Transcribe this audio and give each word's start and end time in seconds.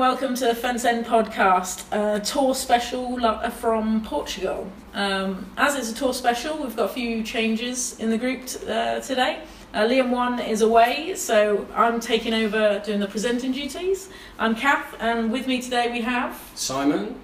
welcome 0.00 0.34
to 0.34 0.46
the 0.46 0.54
Fence 0.54 0.86
End 0.86 1.04
podcast, 1.04 1.84
a 1.92 2.18
tour 2.20 2.54
special 2.54 3.20
from 3.50 4.02
Portugal. 4.02 4.66
Um, 4.94 5.44
as 5.58 5.74
it's 5.76 5.92
a 5.92 5.94
tour 5.94 6.14
special, 6.14 6.56
we've 6.56 6.74
got 6.74 6.86
a 6.88 6.92
few 6.94 7.22
changes 7.22 8.00
in 8.00 8.08
the 8.08 8.16
group 8.16 8.46
t- 8.46 8.66
uh, 8.66 9.00
today. 9.00 9.42
Uh, 9.74 9.80
Liam 9.80 10.08
One 10.08 10.40
is 10.40 10.62
away, 10.62 11.14
so 11.16 11.66
I'm 11.74 12.00
taking 12.00 12.32
over 12.32 12.80
doing 12.82 12.98
the 13.00 13.08
presenting 13.08 13.52
duties. 13.52 14.08
I'm 14.38 14.54
Kath, 14.54 14.96
and 15.00 15.30
with 15.30 15.46
me 15.46 15.60
today 15.60 15.92
we 15.92 16.00
have. 16.00 16.40
Simon, 16.54 17.20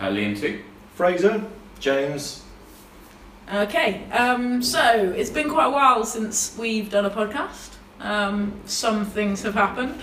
Uh, 0.00 0.08
Liam 0.08 0.36
Two. 0.36 0.60
Fraser, 0.96 1.44
James. 1.78 2.42
Okay, 3.54 4.10
um, 4.10 4.60
so 4.60 5.14
it's 5.16 5.30
been 5.30 5.48
quite 5.48 5.66
a 5.66 5.70
while 5.70 6.04
since 6.04 6.56
we've 6.58 6.90
done 6.90 7.06
a 7.06 7.10
podcast. 7.10 7.74
Um, 8.00 8.54
some 8.64 9.04
things 9.06 9.42
have 9.44 9.54
happened. 9.54 10.02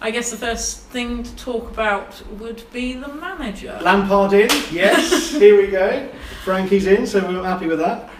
I 0.00 0.10
guess 0.10 0.30
the 0.30 0.36
first 0.36 0.80
thing 0.82 1.22
to 1.22 1.36
talk 1.36 1.70
about 1.70 2.20
would 2.38 2.62
be 2.72 2.94
the 2.94 3.08
manager. 3.08 3.78
Lampard 3.82 4.32
in, 4.34 4.48
yes, 4.70 5.30
here 5.38 5.56
we 5.56 5.68
go. 5.68 6.08
Frankie's 6.44 6.86
in, 6.86 7.06
so 7.06 7.26
we're 7.26 7.42
happy 7.42 7.66
with 7.66 7.78
that. 7.78 8.10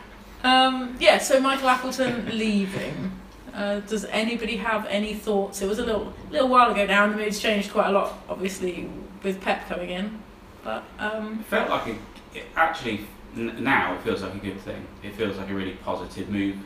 Um, 0.42 0.96
yeah, 0.98 1.18
so 1.18 1.40
Michael 1.40 1.68
Appleton 1.68 2.36
leaving. 2.36 3.12
Uh, 3.52 3.80
does 3.80 4.04
anybody 4.06 4.56
have 4.56 4.86
any 4.86 5.14
thoughts? 5.14 5.62
It 5.62 5.68
was 5.68 5.78
a 5.78 5.84
little 5.84 6.12
little 6.30 6.48
while 6.48 6.70
ago 6.70 6.86
now, 6.86 7.04
and 7.04 7.14
the 7.14 7.16
mood's 7.18 7.40
changed 7.40 7.72
quite 7.72 7.88
a 7.88 7.92
lot, 7.92 8.18
obviously, 8.28 8.88
with 9.22 9.40
Pep 9.40 9.66
coming 9.68 9.90
in. 9.90 10.22
But 10.62 10.84
um, 10.98 11.40
It 11.40 11.46
felt 11.46 11.70
like 11.70 11.86
a, 11.86 11.90
it 12.36 12.44
actually 12.54 13.06
n- 13.36 13.56
now 13.62 13.94
it 13.94 14.02
feels 14.02 14.22
like 14.22 14.34
a 14.34 14.38
good 14.38 14.60
thing. 14.60 14.86
It 15.02 15.14
feels 15.14 15.36
like 15.38 15.48
a 15.50 15.54
really 15.54 15.72
positive 15.84 16.28
move 16.28 16.56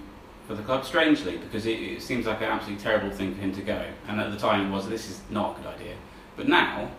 for 0.50 0.56
the 0.56 0.62
club. 0.64 0.84
Strangely, 0.84 1.36
because 1.36 1.64
it, 1.64 1.78
it 1.78 2.02
seems 2.02 2.26
like 2.26 2.38
an 2.38 2.48
absolutely 2.48 2.82
terrible 2.82 3.08
thing 3.10 3.32
for 3.34 3.40
him 3.40 3.52
to 3.54 3.60
go, 3.62 3.84
and 4.08 4.20
at 4.20 4.32
the 4.32 4.36
time 4.36 4.66
it 4.66 4.70
was 4.74 4.88
this 4.88 5.08
is 5.08 5.20
not 5.30 5.56
a 5.56 5.62
good 5.62 5.72
idea. 5.74 5.94
But 6.36 6.48
now 6.48 6.90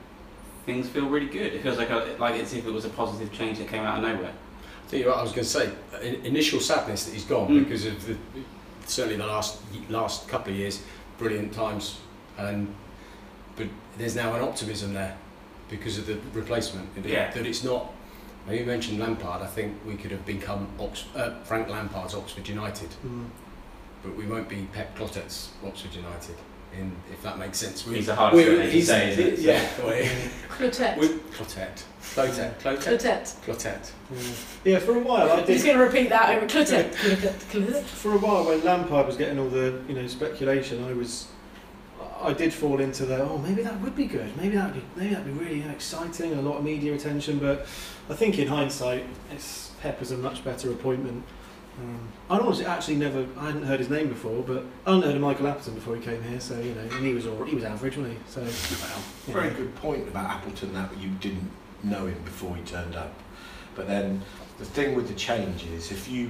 things 0.66 0.88
feel 0.88 1.10
really 1.10 1.26
good. 1.26 1.54
It 1.54 1.62
feels 1.62 1.78
like 1.78 1.90
a, 1.90 2.16
like 2.18 2.36
it's 2.36 2.54
if 2.54 2.66
it 2.66 2.72
was 2.72 2.86
a 2.86 2.90
positive 2.90 3.34
change 3.34 3.58
that 3.58 3.68
came 3.68 3.84
out 3.84 3.98
of 3.98 4.04
nowhere. 4.04 4.32
I 4.32 4.88
think 4.88 5.06
what 5.06 5.18
I 5.18 5.22
was 5.22 5.32
going 5.34 5.44
to 5.44 5.50
say. 5.50 5.70
in- 6.02 6.26
Initial 6.26 6.60
sadness 6.62 7.04
that 7.06 7.14
he's 7.14 7.26
gone 7.26 7.50
Mm. 7.50 7.64
because 7.66 7.86
of 7.86 8.06
the 8.08 8.16
certainly 8.86 9.18
the 9.18 9.26
last 9.28 9.60
last 9.90 10.30
couple 10.30 10.54
of 10.54 10.58
years, 10.58 10.82
brilliant 11.18 11.54
times, 11.54 12.00
and 12.38 12.74
but 13.58 13.68
there's 13.98 14.16
now 14.16 14.34
an 14.34 14.42
optimism 14.42 14.94
there 14.94 15.18
because 15.70 15.98
of 15.98 16.06
the 16.06 16.18
replacement. 16.34 16.88
Yeah. 17.06 17.32
that 17.32 17.46
it's 17.46 17.66
not. 17.66 17.92
Now 18.48 18.54
you 18.54 18.66
mentioned 18.66 19.00
Lampard. 19.00 19.42
I 19.42 19.48
think 19.48 19.76
we 19.86 19.96
could 19.96 20.12
have 20.12 20.26
become 20.26 20.68
Ox, 20.80 21.06
uh, 21.16 21.36
Frank 21.44 21.70
Lampard's 21.70 22.16
Oxford 22.16 22.48
United, 22.48 22.90
Mm. 23.06 23.26
but 24.04 24.16
we 24.16 24.26
won't 24.26 24.50
be 24.50 24.68
Pep 24.74 24.98
Clotet's 24.98 25.50
Oxford 25.66 25.94
United. 25.94 26.36
In, 26.74 26.96
if 27.12 27.22
that 27.24 27.38
makes 27.38 27.58
sense. 27.58 27.86
We, 27.86 27.96
He's 27.96 28.08
a 28.08 28.16
hard 28.16 28.34
we- 28.34 28.46
to 28.46 28.64
he's- 28.66 28.88
say, 28.88 29.10
isn't 29.12 29.28
it? 29.28 29.36
So- 29.40 29.44
Yeah. 29.44 30.10
Clotet. 30.58 30.98
we- 30.98 31.08
Clotet. 31.36 31.84
Clotet. 32.02 32.58
Clotet. 32.62 32.78
Clotet. 32.80 33.36
Clotet. 33.46 33.92
Yeah, 34.64 34.80
for 34.80 34.96
a 34.96 35.00
while 35.00 35.30
I 35.30 35.36
did. 35.42 35.50
He's 35.50 35.64
did. 35.64 35.68
going 35.76 35.80
to 35.80 35.84
repeat 35.84 36.10
that 36.10 36.30
over 36.38 36.46
Clotet. 36.48 36.94
Clotet. 36.96 37.34
Clotet. 37.52 37.84
For 37.84 38.14
a 38.14 38.18
while, 38.18 38.46
when 38.46 38.64
Lampard 38.64 39.06
was 39.06 39.18
getting 39.18 39.38
all 39.38 39.50
the 39.50 39.82
you 39.90 39.96
know 39.96 40.08
speculation, 40.08 40.82
I 40.86 40.94
was, 40.94 41.28
I 42.24 42.34
did 42.34 42.54
fall 42.54 42.80
into 42.80 43.06
the 43.06 43.22
oh 43.24 43.38
maybe 43.38 43.64
that 43.64 43.80
would 43.82 43.96
be 43.96 44.06
good, 44.06 44.36
maybe 44.38 44.56
that'd 44.56 44.74
be 44.74 44.84
maybe 44.96 45.14
that'd 45.14 45.26
be 45.26 45.46
really 45.46 45.64
exciting, 45.70 46.34
a 46.34 46.42
lot 46.42 46.58
of 46.58 46.64
media 46.64 46.94
attention. 46.94 47.40
But 47.40 47.62
I 48.10 48.14
think 48.14 48.40
in 48.40 48.48
hindsight, 48.48 49.06
it's 49.32 49.72
Pep 49.82 50.00
was 50.00 50.12
a 50.12 50.18
much 50.18 50.44
better 50.44 50.72
appointment. 50.72 51.24
Um, 51.80 52.08
I 52.30 52.38
honestly 52.38 52.66
actually 52.66 52.98
never, 52.98 53.26
I 53.38 53.46
hadn't 53.46 53.64
heard 53.64 53.80
his 53.80 53.90
name 53.90 54.10
before, 54.10 54.44
but 54.44 54.64
I 54.86 54.92
hadn't 54.92 55.06
heard 55.06 55.16
of 55.16 55.22
Michael 55.22 55.48
Appleton 55.48 55.76
before 55.76 55.96
he 55.96 56.02
came 56.02 56.22
here, 56.24 56.40
so 56.40 56.60
you 56.60 56.74
know, 56.76 56.82
and 56.82 57.06
he 57.06 57.14
was 57.14 57.26
all, 57.26 57.44
he 57.44 57.56
was 57.56 57.64
average, 57.64 57.98
wasn't 57.98 58.18
he? 58.18 58.24
So 58.28 58.42
Well, 58.42 59.42
very 59.42 59.50
good 59.52 59.74
point 59.76 60.08
about 60.08 60.30
Appleton 60.30 60.74
that 60.74 60.96
you 61.00 61.10
didn't 61.22 61.50
know 61.84 62.08
him 62.08 62.22
before 62.24 62.56
he 62.56 62.62
turned 62.64 62.96
up. 62.96 63.14
But 63.76 63.88
then 63.88 64.22
the 64.60 64.66
thing 64.66 64.96
with 64.96 65.08
the 65.08 65.14
change 65.14 65.66
is 65.66 65.92
if 65.92 66.10
you 66.10 66.30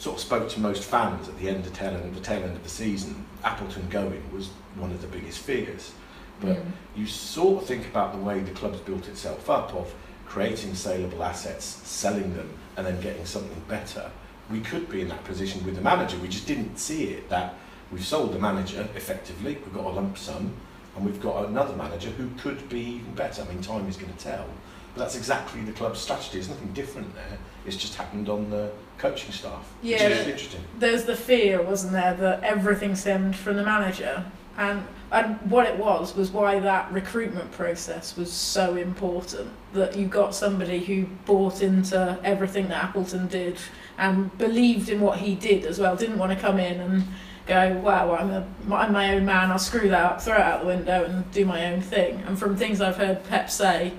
sort 0.00 0.16
of 0.16 0.22
spoke 0.22 0.48
to 0.48 0.60
most 0.60 0.82
fans 0.82 1.28
at 1.28 1.38
the 1.38 1.48
end 1.48 1.66
of 1.66 1.74
tail 1.74 1.94
end, 1.94 2.14
the 2.14 2.20
tail 2.20 2.42
end 2.42 2.56
of 2.56 2.62
the 2.62 2.70
season, 2.70 3.26
Appleton 3.44 3.86
going 3.90 4.22
was 4.32 4.48
one 4.76 4.90
of 4.90 5.02
the 5.02 5.06
biggest 5.06 5.40
fears. 5.40 5.92
But 6.40 6.58
you 6.96 7.06
sort 7.06 7.62
of 7.62 7.68
think 7.68 7.84
about 7.84 8.14
the 8.14 8.18
way 8.18 8.40
the 8.40 8.52
club's 8.52 8.80
built 8.80 9.08
itself 9.08 9.50
up 9.50 9.74
of 9.74 9.92
creating 10.24 10.74
saleable 10.74 11.22
assets, 11.22 11.66
selling 11.66 12.34
them, 12.34 12.48
and 12.78 12.86
then 12.86 12.98
getting 13.02 13.26
something 13.26 13.62
better. 13.68 14.10
We 14.50 14.60
could 14.60 14.88
be 14.88 15.02
in 15.02 15.08
that 15.08 15.22
position 15.24 15.62
with 15.66 15.74
the 15.74 15.82
manager. 15.82 16.16
We 16.16 16.28
just 16.28 16.46
didn't 16.46 16.78
see 16.78 17.08
it. 17.08 17.28
That 17.28 17.56
we've 17.92 18.04
sold 18.04 18.32
the 18.32 18.38
manager 18.38 18.88
effectively. 18.94 19.58
We've 19.62 19.74
got 19.74 19.84
a 19.84 19.90
lump 19.90 20.16
sum, 20.16 20.54
and 20.96 21.04
we've 21.04 21.20
got 21.20 21.46
another 21.46 21.76
manager 21.76 22.08
who 22.08 22.30
could 22.38 22.70
be 22.70 22.80
even 22.80 23.14
better. 23.14 23.42
I 23.42 23.52
mean, 23.52 23.60
time 23.60 23.86
is 23.86 23.98
going 23.98 24.12
to 24.12 24.18
tell. 24.18 24.46
But 24.94 25.02
that's 25.02 25.16
exactly 25.16 25.60
the 25.60 25.72
club's 25.72 26.00
strategy. 26.00 26.30
There's 26.32 26.48
nothing 26.48 26.72
different 26.72 27.14
there. 27.14 27.38
It's 27.66 27.76
just 27.76 27.96
happened 27.96 28.30
on 28.30 28.48
the 28.48 28.72
coaching 29.00 29.32
staff. 29.32 29.72
Yeah. 29.82 30.08
Which 30.08 30.18
is 30.18 30.26
interesting. 30.26 30.60
There's 30.78 31.04
the 31.04 31.16
fear, 31.16 31.62
wasn't 31.62 31.92
there, 31.92 32.14
that 32.14 32.42
everything 32.42 32.94
stemmed 32.94 33.34
from 33.34 33.56
the 33.56 33.64
manager. 33.64 34.24
And, 34.58 34.86
and 35.10 35.36
what 35.50 35.66
it 35.66 35.78
was 35.78 36.14
was 36.14 36.30
why 36.30 36.60
that 36.60 36.92
recruitment 36.92 37.50
process 37.52 38.16
was 38.16 38.30
so 38.30 38.76
important. 38.76 39.50
That 39.72 39.96
you 39.96 40.06
got 40.06 40.34
somebody 40.34 40.80
who 40.80 41.06
bought 41.24 41.62
into 41.62 42.18
everything 42.22 42.68
that 42.68 42.84
Appleton 42.84 43.28
did 43.28 43.58
and 43.96 44.36
believed 44.36 44.88
in 44.88 45.00
what 45.00 45.18
he 45.18 45.34
did 45.34 45.64
as 45.64 45.78
well. 45.78 45.96
Didn't 45.96 46.18
want 46.18 46.32
to 46.32 46.38
come 46.38 46.58
in 46.58 46.80
and 46.80 47.04
go, 47.46 47.72
wow, 47.78 48.14
I'm, 48.14 48.30
a, 48.30 48.46
I'm 48.74 48.92
my 48.92 49.14
own 49.14 49.24
man, 49.24 49.50
I'll 49.50 49.58
screw 49.58 49.88
that 49.88 50.12
up, 50.12 50.22
throw 50.22 50.34
it 50.34 50.40
out 50.40 50.60
the 50.60 50.66
window 50.66 51.04
and 51.04 51.30
do 51.32 51.44
my 51.44 51.72
own 51.72 51.80
thing. 51.80 52.22
And 52.26 52.38
from 52.38 52.56
things 52.56 52.80
I've 52.80 52.96
heard 52.96 53.24
Pep 53.24 53.50
say, 53.50 53.92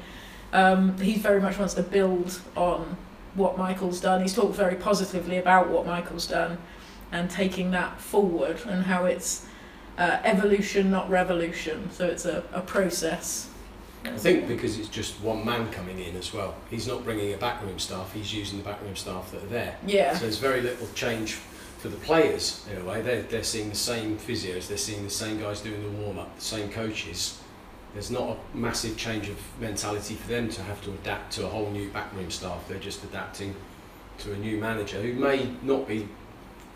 um, 0.54 0.98
he 1.00 1.18
very 1.18 1.42
much 1.42 1.58
wants 1.58 1.74
to 1.76 1.84
build 1.84 2.40
on 2.56 2.98
what 3.36 3.58
Michael's 3.58 4.00
done. 4.02 4.22
He's 4.22 4.34
talked 4.34 4.56
very 4.56 4.76
positively 4.76 5.38
about 5.38 5.70
what 5.70 5.86
Michael's 5.86 6.28
done 6.28 6.58
and 7.12 7.30
taking 7.30 7.72
that 7.72 8.00
forward 8.00 8.62
and 8.68 8.84
how 8.84 9.06
it's 9.06 9.46
uh, 9.98 10.20
evolution, 10.24 10.90
not 10.92 11.10
revolution. 11.10 11.90
So 11.92 12.06
it's 12.08 12.26
a, 12.26 12.44
a 12.54 12.62
process. 12.62 13.50
I 14.04 14.18
think 14.18 14.48
because 14.48 14.80
it's 14.80 14.90
just 14.90 15.22
one 15.22 15.46
man 15.46 15.72
coming 15.72 16.00
in 16.00 16.16
as 16.16 16.34
well. 16.34 16.56
He's 16.70 16.88
not 16.88 17.04
bringing 17.04 17.34
a 17.34 17.38
backroom 17.38 17.78
staff. 17.78 18.14
He's 18.14 18.34
using 18.34 18.58
the 18.58 18.64
backroom 18.64 18.96
staff 18.96 19.32
that 19.32 19.44
are 19.44 19.48
there. 19.48 19.78
Yeah. 19.86 20.16
So 20.16 20.22
there's 20.22 20.40
very 20.40 20.62
little 20.62 20.88
change 20.96 21.34
for 21.78 21.90
the 21.90 21.98
players 21.98 22.66
in 22.72 22.82
a 22.82 22.86
way. 22.86 23.02
They're, 23.02 23.22
they're 23.24 23.44
seeing 23.44 23.70
the 23.70 23.76
same 23.76 24.18
physios. 24.18 24.68
They're 24.68 24.78
seeing 24.78 25.04
the 25.04 25.10
same 25.10 25.40
guys 25.40 25.62
doing 25.62 25.84
the 25.84 25.90
warm 26.04 26.20
up, 26.20 26.36
the 26.36 26.42
same 26.44 26.70
coaches. 26.70 27.41
There's 27.94 28.12
not 28.12 28.38
a 28.54 28.58
massive 28.58 28.96
change 28.98 29.28
of 29.28 29.38
mentality 29.60 30.16
for 30.16 30.30
them 30.30 30.50
to 30.50 30.62
have 30.64 30.82
to 30.84 30.92
adapt 30.92 31.34
to 31.34 31.46
a 31.46 31.50
whole 31.50 31.70
new 31.70 31.90
backroom 31.90 32.32
staff. 32.32 32.68
They're 32.68 32.80
just 32.80 33.04
adapting 33.04 33.54
to 34.20 34.34
a 34.34 34.38
new 34.38 34.58
manager 34.58 35.02
who 35.02 35.14
may 35.14 35.50
not 35.62 35.88
be 35.88 36.08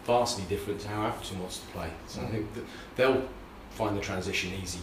vastly 0.06 0.44
different 0.50 0.82
to 0.82 0.88
how 0.90 1.08
Appleton 1.08 1.40
wants 1.40 1.60
to 1.60 1.68
play. 1.68 1.90
So 2.08 2.22
I 2.22 2.26
mm. 2.26 2.32
think 2.32 2.54
that 2.56 2.64
they'll 2.96 3.28
find 3.72 3.98
the 3.98 4.02
transition 4.02 4.52
easy. 4.62 4.80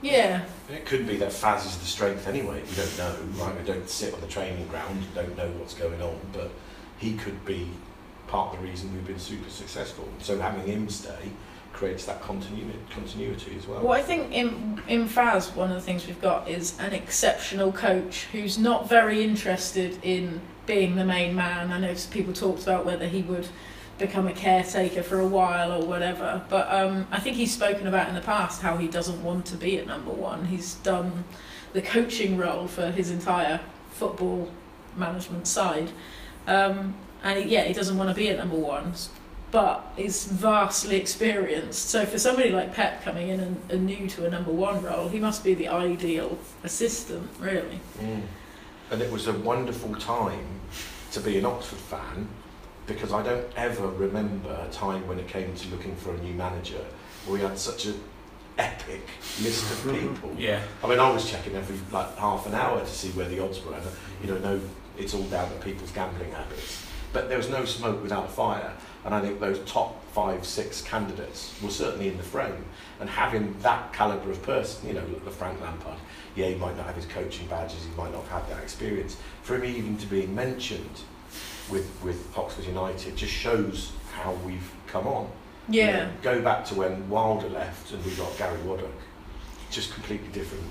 Yeah. 0.00 0.44
It 0.70 0.86
could 0.86 1.06
be 1.06 1.16
that 1.16 1.30
Faz 1.30 1.66
is 1.66 1.76
the 1.76 1.86
strength 1.86 2.28
anyway. 2.28 2.62
We 2.68 2.76
don't 2.76 2.98
know, 2.98 3.44
right? 3.44 3.58
We 3.58 3.64
don't 3.64 3.88
sit 3.88 4.14
on 4.14 4.20
the 4.20 4.26
training 4.26 4.66
ground, 4.68 5.04
don't 5.14 5.36
know 5.36 5.50
what's 5.58 5.74
going 5.74 6.00
on, 6.00 6.18
but 6.32 6.50
he 6.98 7.14
could 7.14 7.44
be 7.44 7.68
part 8.28 8.54
of 8.54 8.60
the 8.60 8.68
reason 8.68 8.92
we've 8.92 9.06
been 9.06 9.18
super 9.18 9.50
successful. 9.50 10.08
So 10.20 10.38
having 10.38 10.66
him 10.66 10.88
stay 10.88 11.30
creates 11.72 12.06
that 12.06 12.20
continuity, 12.20 12.78
continuity 12.90 13.54
as 13.56 13.66
well. 13.66 13.80
Well, 13.80 13.92
I 13.92 14.02
think 14.02 14.32
in 14.32 14.82
in 14.88 15.08
Faz, 15.08 15.54
one 15.54 15.70
of 15.70 15.76
the 15.76 15.82
things 15.82 16.06
we've 16.06 16.20
got 16.20 16.48
is 16.48 16.78
an 16.80 16.92
exceptional 16.92 17.72
coach 17.72 18.26
who's 18.32 18.58
not 18.58 18.88
very 18.88 19.22
interested 19.22 19.98
in 20.02 20.40
being 20.66 20.96
the 20.96 21.04
main 21.04 21.34
man. 21.34 21.70
I 21.70 21.78
know 21.78 21.94
people 22.10 22.32
talked 22.32 22.62
about 22.64 22.84
whether 22.84 23.06
he 23.06 23.22
would 23.22 23.48
become 23.98 24.26
a 24.26 24.32
caretaker 24.32 25.02
for 25.02 25.18
a 25.18 25.26
while 25.26 25.72
or 25.72 25.84
whatever, 25.84 26.42
but 26.48 26.70
um, 26.72 27.06
I 27.10 27.18
think 27.20 27.36
he's 27.36 27.52
spoken 27.52 27.86
about 27.86 28.08
in 28.08 28.14
the 28.14 28.20
past 28.20 28.62
how 28.62 28.76
he 28.76 28.86
doesn't 28.86 29.22
want 29.22 29.46
to 29.46 29.56
be 29.56 29.78
at 29.78 29.86
number 29.86 30.12
one. 30.12 30.46
He's 30.46 30.74
done 30.74 31.24
the 31.72 31.82
coaching 31.82 32.36
role 32.36 32.68
for 32.68 32.90
his 32.90 33.10
entire 33.10 33.60
football 33.90 34.50
management 34.96 35.46
side, 35.46 35.90
um, 36.46 36.94
and 37.22 37.42
he, 37.42 37.50
yeah, 37.50 37.64
he 37.64 37.72
doesn't 37.72 37.96
want 37.96 38.10
to 38.10 38.14
be 38.14 38.28
at 38.28 38.36
number 38.36 38.56
one 38.56 38.94
but 39.50 39.92
is 39.96 40.24
vastly 40.26 40.96
experienced. 40.96 41.88
So 41.88 42.04
for 42.04 42.18
somebody 42.18 42.50
like 42.50 42.74
Pep 42.74 43.02
coming 43.02 43.28
in 43.28 43.40
and, 43.40 43.70
and 43.70 43.86
new 43.86 44.08
to 44.08 44.26
a 44.26 44.30
number 44.30 44.50
one 44.50 44.82
role, 44.82 45.08
he 45.08 45.18
must 45.18 45.42
be 45.42 45.54
the 45.54 45.68
ideal 45.68 46.38
assistant, 46.64 47.28
really. 47.38 47.80
Mm. 47.98 48.22
And 48.90 49.02
it 49.02 49.10
was 49.10 49.26
a 49.26 49.32
wonderful 49.32 49.94
time 49.96 50.60
to 51.12 51.20
be 51.20 51.38
an 51.38 51.46
Oxford 51.46 51.78
fan 51.78 52.28
because 52.86 53.12
I 53.12 53.22
don't 53.22 53.46
ever 53.56 53.86
remember 53.88 54.50
a 54.66 54.72
time 54.72 55.06
when 55.06 55.18
it 55.18 55.28
came 55.28 55.54
to 55.54 55.68
looking 55.68 55.94
for 55.96 56.14
a 56.14 56.18
new 56.18 56.34
manager 56.34 56.84
where 57.26 57.38
we 57.38 57.46
had 57.46 57.58
such 57.58 57.86
an 57.86 58.00
epic 58.56 59.02
list 59.42 59.70
of 59.70 59.92
people. 60.00 60.34
Yeah. 60.36 60.62
I 60.82 60.88
mean, 60.88 60.98
I 60.98 61.10
was 61.10 61.30
checking 61.30 61.54
every 61.54 61.76
like 61.92 62.16
half 62.16 62.46
an 62.46 62.54
hour 62.54 62.80
to 62.80 62.86
see 62.86 63.10
where 63.10 63.28
the 63.28 63.42
odds 63.42 63.64
were. 63.64 63.74
And, 63.74 63.84
you 64.22 64.30
know, 64.30 64.38
no, 64.38 64.60
it's 64.98 65.14
all 65.14 65.22
down 65.24 65.50
to 65.50 65.56
people's 65.56 65.92
gambling 65.92 66.32
habits. 66.32 66.84
But 67.12 67.28
there 67.28 67.38
was 67.38 67.48
no 67.48 67.64
smoke 67.64 68.02
without 68.02 68.30
fire, 68.30 68.72
and 69.08 69.14
I 69.14 69.22
think 69.22 69.40
those 69.40 69.58
top 69.60 70.04
five, 70.12 70.44
six 70.44 70.82
candidates 70.82 71.54
were 71.62 71.70
certainly 71.70 72.08
in 72.08 72.18
the 72.18 72.22
frame. 72.22 72.62
And 73.00 73.08
having 73.08 73.56
that 73.60 73.90
calibre 73.94 74.30
of 74.32 74.42
person, 74.42 74.86
you 74.86 74.92
know, 74.92 75.04
the 75.24 75.30
Frank 75.30 75.58
Lampard, 75.62 75.96
yeah, 76.36 76.48
he 76.48 76.56
might 76.56 76.76
not 76.76 76.84
have 76.84 76.94
his 76.94 77.06
coaching 77.06 77.46
badges, 77.46 77.84
he 77.84 77.90
might 77.96 78.12
not 78.12 78.24
have 78.24 78.42
had 78.42 78.50
that 78.54 78.62
experience. 78.62 79.16
For 79.44 79.54
him 79.56 79.64
even 79.64 79.96
to 79.96 80.06
be 80.06 80.26
mentioned 80.26 81.00
with, 81.70 81.90
with 82.04 82.36
Oxford 82.36 82.66
United 82.66 83.16
just 83.16 83.32
shows 83.32 83.92
how 84.12 84.34
we've 84.44 84.70
come 84.86 85.06
on. 85.06 85.30
You 85.70 85.80
Yeah. 85.84 86.04
know, 86.04 86.10
go 86.20 86.42
back 86.42 86.66
to 86.66 86.74
when 86.74 87.08
Wilder 87.08 87.48
left 87.48 87.90
and 87.92 88.04
we 88.04 88.10
got 88.14 88.36
Gary 88.36 88.58
Waddock. 88.58 88.92
Just 89.70 89.94
completely 89.94 90.28
different 90.32 90.64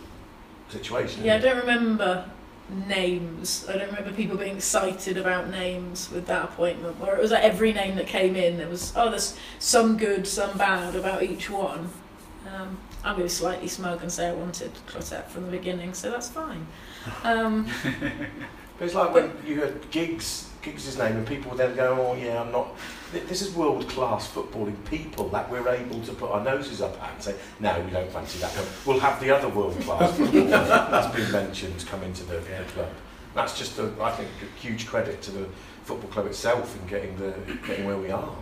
situation. 0.70 1.24
Yeah, 1.24 1.38
I 1.38 1.40
don't 1.40 1.58
remember 1.58 2.24
names. 2.70 3.66
I 3.70 3.78
don't 3.78 3.88
remember 3.88 4.12
people 4.12 4.38
being 4.38 4.56
excited 4.56 5.18
about 5.18 5.50
names 5.50 6.10
with 6.12 6.28
that 6.28 6.46
appointment, 6.46 7.00
where 7.00 7.16
it 7.16 7.22
was 7.22 7.32
like 7.32 7.44
every 7.44 7.74
name 7.74 7.96
that 7.96 8.08
came 8.08 8.36
in, 8.36 8.58
there 8.58 8.68
was, 8.68 8.94
oh, 8.96 9.10
there's 9.10 9.38
some 9.60 9.98
good, 9.98 10.28
some 10.28 10.58
bad 10.58 10.96
about 10.96 11.24
each 11.24 11.50
one. 11.50 11.90
Um, 12.48 12.78
I'm 13.04 13.16
going 13.16 13.18
to 13.18 13.24
be 13.24 13.30
slightly 13.30 13.68
smug 13.68 14.02
and 14.02 14.12
say 14.12 14.28
I 14.28 14.34
wanted 14.34 14.72
Clotet 14.88 15.28
from 15.28 15.46
the 15.46 15.52
beginning, 15.52 15.94
so 15.94 16.12
that's 16.12 16.30
fine. 16.30 16.68
Um, 17.24 17.70
But 18.78 18.86
it's 18.86 18.96
like 18.96 19.14
when 19.14 19.32
you 19.46 19.60
heard 19.60 19.90
Giggs, 20.68 20.86
Giggs' 20.86 20.98
name, 20.98 21.18
and 21.18 21.28
people 21.28 21.52
would 21.52 21.60
then 21.60 21.76
go, 21.76 22.10
"Oh 22.10 22.16
yeah, 22.16 22.42
I'm 22.42 22.52
not." 22.52 22.76
This 23.12 23.42
is 23.42 23.56
world-class 23.56 24.28
footballing 24.32 24.76
people 24.86 25.30
that 25.30 25.50
we're 25.50 25.68
able 25.70 26.02
to 26.02 26.14
put 26.14 26.30
our 26.32 26.44
noses 26.44 26.82
up 26.82 27.02
at 27.02 27.14
and 27.14 27.24
say, 27.24 27.36
"No, 27.60 27.80
we 27.82 27.92
don't 27.92 28.12
fancy 28.12 28.40
that." 28.40 28.52
One. 28.52 28.66
We'll 28.86 29.00
have 29.00 29.20
the 29.22 29.32
other 29.32 29.48
world-class 29.48 30.18
footballer 30.18 30.48
that's 30.48 31.16
been 31.16 31.32
mentioned 31.32 31.86
come 31.88 32.04
into 32.04 32.24
the, 32.24 32.36
the 32.38 32.64
club. 32.74 32.90
That's 33.34 33.58
just, 33.58 33.78
a, 33.80 33.92
I 34.02 34.12
think, 34.12 34.30
a 34.42 34.60
huge 34.60 34.88
credit 34.88 35.22
to 35.24 35.32
the 35.32 35.48
football 35.84 36.10
club 36.10 36.26
itself 36.26 36.78
in 36.80 36.88
getting 36.88 37.16
the 37.18 37.34
getting 37.66 37.86
where 37.86 37.98
we 37.98 38.12
are. 38.12 38.36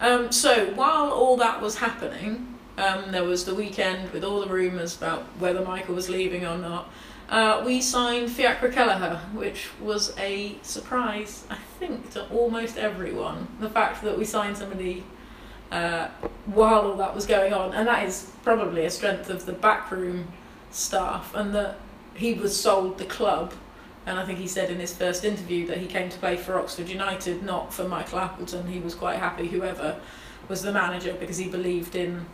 Um, 0.00 0.30
so 0.30 0.66
while 0.74 1.10
all 1.10 1.38
that 1.38 1.62
was 1.62 1.78
happening, 1.78 2.54
um, 2.76 3.12
there 3.12 3.24
was 3.24 3.44
the 3.44 3.54
weekend 3.54 4.10
with 4.10 4.24
all 4.24 4.40
the 4.40 4.48
rumours 4.48 4.96
about 4.96 5.22
whether 5.38 5.64
Michael 5.64 5.94
was 5.94 6.10
leaving 6.10 6.44
or 6.44 6.58
not. 6.58 6.90
Uh, 7.28 7.62
we 7.64 7.80
signed 7.80 8.30
Fiacre 8.30 8.68
Kelleher, 8.68 9.20
which 9.32 9.68
was 9.80 10.16
a 10.18 10.56
surprise, 10.62 11.44
I 11.50 11.56
think, 11.78 12.10
to 12.12 12.28
almost 12.28 12.76
everyone. 12.76 13.48
The 13.60 13.70
fact 13.70 14.02
that 14.02 14.18
we 14.18 14.24
signed 14.24 14.58
somebody 14.58 15.04
uh, 15.70 16.08
while 16.46 16.82
all 16.82 16.96
that 16.96 17.14
was 17.14 17.26
going 17.26 17.52
on, 17.52 17.72
and 17.72 17.88
that 17.88 18.06
is 18.06 18.30
probably 18.42 18.84
a 18.84 18.90
strength 18.90 19.30
of 19.30 19.46
the 19.46 19.52
backroom 19.52 20.28
staff, 20.70 21.34
and 21.34 21.54
that 21.54 21.78
he 22.14 22.34
was 22.34 22.58
sold 22.58 22.98
the 22.98 23.04
club. 23.04 23.54
And 24.06 24.18
I 24.18 24.26
think 24.26 24.38
he 24.38 24.46
said 24.46 24.70
in 24.70 24.78
his 24.78 24.94
first 24.94 25.24
interview 25.24 25.66
that 25.68 25.78
he 25.78 25.86
came 25.86 26.10
to 26.10 26.18
play 26.18 26.36
for 26.36 26.58
Oxford 26.58 26.90
United, 26.90 27.42
not 27.42 27.72
for 27.72 27.88
Michael 27.88 28.18
Appleton. 28.18 28.66
He 28.66 28.78
was 28.78 28.94
quite 28.94 29.18
happy 29.18 29.48
whoever 29.48 29.98
was 30.46 30.60
the 30.60 30.72
manager 30.72 31.14
because 31.14 31.38
he 31.38 31.48
believed 31.48 31.96
in 31.96 32.26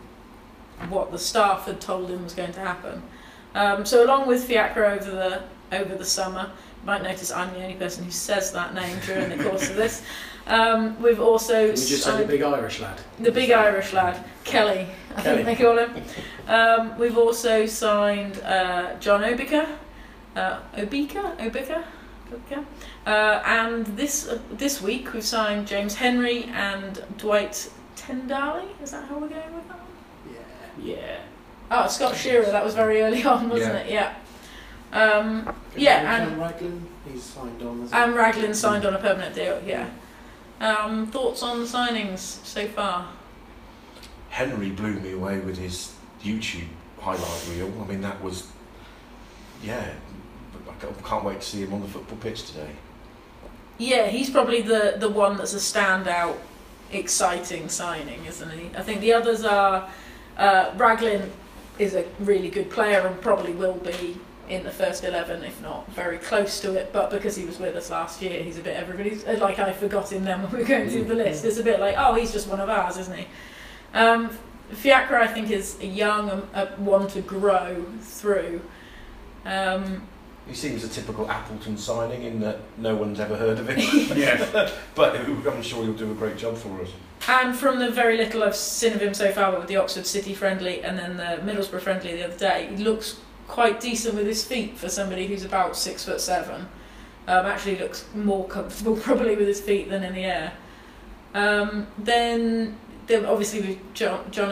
what 0.88 1.12
the 1.12 1.18
staff 1.18 1.66
had 1.66 1.80
told 1.80 2.10
him 2.10 2.24
was 2.24 2.34
going 2.34 2.52
to 2.52 2.60
happen. 2.60 3.02
Um, 3.54 3.84
so 3.84 4.04
along 4.04 4.28
with 4.28 4.44
Fiacre 4.44 4.84
over 4.84 5.10
the 5.10 5.42
over 5.76 5.94
the 5.94 6.04
summer, 6.04 6.50
you 6.80 6.86
might 6.86 7.02
notice 7.02 7.30
I'm 7.30 7.52
the 7.54 7.62
only 7.62 7.74
person 7.74 8.04
who 8.04 8.10
says 8.10 8.52
that 8.52 8.74
name 8.74 8.96
during 9.06 9.28
the 9.36 9.42
course 9.44 9.68
of 9.70 9.76
this. 9.76 10.02
Um, 10.46 11.00
we've 11.02 11.20
also 11.20 11.54
Can 11.54 11.68
you 11.70 11.72
just 11.86 12.02
say 12.04 12.16
the 12.18 12.26
big 12.26 12.42
Irish 12.42 12.80
lad? 12.80 13.00
the 13.20 13.30
big 13.30 13.50
Irish 13.52 13.92
lad, 13.92 14.24
Kelly, 14.44 14.86
I 15.16 15.22
Kelly. 15.22 15.44
think 15.44 15.58
they 15.58 15.64
call 15.64 15.78
him. 15.78 16.02
Um, 16.48 16.98
we've 16.98 17.18
also 17.18 17.66
signed 17.66 18.40
uh, 18.40 18.94
Jon 18.98 19.22
Obika, 19.22 19.68
uh, 20.36 20.58
Obika, 20.76 21.36
Obika, 21.38 21.84
Obika. 22.32 22.64
Uh, 23.06 23.42
and 23.44 23.86
this 23.96 24.28
uh, 24.28 24.38
this 24.52 24.80
week 24.82 25.12
we've 25.12 25.24
signed 25.24 25.66
James 25.68 25.94
Henry 25.94 26.44
and 26.44 27.02
Dwight 27.18 27.70
Tendali. 27.96 28.66
Is 28.82 28.90
that 28.92 29.06
how 29.08 29.18
we're 29.18 29.28
going 29.28 29.54
with 29.54 29.68
that 29.68 29.78
one? 29.78 30.34
Yeah. 30.82 30.96
Yeah. 30.96 31.16
Oh, 31.70 31.86
Scott 31.86 32.16
Shearer. 32.16 32.46
That 32.46 32.64
was 32.64 32.74
very 32.74 33.00
early 33.02 33.22
on, 33.24 33.48
wasn't 33.48 33.76
it? 33.76 33.90
Yeah. 33.90 34.14
Um, 34.92 35.54
Yeah, 35.76 36.02
Cam 36.02 36.40
Raglan, 36.40 36.86
he's 37.10 37.22
signed 37.22 37.62
on. 37.62 37.80
hasn't 37.82 37.94
and 37.94 38.14
Raglan 38.16 38.54
signed 38.54 38.84
on 38.84 38.94
a 38.94 38.98
permanent 38.98 39.34
deal. 39.34 39.62
Yeah. 39.64 39.88
Um, 40.60 41.06
thoughts 41.06 41.42
on 41.42 41.60
the 41.60 41.66
signings 41.66 42.18
so 42.18 42.66
far? 42.66 43.08
Henry 44.30 44.70
blew 44.70 44.94
me 44.94 45.12
away 45.12 45.38
with 45.38 45.58
his 45.58 45.94
YouTube 46.22 46.66
highlight 47.00 47.48
reel. 47.50 47.72
I 47.82 47.86
mean, 47.86 48.00
that 48.02 48.20
was, 48.22 48.48
yeah, 49.62 49.92
I 50.68 51.08
can't 51.08 51.24
wait 51.24 51.40
to 51.40 51.46
see 51.46 51.62
him 51.62 51.72
on 51.72 51.80
the 51.80 51.88
football 51.88 52.18
pitch 52.18 52.46
today. 52.46 52.70
Yeah, 53.78 54.08
he's 54.08 54.28
probably 54.28 54.60
the, 54.60 54.96
the 54.98 55.08
one 55.08 55.36
that's 55.38 55.54
a 55.54 55.56
standout, 55.56 56.36
exciting 56.92 57.68
signing, 57.70 58.24
isn't 58.26 58.50
he? 58.50 58.70
I 58.76 58.82
think 58.82 59.00
the 59.00 59.14
others 59.14 59.44
are 59.44 59.88
uh, 60.36 60.72
Raglan 60.76 61.32
is 61.80 61.94
a 61.94 62.04
really 62.20 62.50
good 62.50 62.70
player 62.70 63.06
and 63.06 63.20
probably 63.20 63.52
will 63.52 63.74
be 63.74 64.16
in 64.48 64.64
the 64.64 64.70
first 64.70 65.04
11, 65.04 65.44
if 65.44 65.62
not 65.62 65.90
very 65.92 66.18
close 66.18 66.60
to 66.60 66.74
it. 66.74 66.92
But 66.92 67.10
because 67.10 67.36
he 67.36 67.44
was 67.44 67.58
with 67.58 67.74
us 67.76 67.90
last 67.90 68.20
year, 68.20 68.42
he's 68.42 68.58
a 68.58 68.62
bit 68.62 68.76
everybody's. 68.76 69.24
uh, 69.24 69.38
Like 69.40 69.58
I 69.58 69.72
forgot 69.72 70.12
him 70.12 70.24
then 70.24 70.42
when 70.42 70.52
we 70.52 70.58
were 70.58 70.64
going 70.64 70.90
through 70.90 71.04
the 71.04 71.14
list. 71.14 71.44
It's 71.44 71.58
a 71.58 71.62
bit 71.62 71.80
like, 71.80 71.94
oh, 71.96 72.14
he's 72.14 72.32
just 72.32 72.48
one 72.48 72.60
of 72.60 72.68
ours, 72.68 72.96
isn't 72.98 73.16
he? 73.16 73.26
Um, 73.94 74.30
Fiacre, 74.70 75.16
I 75.16 75.26
think, 75.26 75.50
is 75.50 75.78
a 75.80 75.86
young 75.86 76.30
um, 76.30 76.48
uh, 76.54 76.66
one 76.76 77.08
to 77.08 77.20
grow 77.22 77.84
through. 78.00 78.60
Um, 79.44 80.02
He 80.46 80.54
seems 80.54 80.84
a 80.84 80.88
typical 80.88 81.30
Appleton 81.30 81.76
signing 81.78 82.22
in 82.24 82.40
that 82.40 82.58
no 82.76 82.94
one's 82.96 83.20
ever 83.20 83.36
heard 83.36 83.58
of 83.58 83.68
him. 83.68 83.78
Yeah. 84.18 84.70
but 84.94 85.16
I'm 85.16 85.62
sure 85.62 85.84
he'll 85.84 85.94
do 85.94 86.10
a 86.10 86.14
great 86.14 86.36
job 86.36 86.56
for 86.56 86.80
us. 86.82 86.90
And 87.28 87.54
from 87.54 87.78
the 87.78 87.90
very 87.90 88.16
little 88.16 88.42
I've 88.42 88.56
seen 88.56 88.94
of 88.94 89.00
him 89.00 89.14
so 89.14 89.30
far, 89.32 89.56
with 89.58 89.68
the 89.68 89.76
Oxford 89.76 90.06
City 90.06 90.34
friendly 90.34 90.82
and 90.82 90.98
then 90.98 91.16
the 91.16 91.52
Middlesbrough 91.52 91.80
friendly 91.80 92.14
the 92.14 92.24
other 92.24 92.38
day, 92.38 92.68
he 92.70 92.82
looks 92.82 93.20
quite 93.46 93.80
decent 93.80 94.14
with 94.14 94.26
his 94.26 94.44
feet 94.44 94.78
for 94.78 94.88
somebody 94.88 95.26
who's 95.26 95.44
about 95.44 95.76
six 95.76 96.04
foot 96.04 96.20
seven. 96.20 96.68
Um, 97.26 97.46
actually 97.46 97.78
looks 97.78 98.06
more 98.14 98.46
comfortable 98.48 98.96
probably 99.00 99.36
with 99.36 99.46
his 99.46 99.60
feet 99.60 99.88
than 99.90 100.02
in 100.02 100.14
the 100.14 100.24
air. 100.24 100.52
Um, 101.34 101.86
then, 101.98 102.76
then 103.06 103.26
obviously 103.26 103.60
with 103.60 103.94
John, 103.94 104.30
John 104.30 104.50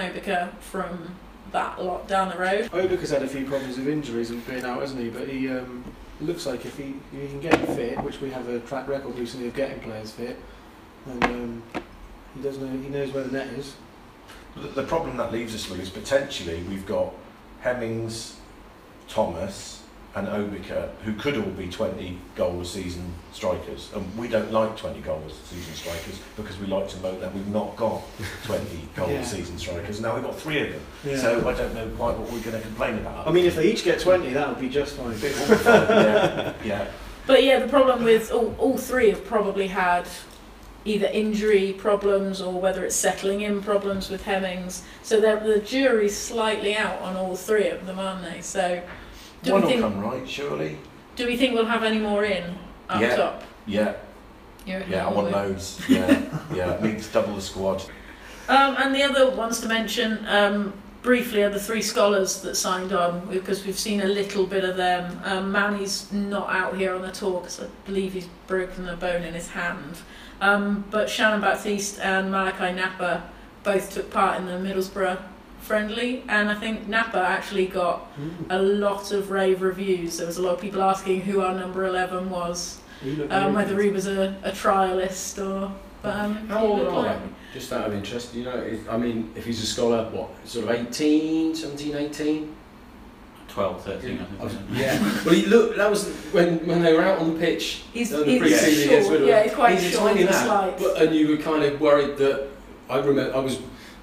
from 0.60 1.16
that 1.52 1.82
lot 1.82 2.06
down 2.06 2.28
the 2.28 2.36
road. 2.36 2.70
Obika's 2.70 3.10
had 3.10 3.22
a 3.22 3.28
few 3.28 3.46
problems 3.46 3.78
with 3.78 3.88
injuries 3.88 4.30
and 4.30 4.46
being 4.46 4.64
out, 4.64 4.80
hasn't 4.80 5.00
he? 5.00 5.08
But 5.08 5.28
he 5.28 5.48
um, 5.48 5.84
looks 6.20 6.46
like 6.46 6.64
if 6.66 6.76
he, 6.76 6.94
he 7.12 7.26
can 7.28 7.40
get 7.40 7.54
fit, 7.68 8.02
which 8.02 8.20
we 8.20 8.30
have 8.30 8.48
a 8.48 8.60
track 8.60 8.86
record 8.88 9.18
recently 9.18 9.48
of 9.48 9.54
getting 9.54 9.80
players 9.80 10.12
fit, 10.12 10.36
and 11.06 11.62
he 12.38 12.42
does 12.48 12.58
know 12.58 12.68
he 12.68 12.88
knows 12.88 13.12
where 13.12 13.24
the 13.24 13.32
net 13.32 13.48
is. 13.48 13.74
The, 14.56 14.68
the 14.68 14.82
problem 14.84 15.16
that 15.18 15.32
leaves 15.32 15.54
us 15.54 15.68
with 15.68 15.80
is 15.80 15.90
potentially 15.90 16.62
we've 16.68 16.86
got 16.86 17.12
Hemmings, 17.60 18.36
Thomas, 19.08 19.82
and 20.14 20.26
Obika, 20.26 20.90
who 21.04 21.12
could 21.14 21.36
all 21.36 21.50
be 21.50 21.68
20 21.68 22.18
goal 22.34 22.60
a 22.60 22.64
season 22.64 23.12
strikers. 23.32 23.90
And 23.94 24.16
we 24.18 24.26
don't 24.26 24.50
like 24.52 24.76
20 24.76 25.00
goal 25.00 25.22
a 25.26 25.30
season 25.30 25.74
strikers 25.74 26.20
because 26.36 26.58
we 26.58 26.66
like 26.66 26.88
to 26.88 26.96
moan 27.00 27.20
that 27.20 27.34
we've 27.34 27.46
not 27.48 27.76
got 27.76 28.02
20 28.44 28.64
goal 28.96 29.08
Yeah. 29.10 29.18
a 29.20 29.24
season 29.24 29.58
strikers. 29.58 30.00
Now 30.00 30.14
we've 30.14 30.24
got 30.24 30.36
three 30.36 30.60
of 30.62 30.70
them. 30.72 30.80
Yeah. 31.04 31.18
So 31.18 31.48
I 31.48 31.52
don't 31.54 31.74
know 31.74 31.88
quite 31.96 32.16
what 32.18 32.32
we're 32.32 32.40
going 32.40 32.56
to 32.56 32.60
complain 32.62 32.96
about. 32.98 33.28
I 33.28 33.32
mean, 33.32 33.44
if 33.44 33.54
they 33.56 33.70
each 33.70 33.84
get 33.84 34.00
twenty, 34.00 34.32
that 34.32 34.48
would 34.48 34.60
be 34.60 34.68
just 34.68 34.96
fine. 34.96 35.16
yeah, 35.22 36.54
yeah. 36.64 36.88
But 37.26 37.44
yeah, 37.44 37.58
the 37.58 37.68
problem 37.68 38.02
with 38.04 38.32
all, 38.32 38.54
all 38.58 38.78
three 38.78 39.10
have 39.10 39.24
probably 39.26 39.66
had 39.66 40.08
either 40.84 41.06
injury 41.12 41.72
problems 41.72 42.40
or 42.40 42.60
whether 42.60 42.84
it's 42.84 42.96
settling 42.96 43.40
in 43.42 43.60
problems 43.62 44.08
with 44.10 44.24
Hemmings. 44.24 44.82
So 45.02 45.20
they're- 45.20 45.40
the 45.40 45.58
jury's 45.58 46.16
slightly 46.16 46.76
out 46.76 47.00
on 47.02 47.16
all 47.16 47.36
three 47.36 47.68
of 47.68 47.86
them, 47.86 47.98
aren't 47.98 48.22
they? 48.24 48.40
So 48.40 48.80
do 49.42 49.52
One 49.52 49.60
we 49.62 49.64
will 49.66 49.70
think 49.70 49.82
come 49.82 50.00
right, 50.00 50.28
surely. 50.28 50.78
do 51.16 51.26
we 51.26 51.36
think 51.36 51.54
we'll 51.54 51.66
have 51.66 51.82
any 51.84 51.98
more 51.98 52.24
in 52.24 52.58
up 52.88 53.00
Yeah. 53.00 53.16
top? 53.16 53.42
Yeah, 53.66 53.92
You 54.64 54.74
reckon 54.78 54.92
yeah, 54.92 55.06
I 55.06 55.10
want 55.12 55.26
will? 55.26 55.32
loads. 55.34 55.80
Yeah, 55.88 56.20
yeah. 56.54 56.78
Needs 56.80 57.06
double 57.08 57.34
the 57.34 57.42
squad. 57.42 57.82
Um, 58.48 58.76
and 58.78 58.94
the 58.94 59.02
other 59.02 59.28
ones 59.30 59.60
to 59.60 59.68
mention 59.68 60.24
um, 60.26 60.72
briefly 61.02 61.42
are 61.42 61.50
the 61.50 61.60
three 61.60 61.82
scholars 61.82 62.40
that 62.42 62.54
signed 62.56 62.92
on 62.94 63.26
because 63.30 63.66
we've 63.66 63.78
seen 63.78 64.00
a 64.00 64.06
little 64.06 64.46
bit 64.46 64.64
of 64.64 64.76
them. 64.78 65.20
Um, 65.24 65.52
Manny's 65.52 66.10
not 66.12 66.48
out 66.48 66.76
here 66.76 66.94
on 66.94 67.02
the 67.02 67.10
tour 67.10 67.40
because 67.40 67.60
I 67.60 67.66
believe 67.84 68.14
he's 68.14 68.28
broken 68.46 68.88
a 68.88 68.96
bone 68.96 69.22
in 69.22 69.34
his 69.34 69.48
hand. 69.50 69.98
Um, 70.40 70.84
but 70.90 71.10
Shannon 71.10 71.40
Baptiste 71.40 71.98
and 72.00 72.30
Malachi 72.30 72.72
Napa 72.72 73.28
both 73.64 73.92
took 73.92 74.10
part 74.10 74.38
in 74.38 74.46
the 74.46 74.52
Middlesbrough 74.52 75.18
friendly, 75.60 76.22
and 76.28 76.48
I 76.48 76.54
think 76.54 76.88
Napa 76.88 77.18
actually 77.18 77.66
got 77.66 78.06
a 78.48 78.58
lot 78.62 79.12
of 79.12 79.30
rave 79.30 79.60
reviews. 79.62 80.18
There 80.18 80.26
was 80.26 80.38
a 80.38 80.42
lot 80.42 80.54
of 80.54 80.60
people 80.60 80.82
asking 80.82 81.22
who 81.22 81.40
our 81.40 81.54
number 81.54 81.84
11 81.84 82.30
was, 82.30 82.80
um, 83.30 83.54
whether 83.54 83.80
he 83.80 83.90
was 83.90 84.06
a, 84.06 84.36
a 84.44 84.52
trialist 84.52 85.44
or. 85.44 85.72
But, 86.00 86.16
um, 86.16 86.48
How 86.48 86.64
old 86.64 86.80
are 86.82 86.90
like- 87.02 87.20
they? 87.20 87.28
Just 87.54 87.72
out 87.72 87.86
of 87.88 87.94
interest, 87.94 88.34
you 88.34 88.44
know, 88.44 88.56
if, 88.56 88.88
I 88.88 88.96
mean, 88.98 89.32
if 89.34 89.44
he's 89.46 89.60
a 89.62 89.66
scholar, 89.66 90.08
what, 90.10 90.28
sort 90.46 90.66
of 90.66 90.70
18, 90.70 91.54
17, 91.56 91.96
18? 91.96 92.54
12, 93.48 93.84
13, 93.84 94.18
I 94.38 94.40
I 94.40 94.44
was- 94.44 94.52
think. 94.54 94.64
yeah. 94.72 95.20
Well, 95.24 95.34
he 95.34 95.46
looked. 95.46 95.76
That 95.78 95.90
was 95.90 96.06
when 96.32 96.66
when 96.66 96.82
they 96.82 96.92
were 96.92 97.02
out 97.02 97.18
on 97.18 97.34
the 97.34 97.40
pitch. 97.40 97.82
He's, 97.92 98.12
on 98.12 98.20
the 98.20 98.26
he's 98.26 98.40
pre-season 98.40 98.88
against 98.88 99.08
short, 99.08 99.20
Wigan. 99.20 99.28
yeah, 99.28 99.42
he's 99.44 99.54
quite 99.54 99.78
He's 99.78 99.86
a 99.86 99.90
short 99.96 100.08
tiny 100.10 100.20
in 100.20 100.26
lad, 100.26 100.44
slides. 100.46 100.82
But, 100.82 101.02
and 101.02 101.14
you 101.16 101.28
were 101.28 101.36
kind 101.38 101.64
of 101.64 101.80
worried 101.80 102.16
that 102.18 102.48
I 102.90 102.98
remember 102.98 103.34
I 103.34 103.40
was 103.40 103.58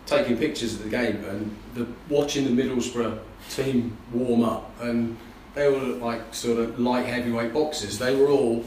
taking 0.05 0.37
pictures 0.37 0.73
of 0.75 0.83
the 0.83 0.89
game 0.89 1.23
and 1.25 1.55
the, 1.73 1.87
watching 2.09 2.43
the 2.55 2.63
Middlesbrough 2.63 3.17
team 3.49 3.97
warm 4.13 4.43
up, 4.43 4.71
and 4.81 5.17
they 5.53 5.65
all 5.67 5.79
looked 5.79 6.01
like 6.01 6.33
sort 6.33 6.59
of 6.59 6.79
light 6.79 7.05
heavyweight 7.05 7.53
boxers. 7.53 7.97
They 7.97 8.15
were 8.15 8.27
all 8.29 8.63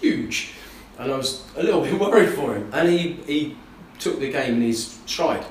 huge, 0.00 0.52
and 0.98 1.12
I 1.12 1.16
was 1.16 1.44
a 1.56 1.62
little 1.62 1.80
bit 1.88 1.98
worried 1.98 2.30
for 2.30 2.54
him. 2.54 2.70
And 2.72 2.88
he 2.88 3.12
he 3.26 3.56
took 3.98 4.18
the 4.20 4.30
game 4.30 4.54
in 4.54 4.62
his 4.62 4.98
stride, 5.06 5.44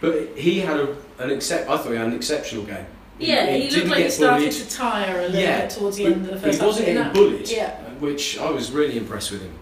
but 0.00 0.28
he 0.36 0.60
had 0.60 0.78
a, 0.80 0.96
an 1.18 1.30
excep- 1.30 1.68
I 1.68 1.76
thought 1.78 1.90
he 1.90 1.96
had 1.96 2.06
an 2.08 2.14
exceptional 2.14 2.64
game. 2.64 2.86
Yeah, 3.18 3.46
he, 3.50 3.70
looked 3.70 3.88
like 3.88 3.96
he 3.98 4.02
get 4.04 4.12
started 4.12 4.50
bullied. 4.50 4.52
to 4.52 4.70
tire 4.70 5.18
a 5.18 5.22
little 5.22 5.40
Yeah, 5.40 5.60
bit 5.62 5.70
towards 5.70 5.96
the 5.96 6.06
end 6.06 6.14
of 6.16 6.22
the 6.26 6.32
but 6.32 6.40
first 6.42 6.60
he 6.60 6.66
wasn't 6.66 6.88
half. 6.88 7.12
getting 7.14 7.30
bullied. 7.30 7.48
Yeah. 7.50 7.80
Which 7.98 8.38
I 8.38 8.50
was 8.50 8.70
really 8.72 8.96
impressed 8.98 9.30
with 9.32 9.42
him. 9.42 9.58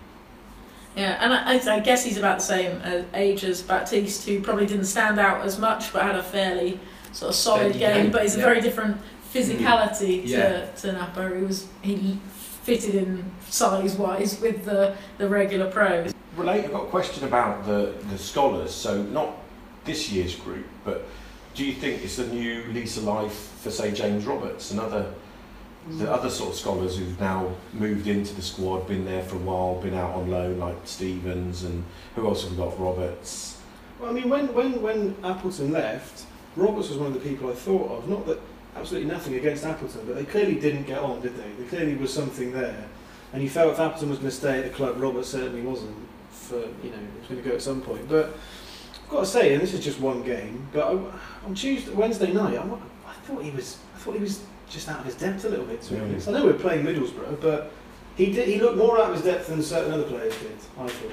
Yeah, 0.96 1.18
and 1.20 1.32
I, 1.32 1.54
I 1.54 1.76
I 1.76 1.80
guess 1.80 2.04
he's 2.04 2.18
about 2.18 2.38
the 2.38 2.44
same 2.44 2.80
uh, 2.84 3.02
age 3.14 3.42
as 3.44 3.62
Baptiste, 3.62 4.26
who 4.28 4.40
probably 4.40 4.66
didn't 4.66 4.84
stand 4.86 5.18
out 5.18 5.44
as 5.44 5.58
much, 5.58 5.92
but 5.92 6.02
had 6.02 6.14
a 6.16 6.22
fairly 6.22 6.78
sort 7.12 7.30
of 7.30 7.34
solid 7.36 7.60
Steady 7.74 7.78
game. 7.80 8.02
game, 8.04 8.12
But 8.12 8.22
he's 8.22 8.36
a 8.36 8.40
very 8.40 8.60
different 8.60 8.96
physicality 9.32 10.22
to, 10.22 10.28
Yeah. 10.28 10.66
to 10.66 10.92
Napa. 10.92 11.34
He 11.36 11.44
was 11.44 11.66
he 11.82 12.18
fitted 12.62 12.94
in 12.94 13.24
size 13.48 13.94
wise 13.96 14.40
with 14.40 14.64
the 14.64 14.94
the 15.18 15.28
regular 15.28 15.70
pros. 15.70 16.12
Relate, 16.36 16.64
I've 16.64 16.72
got 16.72 16.82
a 16.84 16.90
question 16.90 17.24
about 17.24 17.64
the, 17.66 17.94
the 18.10 18.18
scholars. 18.18 18.72
So, 18.74 19.02
not 19.02 19.36
this 19.84 20.10
year's 20.10 20.34
group, 20.34 20.66
but 20.84 21.06
do 21.54 21.64
you 21.64 21.72
think 21.72 22.02
it's 22.04 22.16
the 22.16 22.26
new 22.26 22.64
lease 22.72 22.96
of 22.96 23.04
life 23.04 23.52
for, 23.60 23.70
say, 23.70 23.92
James 23.92 24.26
Roberts 24.26 24.70
and 24.70 24.80
other, 24.80 25.12
the 25.88 26.04
mm. 26.04 26.12
other 26.12 26.28
sort 26.28 26.50
of 26.50 26.56
scholars 26.56 26.98
who've 26.98 27.18
now 27.20 27.54
moved 27.72 28.06
into 28.06 28.34
the 28.34 28.42
squad, 28.42 28.88
been 28.88 29.04
there 29.04 29.22
for 29.22 29.36
a 29.36 29.40
while, 29.40 29.80
been 29.80 29.94
out 29.94 30.14
on 30.14 30.30
loan, 30.30 30.58
like 30.58 30.76
Stevens, 30.84 31.62
and 31.62 31.84
who 32.16 32.26
else 32.26 32.42
have 32.42 32.52
we 32.52 32.58
got? 32.58 32.78
Roberts. 32.78 33.60
Well, 34.00 34.10
I 34.10 34.12
mean, 34.12 34.28
when, 34.28 34.52
when, 34.52 34.82
when 34.82 35.16
Appleton 35.22 35.72
left, 35.72 36.26
Roberts 36.56 36.88
was 36.88 36.98
one 36.98 37.08
of 37.08 37.14
the 37.14 37.20
people 37.20 37.50
I 37.50 37.54
thought 37.54 37.90
of. 37.90 38.08
Not 38.08 38.26
that 38.26 38.40
absolutely 38.76 39.10
nothing 39.10 39.34
against 39.34 39.64
Appleton, 39.64 40.02
but 40.06 40.16
they 40.16 40.24
clearly 40.24 40.56
didn't 40.56 40.84
get 40.84 40.98
on, 40.98 41.20
did 41.20 41.36
they? 41.36 41.50
There 41.58 41.68
clearly 41.68 41.94
was 41.94 42.12
something 42.12 42.52
there. 42.52 42.84
And 43.32 43.42
you 43.42 43.48
felt 43.48 43.72
if 43.72 43.80
Appleton 43.80 44.10
was 44.10 44.18
going 44.18 44.30
to 44.30 44.36
stay 44.36 44.58
at 44.58 44.64
the 44.64 44.70
club, 44.70 45.00
Roberts 45.00 45.28
certainly 45.28 45.62
wasn't. 45.62 45.96
For 46.30 46.56
you 46.56 46.90
know, 46.90 46.98
he 46.98 47.18
was 47.20 47.28
going 47.28 47.42
to 47.42 47.48
go 47.48 47.54
at 47.54 47.62
some 47.62 47.80
point. 47.80 48.08
But 48.08 48.36
I've 49.04 49.08
got 49.08 49.20
to 49.20 49.26
say, 49.26 49.54
and 49.54 49.62
this 49.62 49.72
is 49.72 49.84
just 49.84 49.98
one 49.98 50.22
game, 50.22 50.68
but 50.72 50.84
I, 50.84 50.98
on 51.44 51.54
Tuesday, 51.54 51.92
Wednesday 51.92 52.32
night, 52.32 52.56
I, 52.58 52.62
I 52.62 53.12
thought 53.24 53.42
he 53.42 53.50
was, 53.50 53.78
I 53.94 53.98
thought 53.98 54.14
he 54.14 54.20
was 54.20 54.44
just 54.68 54.88
out 54.88 55.00
of 55.00 55.04
his 55.06 55.14
depth 55.14 55.44
a 55.44 55.48
little 55.48 55.66
bit. 55.66 55.80
To 55.82 55.94
be 55.94 56.00
honest, 56.00 56.28
I 56.28 56.32
know 56.32 56.44
we're 56.46 56.52
playing 56.54 56.84
Middlesbrough, 56.86 57.40
but 57.40 57.70
he 58.16 58.32
did, 58.32 58.48
he 58.48 58.60
looked 58.60 58.76
more 58.78 58.98
out 59.00 59.10
of 59.10 59.16
his 59.16 59.24
depth 59.24 59.48
than 59.48 59.62
certain 59.62 59.92
other 59.92 60.04
players 60.04 60.36
did. 60.38 60.52
I 60.78 60.88
thought. 60.88 61.12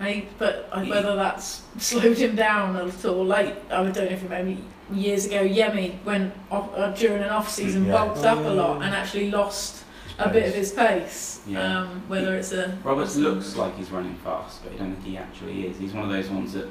I, 0.00 0.24
but 0.38 0.68
I- 0.72 0.88
whether 0.88 1.14
that's 1.16 1.62
slowed 1.78 2.16
him 2.18 2.36
down 2.36 2.76
at 2.76 3.04
all, 3.04 3.24
like 3.24 3.70
I 3.70 3.82
don't 3.82 3.96
know 3.96 4.02
if 4.02 4.22
you 4.22 4.28
remember 4.28 4.60
years 4.92 5.26
ago, 5.26 5.46
Yemi 5.46 6.02
went 6.04 6.32
off, 6.50 6.70
uh, 6.74 6.90
during 6.92 7.22
an 7.22 7.28
off 7.30 7.50
season 7.50 7.84
Yeah. 7.86 7.92
bulked 7.92 8.24
up 8.24 8.38
a 8.38 8.48
Oh, 8.48 8.54
lot 8.54 8.78
yeah. 8.80 8.86
and 8.86 8.94
actually 8.94 9.30
lost 9.30 9.84
a 10.18 10.28
bit 10.30 10.48
of 10.48 10.54
his 10.54 10.72
pace. 10.72 11.40
Yeah. 11.46 11.80
Um, 11.82 12.02
whether 12.08 12.34
it's 12.36 12.52
a 12.52 12.76
Roberts 12.82 13.16
looks 13.16 13.54
like 13.56 13.76
he's 13.76 13.90
running 13.90 14.14
fast, 14.16 14.62
but 14.64 14.72
I 14.72 14.76
don't 14.76 14.94
think 14.94 15.04
he 15.04 15.16
actually 15.18 15.66
is. 15.66 15.78
He's 15.78 15.92
one 15.92 16.04
of 16.04 16.10
those 16.10 16.28
ones 16.28 16.52
that 16.54 16.64
look, 16.64 16.70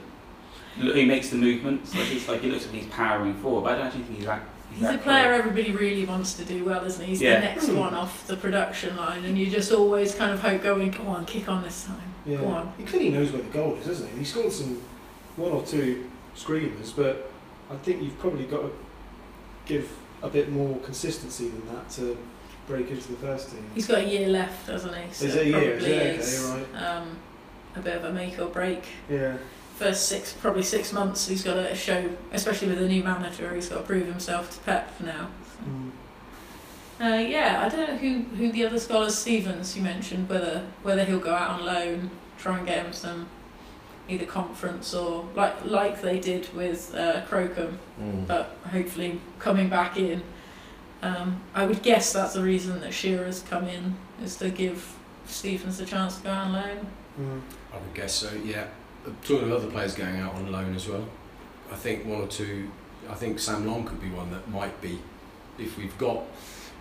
he 0.80 1.06
makes 1.06 1.30
the 1.30 1.38
movements. 1.38 1.94
Like 1.96 2.12
it's 2.12 2.28
like 2.28 2.42
he 2.42 2.50
looks 2.52 2.66
like 2.66 2.76
he's 2.76 2.86
powering 2.88 3.34
forward, 3.36 3.64
but 3.64 3.74
I 3.74 3.78
don't 3.78 3.88
actually 3.88 4.04
think 4.04 4.18
he's 4.18 4.26
that. 4.28 4.42
He's 4.72 4.80
a 4.82 4.84
that 4.84 5.04
player 5.04 5.28
quick. 5.30 5.40
everybody 5.48 5.72
really 5.72 6.06
wants 6.06 6.34
to 6.36 6.46
do 6.46 6.64
well, 6.66 6.84
isn't 6.86 7.04
he? 7.04 7.12
He's 7.12 7.22
Yeah. 7.22 7.36
the 7.40 7.46
next 7.46 7.70
one 7.70 7.94
off 7.94 8.28
the 8.28 8.36
production 8.36 8.96
line, 8.98 9.24
and 9.26 9.38
you 9.38 9.48
just 9.50 9.72
always 9.72 10.14
kind 10.14 10.32
of 10.32 10.40
hope 10.42 10.62
going, 10.62 10.92
go 10.92 11.04
on, 11.08 11.26
kick 11.26 11.48
on 11.50 11.64
this 11.64 11.86
time. 11.86 12.02
Yeah. 12.26 12.38
Go 12.38 12.48
on. 12.48 12.74
He 12.78 12.84
clearly 12.84 13.10
knows 13.10 13.32
where 13.32 13.42
the 13.42 13.50
goal 13.50 13.76
is, 13.80 13.86
doesn't 13.88 14.10
he? 14.12 14.20
He 14.20 14.26
scored 14.26 14.52
some 14.52 14.82
one 15.38 15.52
or 15.52 15.64
two 15.64 16.10
screamers, 16.36 16.92
but 16.92 17.32
I 17.72 17.76
think 17.78 18.04
you've 18.04 18.20
probably 18.20 18.46
got 18.46 18.62
to 18.62 18.72
give 19.66 19.90
a 20.22 20.30
bit 20.30 20.52
more 20.52 20.78
consistency 20.80 21.48
than 21.50 21.66
that 21.74 21.90
to 21.92 22.18
break 22.68 22.90
into 22.90 23.08
the 23.12 23.18
first 23.18 23.52
team. 23.52 23.64
He's 23.74 23.88
got 23.88 24.00
a 24.00 24.04
year 24.08 24.28
left, 24.28 24.68
hasn't 24.68 24.94
he? 24.96 25.14
So 25.14 25.26
Is 25.26 25.36
it 25.36 25.42
a 25.42 25.50
year? 25.50 25.72
probably 25.72 25.76
Is 25.76 25.86
it? 25.86 26.20
is, 26.20 26.50
Okay, 26.50 26.64
right. 26.74 26.84
um, 26.98 27.18
a 27.76 27.80
bit 27.80 27.96
of 27.96 28.04
a 28.04 28.12
make 28.12 28.38
or 28.40 28.48
break. 28.48 28.84
Yeah. 29.10 29.38
First 29.78 30.08
six, 30.10 30.34
probably 30.34 30.64
six 30.64 30.92
months, 30.92 31.28
he's 31.28 31.44
got 31.44 31.54
to 31.54 31.76
show, 31.76 32.10
especially 32.34 32.70
with 32.70 32.82
a 32.82 32.88
new 32.88 33.04
manager, 33.04 33.54
he's 33.54 33.70
got 33.70 33.78
to 33.78 33.84
prove 33.84 34.08
himself 34.08 34.50
to 34.52 34.60
Pep 34.62 34.92
for 34.96 35.04
now. 35.04 35.30
Mm. 35.64 35.92
Uh, 37.00 37.20
yeah, 37.20 37.62
I 37.64 37.70
don't 37.70 37.88
know 37.92 37.98
who, 37.98 38.24
who 38.38 38.52
the 38.52 38.66
other 38.66 38.80
scholars, 38.80 39.16
Stevens, 39.16 39.78
you 39.78 39.84
mentioned, 39.84 40.28
whether 40.30 40.64
whether 40.82 41.06
he'll 41.06 41.20
go 41.20 41.36
out 41.36 41.60
on 41.60 41.66
loan, 41.66 42.10
try 42.40 42.58
and 42.58 42.66
get 42.66 42.84
him 42.86 42.92
some 42.92 43.28
either 44.10 44.26
conference 44.26 44.96
or 44.96 45.28
like 45.36 45.64
like 45.66 46.02
they 46.02 46.20
did 46.20 46.52
with 46.56 46.96
uh, 46.96 47.22
Crocombe, 47.30 47.78
Mm. 48.02 48.26
but 48.26 48.58
hopefully 48.72 49.20
coming 49.38 49.70
back 49.70 49.96
in. 49.98 50.24
Um, 51.04 51.42
I 51.54 51.68
would 51.68 51.84
guess 51.84 52.14
that's 52.14 52.34
the 52.34 52.42
reason 52.42 52.80
that 52.82 52.94
Shearer's 52.94 53.42
come 53.44 53.68
in 53.68 53.96
is 54.24 54.36
to 54.38 54.50
give 54.50 54.96
Stevens 55.28 55.80
a 55.80 55.86
chance 55.86 56.18
to 56.18 56.24
go 56.24 56.30
out 56.32 56.48
on 56.48 56.54
loan. 56.54 56.88
Mm. 57.22 57.42
I 57.72 57.78
would 57.78 57.94
guess 57.94 58.14
so, 58.16 58.32
yeah. 58.44 58.66
Talking 59.24 59.52
of 59.52 59.54
other 59.64 59.72
players 59.72 59.96
going 59.96 60.18
out 60.18 60.34
on 60.36 60.52
loan 60.52 60.76
as 60.76 60.88
well. 60.88 61.06
I 61.72 61.76
think 61.76 62.06
one 62.06 62.22
or 62.22 62.28
two, 62.28 62.70
I 63.10 63.14
think 63.16 63.40
Sam 63.40 63.66
Long 63.66 63.86
could 63.86 64.02
be 64.02 64.10
one 64.10 64.32
that 64.32 64.50
might 64.50 64.80
be, 64.82 65.00
if 65.58 65.78
we've 65.78 65.98
got 65.98 66.24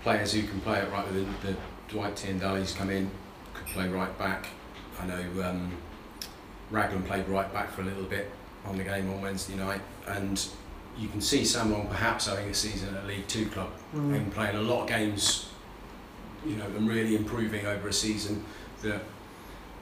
players 0.03 0.33
who 0.33 0.43
can 0.43 0.61
play 0.61 0.79
it 0.79 0.91
right 0.91 1.07
within 1.07 1.29
the 1.43 1.57
Dwight 1.89 2.15
Tiendali's 2.17 2.73
come 2.73 2.91
in, 2.91 3.11
could 3.55 3.67
play 3.67 3.89
right 3.89 4.17
back. 4.19 4.47
I 5.01 5.07
know 5.07 5.43
um, 5.45 5.73
Raglan 6.71 7.03
played 7.05 7.29
right 7.29 7.53
back 7.53 7.71
for 7.73 7.83
a 7.83 7.85
little 7.85 8.05
bit 8.05 8.31
on 8.65 8.77
the 8.77 8.85
game 8.85 9.09
on 9.11 9.21
Wednesday 9.23 9.55
night, 9.57 9.81
and 10.09 10.45
you 10.99 11.09
can 11.09 11.21
see 11.21 11.45
Sam 11.45 11.71
Long 11.73 11.87
perhaps 11.89 12.27
having 12.27 12.49
a 12.49 12.55
season 12.55 12.95
at 12.97 13.05
a 13.05 13.07
League 13.07 13.29
Two 13.29 13.47
club 13.47 13.71
Mm. 13.95 14.17
and 14.17 14.33
playing 14.33 14.57
a 14.57 14.61
lot 14.61 14.83
of 14.83 14.89
games, 14.89 15.49
you 16.45 16.57
know, 16.57 16.65
and 16.67 16.89
really 16.89 17.15
improving 17.17 17.67
over 17.67 17.89
a 17.89 17.93
season 17.93 18.45
that 18.83 19.01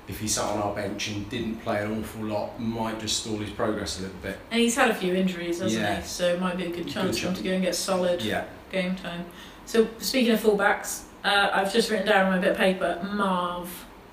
if 0.08 0.20
he 0.20 0.28
sat 0.28 0.44
on 0.44 0.58
our 0.58 0.75
bench 0.75 1.08
and 1.08 1.28
didn't 1.30 1.56
play 1.62 1.82
an 1.82 1.99
awful 2.00 2.25
lot, 2.25 2.61
might 2.61 3.00
just 3.00 3.23
stall 3.23 3.38
his 3.38 3.50
progress 3.50 3.99
a 3.99 4.02
little 4.02 4.16
bit. 4.23 4.38
And 4.50 4.61
he's 4.61 4.76
had 4.76 4.90
a 4.90 4.94
few 4.94 5.14
injuries, 5.14 5.61
hasn't 5.61 5.82
Yeah. 5.82 6.00
he? 6.00 6.06
So 6.06 6.34
it 6.34 6.40
might 6.40 6.56
be 6.56 6.64
a 6.64 6.68
good 6.68 6.84
Good 6.84 6.88
chance 6.92 7.18
for 7.18 7.28
him 7.28 7.34
to 7.34 7.42
go 7.42 7.50
and 7.50 7.62
get 7.62 7.75
solid 7.75 8.20
Yeah. 8.23 8.44
game 8.70 8.96
time. 8.96 9.25
So 9.66 9.88
speaking 9.99 10.32
of 10.34 10.40
fullbacks, 10.40 11.02
uh, 11.25 11.49
I've 11.52 11.73
just 11.73 11.90
written 11.90 12.06
down 12.06 12.26
on 12.26 12.32
my 12.32 12.38
bit 12.38 12.50
of 12.52 12.56
paper 12.58 12.99
Marv 13.12 13.70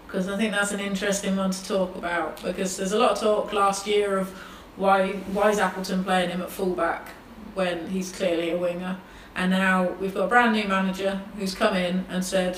because 0.08 0.30
I 0.30 0.38
think 0.38 0.54
that's 0.54 0.72
an 0.72 0.80
interesting 0.80 1.36
one 1.36 1.52
to 1.52 1.66
talk 1.68 1.96
about 1.96 2.42
because 2.42 2.78
there's 2.78 2.94
a 2.94 3.00
lot 3.00 3.12
of 3.12 3.20
talk 3.20 3.52
last 3.54 3.86
year 3.88 4.18
of 4.18 4.30
why 4.78 5.08
why 5.34 5.50
is 5.50 5.60
Appleton 5.60 6.04
playing 6.06 6.30
him 6.30 6.42
at 6.42 6.50
fullback 6.50 7.10
when 7.54 7.90
he's 7.90 8.14
clearly 8.14 8.52
a 8.52 8.58
winger, 8.58 8.98
and 9.36 9.52
now 9.52 9.90
we've 10.00 10.14
got 10.14 10.24
a 10.24 10.28
brand 10.28 10.54
new 10.54 10.66
manager 10.70 11.22
who's 11.38 11.54
come 11.54 11.76
in 11.76 12.06
and 12.10 12.24
said 12.24 12.58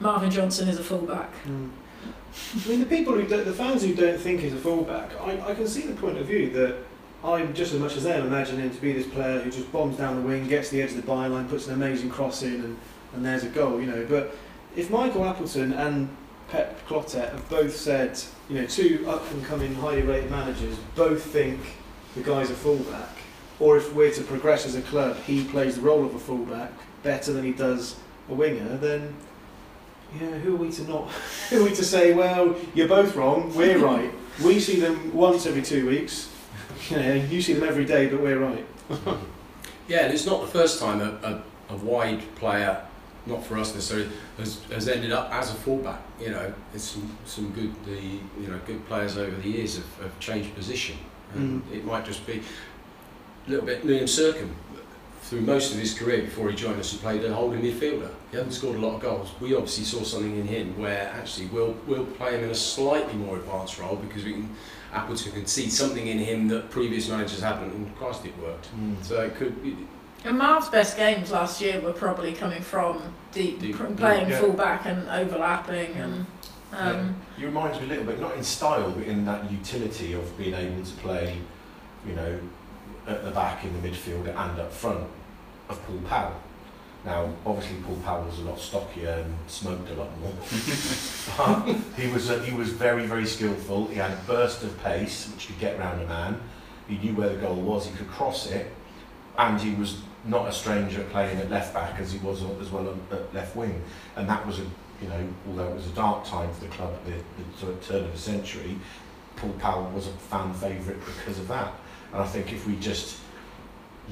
Marvin 0.00 0.30
Johnson 0.30 0.68
is 0.68 0.78
a 0.78 0.82
fullback. 0.84 1.30
Mm. 1.46 1.70
I 2.64 2.68
mean, 2.68 2.80
the 2.80 2.86
people 2.86 3.14
who 3.14 3.26
the 3.26 3.52
fans 3.52 3.82
who 3.82 3.94
don't 3.94 4.18
think 4.18 4.40
he's 4.40 4.52
a 4.52 4.58
fullback, 4.58 5.10
I, 5.20 5.40
I 5.50 5.54
can 5.54 5.66
see 5.66 5.82
the 5.82 5.94
point 5.94 6.18
of 6.18 6.26
view 6.26 6.50
that 6.50 6.76
I'm 7.22 7.52
just 7.52 7.74
as 7.74 7.80
much 7.80 7.96
as 7.96 8.04
them 8.04 8.26
imagine 8.26 8.58
him 8.58 8.70
to 8.70 8.80
be 8.80 8.92
this 8.92 9.06
player 9.06 9.40
who 9.40 9.50
just 9.50 9.70
bombs 9.72 9.96
down 9.98 10.16
the 10.16 10.26
wing, 10.26 10.46
gets 10.46 10.70
to 10.70 10.76
the 10.76 10.82
edge 10.82 10.90
of 10.90 10.96
the 10.96 11.02
byline, 11.02 11.48
puts 11.48 11.66
an 11.66 11.74
amazing 11.74 12.08
cross 12.08 12.42
in, 12.42 12.54
and, 12.54 12.78
and 13.14 13.24
there's 13.24 13.44
a 13.44 13.48
goal, 13.48 13.80
you 13.80 13.86
know. 13.86 14.06
But 14.08 14.34
if 14.74 14.90
Michael 14.90 15.24
Appleton 15.24 15.72
and 15.72 16.08
Pep 16.48 16.86
Clotet 16.88 17.32
have 17.32 17.48
both 17.48 17.76
said, 17.76 18.18
you 18.48 18.60
know, 18.60 18.66
two 18.66 19.04
up 19.08 19.30
and 19.32 19.44
coming 19.44 19.74
highly 19.74 20.02
rated 20.02 20.30
managers 20.30 20.76
both 20.94 21.22
think 21.22 21.60
the 22.14 22.22
guy's 22.22 22.50
a 22.50 22.54
fullback, 22.54 23.10
or 23.58 23.76
if 23.76 23.94
we're 23.94 24.12
to 24.12 24.22
progress 24.22 24.64
as 24.64 24.74
a 24.74 24.82
club, 24.82 25.16
he 25.18 25.44
plays 25.44 25.76
the 25.76 25.82
role 25.82 26.04
of 26.04 26.14
a 26.14 26.18
fullback 26.18 26.72
better 27.02 27.32
than 27.32 27.44
he 27.44 27.52
does 27.52 27.96
a 28.30 28.34
winger, 28.34 28.76
then 28.78 29.14
yeah, 30.18 30.38
who 30.38 30.54
are 30.54 30.58
we 30.58 30.70
to 30.72 30.82
not? 30.84 31.10
Who 31.50 31.60
are 31.60 31.68
we 31.68 31.74
to 31.74 31.84
say? 31.84 32.14
Well, 32.14 32.56
you're 32.74 32.88
both 32.88 33.14
wrong. 33.14 33.54
We're 33.54 33.78
right. 33.84 34.12
We 34.42 34.58
see 34.58 34.80
them 34.80 35.14
once 35.14 35.46
every 35.46 35.62
two 35.62 35.88
weeks. 35.88 36.28
You 36.88 36.96
know, 36.96 37.14
you 37.14 37.42
see 37.42 37.52
them 37.52 37.68
every 37.68 37.84
day, 37.84 38.08
but 38.08 38.20
we're 38.20 38.38
right. 38.38 38.66
Yeah, 39.86 40.04
and 40.04 40.14
it's 40.14 40.24
not 40.24 40.40
the 40.40 40.46
first 40.46 40.80
time 40.80 41.00
a, 41.00 41.42
a, 41.68 41.74
a 41.74 41.76
wide 41.76 42.22
player, 42.36 42.84
not 43.26 43.44
for 43.44 43.58
us 43.58 43.74
necessarily, 43.74 44.08
has, 44.38 44.62
has 44.70 44.88
ended 44.88 45.12
up 45.12 45.32
as 45.32 45.50
a 45.50 45.54
fullback. 45.54 46.00
You 46.20 46.30
know, 46.30 46.54
it's 46.74 46.84
some, 46.84 47.16
some 47.26 47.50
good 47.50 47.72
the 47.84 48.00
you 48.00 48.48
know 48.48 48.58
good 48.66 48.86
players 48.86 49.16
over 49.18 49.36
the 49.36 49.48
years 49.48 49.76
have, 49.76 49.96
have 50.02 50.18
changed 50.20 50.54
position. 50.54 50.96
And 51.34 51.62
mm. 51.64 51.74
It 51.74 51.84
might 51.84 52.04
just 52.04 52.26
be 52.26 52.42
a 53.46 53.50
little 53.50 53.66
bit 53.66 53.84
Liam 53.84 54.04
Serkin. 54.04 54.50
Through 55.22 55.42
most 55.42 55.72
of 55.72 55.78
his 55.78 55.94
career 55.94 56.22
before 56.22 56.50
he 56.50 56.56
joined 56.56 56.80
us, 56.80 56.90
he 56.92 56.98
played 56.98 57.24
a 57.24 57.32
holding 57.32 57.60
midfielder. 57.60 58.10
He 58.30 58.36
hadn't 58.36 58.52
scored 58.52 58.76
a 58.76 58.80
lot 58.80 58.96
of 58.96 59.00
goals. 59.00 59.30
We 59.40 59.54
obviously 59.54 59.84
saw 59.84 60.02
something 60.02 60.36
in 60.36 60.46
him 60.46 60.78
where 60.78 61.12
actually 61.14 61.46
we'll 61.48 61.76
we'll 61.86 62.06
play 62.06 62.36
him 62.36 62.44
in 62.44 62.50
a 62.50 62.54
slightly 62.54 63.14
more 63.14 63.36
advanced 63.36 63.78
role 63.78 63.96
because 63.96 64.24
we 64.24 64.32
can 64.32 64.48
Appleton 64.92 65.32
can 65.32 65.46
see 65.46 65.68
something 65.70 66.06
in 66.06 66.18
him 66.18 66.48
that 66.48 66.70
previous 66.70 67.08
managers 67.08 67.40
haven't, 67.40 67.72
and 67.72 67.96
Christ, 67.96 68.24
it 68.26 68.36
worked. 68.38 68.68
Mm. 68.76 69.02
So 69.04 69.20
it 69.20 69.36
could. 69.36 69.54
And 70.24 70.36
Marv's 70.36 70.68
best 70.68 70.96
games 70.96 71.30
last 71.30 71.60
year 71.60 71.80
were 71.80 71.92
probably 71.92 72.32
coming 72.32 72.60
from 72.60 73.14
deep, 73.32 73.60
Deep, 73.60 73.76
pr- 73.76 73.84
playing 73.86 74.28
yeah. 74.30 74.40
fullback 74.40 74.86
and 74.86 75.08
overlapping 75.08 75.94
and. 75.94 76.26
Um, 76.72 77.16
He 77.36 77.44
reminds 77.44 77.78
me 77.80 77.86
a 77.86 77.88
little 77.88 78.04
bit, 78.04 78.20
not 78.20 78.36
in 78.36 78.44
style, 78.44 78.90
but 78.92 79.04
in 79.04 79.24
that 79.24 79.50
utility 79.50 80.12
of 80.12 80.36
being 80.38 80.54
able 80.54 80.84
to 80.84 80.92
play, 80.96 81.36
you 82.06 82.14
know, 82.14 82.38
at 83.06 83.24
the 83.24 83.30
back 83.30 83.64
in 83.64 83.80
the 83.80 83.88
midfield 83.88 84.26
and 84.26 84.60
up 84.60 84.72
front 84.72 85.06
of 85.68 85.84
Paul 85.86 86.00
Powell. 86.08 86.40
Now, 87.04 87.32
obviously, 87.46 87.76
Paul 87.82 87.96
Powell 88.04 88.24
was 88.24 88.38
a 88.40 88.42
lot 88.42 88.58
stockier 88.58 89.24
and 89.24 89.34
smoked 89.46 89.88
a 89.90 89.94
lot 89.94 90.08
more. 90.20 90.32
but 91.36 91.76
he 91.96 92.08
was 92.08 92.30
uh, 92.30 92.40
he 92.40 92.54
was 92.54 92.68
very 92.70 93.06
very 93.06 93.26
skillful. 93.26 93.86
He 93.86 93.96
had 93.96 94.10
a 94.10 94.20
burst 94.26 94.62
of 94.62 94.82
pace 94.82 95.30
which 95.32 95.46
could 95.46 95.58
get 95.58 95.78
round 95.78 96.02
a 96.02 96.06
man. 96.06 96.40
He 96.88 96.98
knew 96.98 97.14
where 97.14 97.30
the 97.30 97.36
goal 97.36 97.54
was. 97.54 97.86
He 97.86 97.96
could 97.96 98.08
cross 98.08 98.50
it, 98.50 98.70
and 99.38 99.58
he 99.58 99.74
was 99.74 100.02
not 100.26 100.46
a 100.48 100.52
stranger 100.52 101.00
at 101.00 101.08
playing 101.08 101.38
at 101.38 101.50
left 101.50 101.72
back 101.72 101.98
as 101.98 102.12
he 102.12 102.18
was 102.18 102.42
as 102.60 102.70
well 102.70 102.94
at 103.10 103.34
left 103.34 103.56
wing. 103.56 103.82
And 104.16 104.28
that 104.28 104.46
was 104.46 104.58
a 104.58 104.66
you 105.00 105.08
know, 105.08 105.28
although 105.48 105.68
it 105.68 105.74
was 105.74 105.86
a 105.86 105.94
dark 105.94 106.24
time 106.26 106.52
for 106.52 106.60
the 106.60 106.70
club 106.70 106.92
at 106.92 107.04
the, 107.06 107.66
the 107.66 107.72
turn 107.76 108.04
of 108.04 108.12
the 108.12 108.18
century, 108.18 108.76
Paul 109.36 109.52
Powell 109.58 109.90
was 109.94 110.06
a 110.06 110.12
fan 110.12 110.52
favourite 110.52 111.00
because 111.04 111.38
of 111.38 111.48
that. 111.48 111.72
And 112.12 112.22
I 112.22 112.26
think 112.26 112.52
if 112.52 112.66
we 112.66 112.76
just 112.76 113.18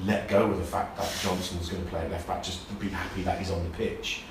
let 0.03 0.29
go 0.29 0.49
of 0.49 0.57
the 0.57 0.63
fact 0.63 0.97
that 0.97 1.11
Johnson's 1.21 1.69
going 1.69 1.83
to 1.83 1.89
play 1.89 2.07
left 2.09 2.27
back, 2.27 2.43
just 2.43 2.79
be 2.79 2.89
happy 2.89 3.23
that 3.23 3.37
he's 3.37 3.51
on 3.51 3.63
the 3.63 3.69
pitch, 3.71 4.23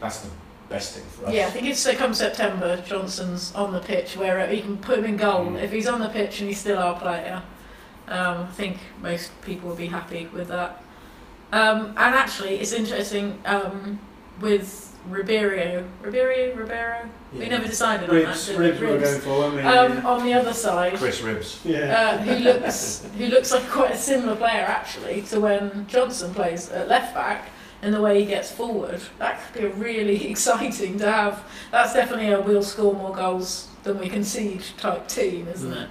that's 0.00 0.20
the 0.20 0.30
best 0.68 0.94
thing 0.94 1.04
for 1.10 1.26
us. 1.26 1.34
Yeah, 1.34 1.46
I 1.46 1.50
think 1.50 1.66
it's 1.66 1.84
uh, 1.86 1.94
come 1.94 2.14
September, 2.14 2.82
Johnson's 2.86 3.54
on 3.54 3.72
the 3.72 3.80
pitch 3.80 4.16
where 4.16 4.52
you 4.52 4.62
can 4.62 4.76
put 4.78 4.98
him 4.98 5.04
in 5.04 5.16
goal. 5.16 5.46
Mm. 5.46 5.62
If 5.62 5.72
he's 5.72 5.86
on 5.88 6.00
the 6.00 6.08
pitch 6.08 6.40
and 6.40 6.48
he's 6.48 6.58
still 6.58 6.78
our 6.78 6.98
player, 6.98 7.42
um, 8.08 8.42
I 8.42 8.46
think 8.52 8.78
most 9.02 9.30
people 9.42 9.68
will 9.68 9.76
be 9.76 9.86
happy 9.86 10.26
with 10.26 10.48
that. 10.48 10.82
Um, 11.52 11.88
and 11.88 12.14
actually, 12.14 12.56
it's 12.56 12.72
interesting 12.72 13.40
um, 13.44 14.00
with 14.40 14.85
Ribeiro, 15.08 15.84
Ribeiro, 16.02 16.54
Ribeiro. 16.54 17.08
We 17.32 17.48
never 17.48 17.66
decided 17.66 18.08
Ribs, 18.08 18.48
on 18.48 18.54
that. 18.54 18.60
ribs 18.60 18.78
did 18.78 18.80
we 18.80 18.86
we? 18.86 18.92
were 18.92 19.00
going 19.00 19.20
for, 19.20 19.50
we? 19.50 19.60
Um, 19.62 20.06
on 20.06 20.24
the 20.24 20.32
other 20.32 20.52
side, 20.52 20.94
Chris 20.94 21.20
Ribs, 21.20 21.60
yeah. 21.64 21.98
uh, 21.98 22.18
who 22.18 22.36
looks 22.36 23.06
who 23.18 23.26
looks 23.26 23.52
like 23.52 23.68
quite 23.68 23.92
a 23.92 23.96
similar 23.96 24.36
player 24.36 24.64
actually 24.64 25.22
to 25.22 25.40
when 25.40 25.86
Johnson 25.86 26.32
plays 26.34 26.70
at 26.70 26.88
left 26.88 27.14
back 27.14 27.50
and 27.82 27.92
the 27.92 28.00
way 28.00 28.20
he 28.20 28.26
gets 28.26 28.50
forward. 28.50 29.00
That 29.18 29.40
could 29.52 29.62
be 29.62 29.68
really 29.68 30.28
exciting 30.30 30.98
to 30.98 31.10
have. 31.10 31.44
That's 31.70 31.92
definitely 31.92 32.30
a 32.30 32.40
we'll 32.40 32.62
score 32.62 32.94
more 32.94 33.14
goals 33.14 33.68
than 33.82 33.98
we 33.98 34.08
concede 34.08 34.62
type 34.78 35.06
team, 35.08 35.46
isn't 35.48 35.72
it? 35.72 35.88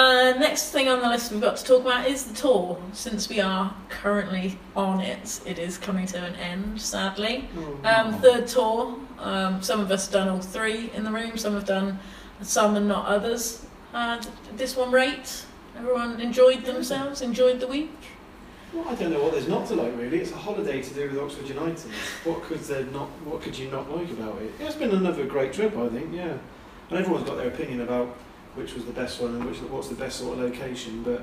Uh, 0.00 0.32
next 0.38 0.70
thing 0.70 0.88
on 0.88 1.02
the 1.02 1.08
list 1.10 1.30
we've 1.30 1.42
got 1.42 1.58
to 1.58 1.62
talk 1.62 1.82
about 1.82 2.06
is 2.08 2.24
the 2.24 2.34
tour. 2.34 2.80
Since 2.94 3.28
we 3.28 3.38
are 3.38 3.76
currently 3.90 4.58
on 4.74 5.02
it, 5.02 5.42
it 5.44 5.58
is 5.58 5.76
coming 5.76 6.06
to 6.06 6.24
an 6.24 6.34
end, 6.36 6.80
sadly. 6.80 7.46
Um, 7.84 8.18
third 8.22 8.46
tour. 8.46 8.98
Um, 9.18 9.62
some 9.62 9.78
of 9.78 9.90
us 9.90 10.06
have 10.06 10.14
done 10.14 10.28
all 10.30 10.40
three 10.40 10.90
in 10.94 11.04
the 11.04 11.10
room. 11.10 11.36
Some 11.36 11.52
have 11.52 11.66
done 11.66 11.98
some 12.40 12.76
and 12.76 12.88
not 12.88 13.08
others. 13.08 13.66
Uh, 13.92 14.22
this 14.56 14.74
one 14.74 14.90
rate? 14.90 15.44
Everyone 15.76 16.18
enjoyed 16.18 16.64
themselves. 16.64 17.20
Enjoyed 17.20 17.60
the 17.60 17.66
week. 17.66 17.92
Well, 18.72 18.88
I 18.88 18.94
don't 18.94 19.12
know 19.12 19.22
what 19.22 19.32
there's 19.32 19.48
not 19.48 19.66
to 19.66 19.74
like 19.74 19.94
really. 19.98 20.20
It's 20.20 20.32
a 20.32 20.36
holiday 20.36 20.80
to 20.80 20.94
do 20.94 21.10
with 21.10 21.18
Oxford 21.18 21.46
United. 21.46 21.90
What 22.24 22.42
could 22.44 22.60
there 22.60 22.84
not? 22.84 23.08
What 23.26 23.42
could 23.42 23.58
you 23.58 23.70
not 23.70 23.94
like 23.94 24.10
about 24.12 24.40
it? 24.40 24.50
It's 24.60 24.76
been 24.76 24.92
another 24.92 25.26
great 25.26 25.52
trip, 25.52 25.76
I 25.76 25.90
think. 25.90 26.14
Yeah, 26.14 26.38
and 26.88 26.98
everyone's 26.98 27.28
got 27.28 27.36
their 27.36 27.48
opinion 27.48 27.82
about 27.82 28.16
which 28.54 28.74
was 28.74 28.84
the 28.84 28.92
best 28.92 29.20
one 29.20 29.34
and 29.34 29.44
which 29.44 29.58
what's 29.58 29.88
the 29.88 29.94
best 29.94 30.18
sort 30.18 30.38
of 30.38 30.44
location. 30.44 31.02
But 31.02 31.22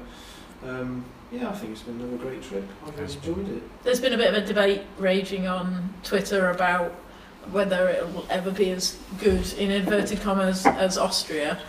um, 0.67 1.03
yeah, 1.31 1.49
I 1.49 1.53
think 1.53 1.73
it's 1.73 1.81
been 1.81 1.99
another 1.99 2.17
great 2.17 2.41
trip. 2.41 2.63
I've 2.85 2.97
Yes. 2.99 3.15
enjoyed 3.15 3.49
it. 3.49 3.63
There's 3.83 3.99
been 3.99 4.13
a 4.13 4.17
bit 4.17 4.33
of 4.33 4.43
a 4.43 4.45
debate 4.45 4.81
raging 4.97 5.47
on 5.47 5.93
Twitter 6.03 6.49
about 6.49 6.91
whether 7.51 7.87
it 7.89 8.13
will 8.13 8.25
ever 8.29 8.51
be 8.51 8.71
as 8.71 8.97
good 9.19 9.53
in 9.53 9.71
inverted 9.71 10.21
commas 10.21 10.65
as 10.65 10.97
Austria. 10.97 11.59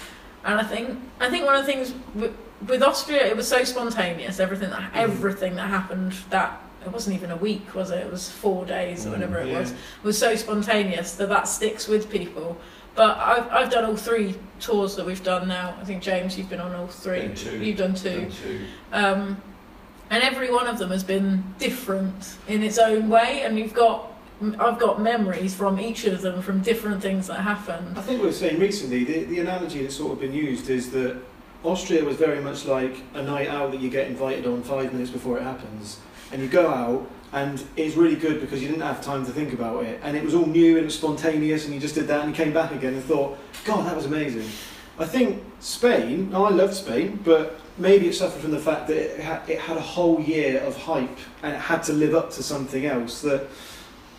And 0.44 0.60
I 0.60 0.64
think 0.64 0.98
I 1.20 1.28
think 1.30 1.44
one 1.44 1.56
of 1.56 1.66
the 1.66 1.72
things 1.72 1.92
with, 2.14 2.34
with 2.66 2.82
Austria, 2.82 3.26
it 3.26 3.36
was 3.36 3.46
so 3.46 3.64
spontaneous. 3.64 4.40
Everything 4.40 4.70
that 4.70 4.90
everything 4.94 5.56
that 5.56 5.68
happened 5.68 6.12
that 6.30 6.60
it 6.84 6.92
wasn't 6.92 7.16
even 7.16 7.30
a 7.32 7.36
week, 7.36 7.74
was 7.74 7.90
it? 7.90 7.98
It 7.98 8.10
was 8.10 8.30
four 8.30 8.64
days 8.64 9.04
or 9.04 9.10
Mm, 9.10 9.12
whatever 9.12 9.38
it 9.40 9.48
yeah. 9.48 9.58
was. 9.60 9.74
Was 10.04 10.16
so 10.18 10.34
spontaneous 10.36 11.14
that 11.16 11.28
that 11.28 11.48
sticks 11.48 11.86
with 11.88 12.08
people. 12.08 12.56
But 12.98 13.16
I've 13.18 13.48
I've 13.52 13.70
done 13.70 13.84
all 13.84 13.96
three 13.96 14.34
tours 14.58 14.96
that 14.96 15.06
we've 15.06 15.22
done 15.22 15.46
now. 15.46 15.76
I 15.80 15.84
think 15.84 16.02
James, 16.02 16.36
you've 16.36 16.50
been 16.50 16.60
on 16.60 16.74
all 16.74 16.88
three. 16.88 17.28
Been 17.28 17.34
two. 17.36 17.64
You've 17.64 17.78
done 17.78 17.94
two. 17.94 18.22
Done 18.22 18.30
two. 18.32 18.60
Um, 18.92 19.42
and 20.10 20.24
every 20.24 20.50
one 20.50 20.66
of 20.66 20.78
them 20.78 20.90
has 20.90 21.04
been 21.04 21.44
different 21.60 22.36
in 22.48 22.64
its 22.64 22.76
own 22.76 23.08
way, 23.08 23.42
and 23.42 23.56
you've 23.56 23.72
got 23.72 24.10
I've 24.58 24.80
got 24.80 25.00
memories 25.00 25.54
from 25.54 25.78
each 25.78 26.06
of 26.06 26.22
them 26.22 26.42
from 26.42 26.60
different 26.60 27.00
things 27.00 27.28
that 27.28 27.40
happened. 27.42 27.96
I 27.96 28.02
think 28.02 28.20
we 28.20 28.26
were 28.26 28.32
saying 28.32 28.58
recently 28.58 29.04
the, 29.04 29.24
the 29.26 29.38
analogy 29.38 29.82
that's 29.82 29.94
sort 29.94 30.14
of 30.14 30.20
been 30.20 30.34
used 30.34 30.68
is 30.68 30.90
that 30.90 31.18
Austria 31.62 32.04
was 32.04 32.16
very 32.16 32.40
much 32.40 32.66
like 32.66 32.96
a 33.14 33.22
night 33.22 33.46
out 33.46 33.70
that 33.70 33.80
you 33.80 33.90
get 33.90 34.08
invited 34.08 34.44
on 34.44 34.64
five 34.64 34.92
minutes 34.92 35.12
before 35.12 35.38
it 35.38 35.44
happens, 35.44 36.00
and 36.32 36.42
you 36.42 36.48
go 36.48 36.66
out 36.68 37.08
and 37.32 37.62
it's 37.76 37.94
really 37.96 38.16
good 38.16 38.40
because 38.40 38.62
you 38.62 38.68
didn't 38.68 38.82
have 38.82 39.02
time 39.02 39.24
to 39.26 39.32
think 39.32 39.52
about 39.52 39.84
it, 39.84 40.00
and 40.02 40.16
it 40.16 40.24
was 40.24 40.34
all 40.34 40.46
new 40.46 40.70
and 40.76 40.82
it 40.82 40.84
was 40.84 40.94
spontaneous, 40.94 41.64
and 41.64 41.74
you 41.74 41.80
just 41.80 41.94
did 41.94 42.06
that 42.08 42.20
and 42.24 42.30
you 42.30 42.44
came 42.44 42.52
back 42.52 42.72
again 42.72 42.94
and 42.94 43.04
thought, 43.04 43.38
God, 43.64 43.86
that 43.86 43.94
was 43.96 44.06
amazing. 44.06 44.48
I 44.98 45.04
think 45.04 45.42
Spain. 45.60 46.30
I 46.34 46.48
loved 46.48 46.74
Spain, 46.74 47.20
but 47.24 47.58
maybe 47.76 48.08
it 48.08 48.14
suffered 48.14 48.40
from 48.42 48.50
the 48.50 48.58
fact 48.58 48.88
that 48.88 48.96
it 48.96 49.20
had, 49.20 49.48
it 49.48 49.60
had 49.60 49.76
a 49.76 49.80
whole 49.80 50.20
year 50.20 50.60
of 50.60 50.76
hype 50.76 51.18
and 51.42 51.54
it 51.54 51.58
had 51.58 51.82
to 51.84 51.92
live 51.92 52.14
up 52.14 52.30
to 52.32 52.42
something 52.42 52.84
else 52.86 53.22
that 53.22 53.46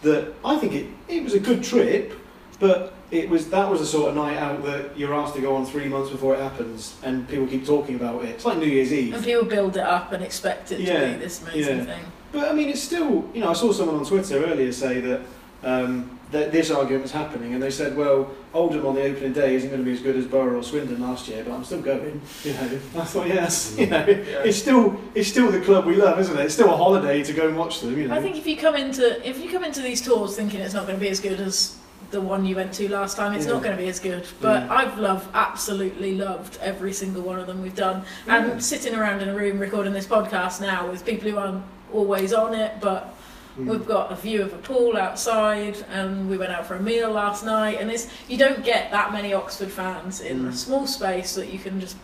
that 0.01 0.33
I 0.45 0.57
think 0.57 0.73
it, 0.73 0.87
it 1.09 1.23
was 1.23 1.33
a 1.33 1.39
good 1.39 1.61
trip, 1.61 2.13
but 2.59 2.93
it 3.11 3.29
was 3.29 3.49
that 3.49 3.69
was 3.69 3.81
a 3.81 3.85
sort 3.85 4.09
of 4.09 4.15
night 4.15 4.37
out 4.37 4.63
that 4.63 4.97
you're 4.97 5.13
asked 5.13 5.35
to 5.35 5.41
go 5.41 5.55
on 5.55 5.65
three 5.65 5.89
months 5.89 6.09
before 6.09 6.35
it 6.35 6.39
happens, 6.39 6.95
and 7.03 7.27
people 7.27 7.47
keep 7.47 7.65
talking 7.65 7.95
about 7.95 8.23
it. 8.23 8.29
It's 8.29 8.45
like 8.45 8.57
New 8.59 8.67
Year's 8.67 8.93
Eve. 8.93 9.13
And 9.15 9.23
people 9.23 9.43
build 9.45 9.75
it 9.75 9.83
up 9.83 10.13
and 10.13 10.23
expect 10.23 10.71
it 10.71 10.77
to 10.77 10.83
Yeah, 10.83 11.13
be 11.13 11.19
this 11.19 11.41
amazing 11.41 11.79
yeah. 11.79 11.83
thing. 11.83 12.05
But 12.31 12.49
I 12.49 12.53
mean, 12.53 12.69
it's 12.69 12.81
still 12.81 13.29
you 13.33 13.41
know 13.41 13.49
I 13.49 13.53
saw 13.53 13.71
someone 13.71 13.95
on 13.95 14.05
Twitter 14.05 14.43
earlier 14.45 14.71
say 14.71 14.99
that. 15.01 15.21
Um, 15.61 16.17
that 16.31 16.51
this 16.51 16.69
argument 16.69 17.01
was 17.01 17.11
happening, 17.11 17.53
and 17.55 17.61
they 17.61 17.71
said, 17.71 17.97
"Well, 17.97 18.29
Oldham 18.53 18.85
on 18.85 18.93
the 18.95 19.01
opening 19.01 19.33
day 19.33 19.55
isn't 19.55 19.69
going 19.69 19.81
to 19.81 19.85
be 19.85 19.93
as 19.93 19.99
good 19.99 20.15
as 20.15 20.25
Borough 20.27 20.59
or 20.59 20.63
Swindon 20.63 21.01
last 21.01 21.27
year, 21.27 21.43
but 21.43 21.51
I'm 21.53 21.63
still 21.63 21.81
going." 21.81 22.21
You 22.43 22.53
know, 22.53 22.59
I 22.97 23.03
thought, 23.03 23.27
yes, 23.27 23.75
you 23.77 23.87
know, 23.87 24.05
it's 24.07 24.57
still 24.59 24.97
it's 25.15 25.27
still 25.27 25.51
the 25.51 25.59
club 25.59 25.85
we 25.87 25.95
love, 25.95 26.19
isn't 26.19 26.37
it? 26.37 26.45
It's 26.45 26.53
still 26.53 26.71
a 26.71 26.77
holiday 26.77 27.23
to 27.23 27.33
go 27.33 27.47
and 27.47 27.57
watch 27.57 27.81
them. 27.81 27.97
You 27.97 28.07
know, 28.07 28.15
I 28.15 28.21
think 28.21 28.37
if 28.37 28.45
you 28.45 28.55
come 28.57 28.75
into 28.75 29.27
if 29.27 29.39
you 29.43 29.49
come 29.51 29.63
into 29.65 29.81
these 29.81 30.01
tours 30.01 30.35
thinking 30.35 30.59
it's 30.61 30.75
not 30.75 30.85
going 30.85 30.97
to 30.99 31.03
be 31.03 31.09
as 31.09 31.19
good 31.19 31.39
as 31.41 31.75
the 32.11 32.21
one 32.21 32.45
you 32.45 32.55
went 32.55 32.73
to 32.75 32.87
last 32.89 33.17
time, 33.17 33.33
it's 33.33 33.45
Yeah. 33.47 33.53
not 33.53 33.63
going 33.63 33.75
to 33.75 33.81
be 33.81 33.89
as 33.89 33.99
good. 33.99 34.25
But 34.39 34.63
Yeah. 34.63 34.73
I've 34.73 34.97
loved, 34.99 35.27
absolutely 35.33 36.15
loved 36.15 36.57
every 36.61 36.93
single 36.93 37.23
one 37.23 37.39
of 37.39 37.47
them 37.47 37.61
we've 37.61 37.75
done. 37.75 38.03
Yeah. 38.27 38.51
And 38.51 38.63
sitting 38.63 38.95
around 38.95 39.21
in 39.21 39.29
a 39.29 39.35
room 39.35 39.59
recording 39.59 39.93
this 39.93 40.05
podcast 40.05 40.61
now 40.61 40.89
with 40.89 41.03
people 41.05 41.29
who 41.29 41.37
aren't 41.37 41.63
always 41.93 42.34
on 42.34 42.54
it, 42.54 42.73
but 42.82 43.13
Mm. 43.58 43.65
We've 43.65 43.86
got 43.88 44.12
a 44.12 44.15
view 44.15 44.41
of 44.41 44.54
a 44.54 44.58
pool 44.58 44.95
outside, 44.95 45.84
and 45.91 46.30
we 46.30 46.38
went 46.38 46.52
out 46.52 46.65
for 46.65 46.75
a 46.75 46.80
meal 46.82 47.12
last 47.12 47.43
night. 47.43 47.78
And 47.82 47.91
it's 47.91 48.08
you 48.28 48.38
don't 48.38 48.63
get 48.63 48.91
that 48.91 49.12
many 49.12 49.34
Oxford 49.34 49.71
fans 49.71 50.21
in 50.21 50.45
a 50.47 50.52
Mm. 50.52 50.54
small 50.54 50.88
space 50.88 51.36
that 51.36 51.52
you 51.52 51.60
can 51.60 51.80
just. 51.82 51.97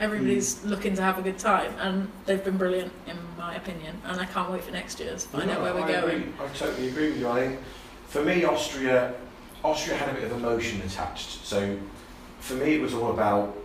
Everybody's 0.00 0.64
looking 0.64 0.94
to 0.96 1.02
have 1.02 1.18
a 1.18 1.22
good 1.22 1.38
time, 1.38 1.72
and 1.80 2.08
they've 2.26 2.44
been 2.44 2.56
brilliant 2.56 2.92
in 3.06 3.16
my 3.38 3.54
opinion. 3.54 4.00
And 4.04 4.20
I 4.20 4.24
can't 4.26 4.50
wait 4.50 4.64
for 4.64 4.72
next 4.72 5.00
year's. 5.00 5.24
Find 5.24 5.50
out 5.50 5.62
where 5.62 5.74
we're 5.74 5.82
I 5.82 6.00
going. 6.00 6.34
I 6.40 6.46
totally 6.56 6.88
agree 6.88 7.08
with 7.10 7.18
you. 7.20 7.28
I 7.28 7.40
think 7.40 7.60
for 8.08 8.22
me, 8.22 8.44
Austria, 8.44 9.14
Austria 9.64 9.96
had 9.96 10.08
a 10.08 10.14
bit 10.14 10.24
of 10.24 10.32
emotion 10.32 10.82
attached. 10.84 11.44
So 11.44 11.76
for 12.40 12.54
me, 12.54 12.74
it 12.74 12.80
was 12.80 12.94
all 12.94 13.10
about 13.10 13.56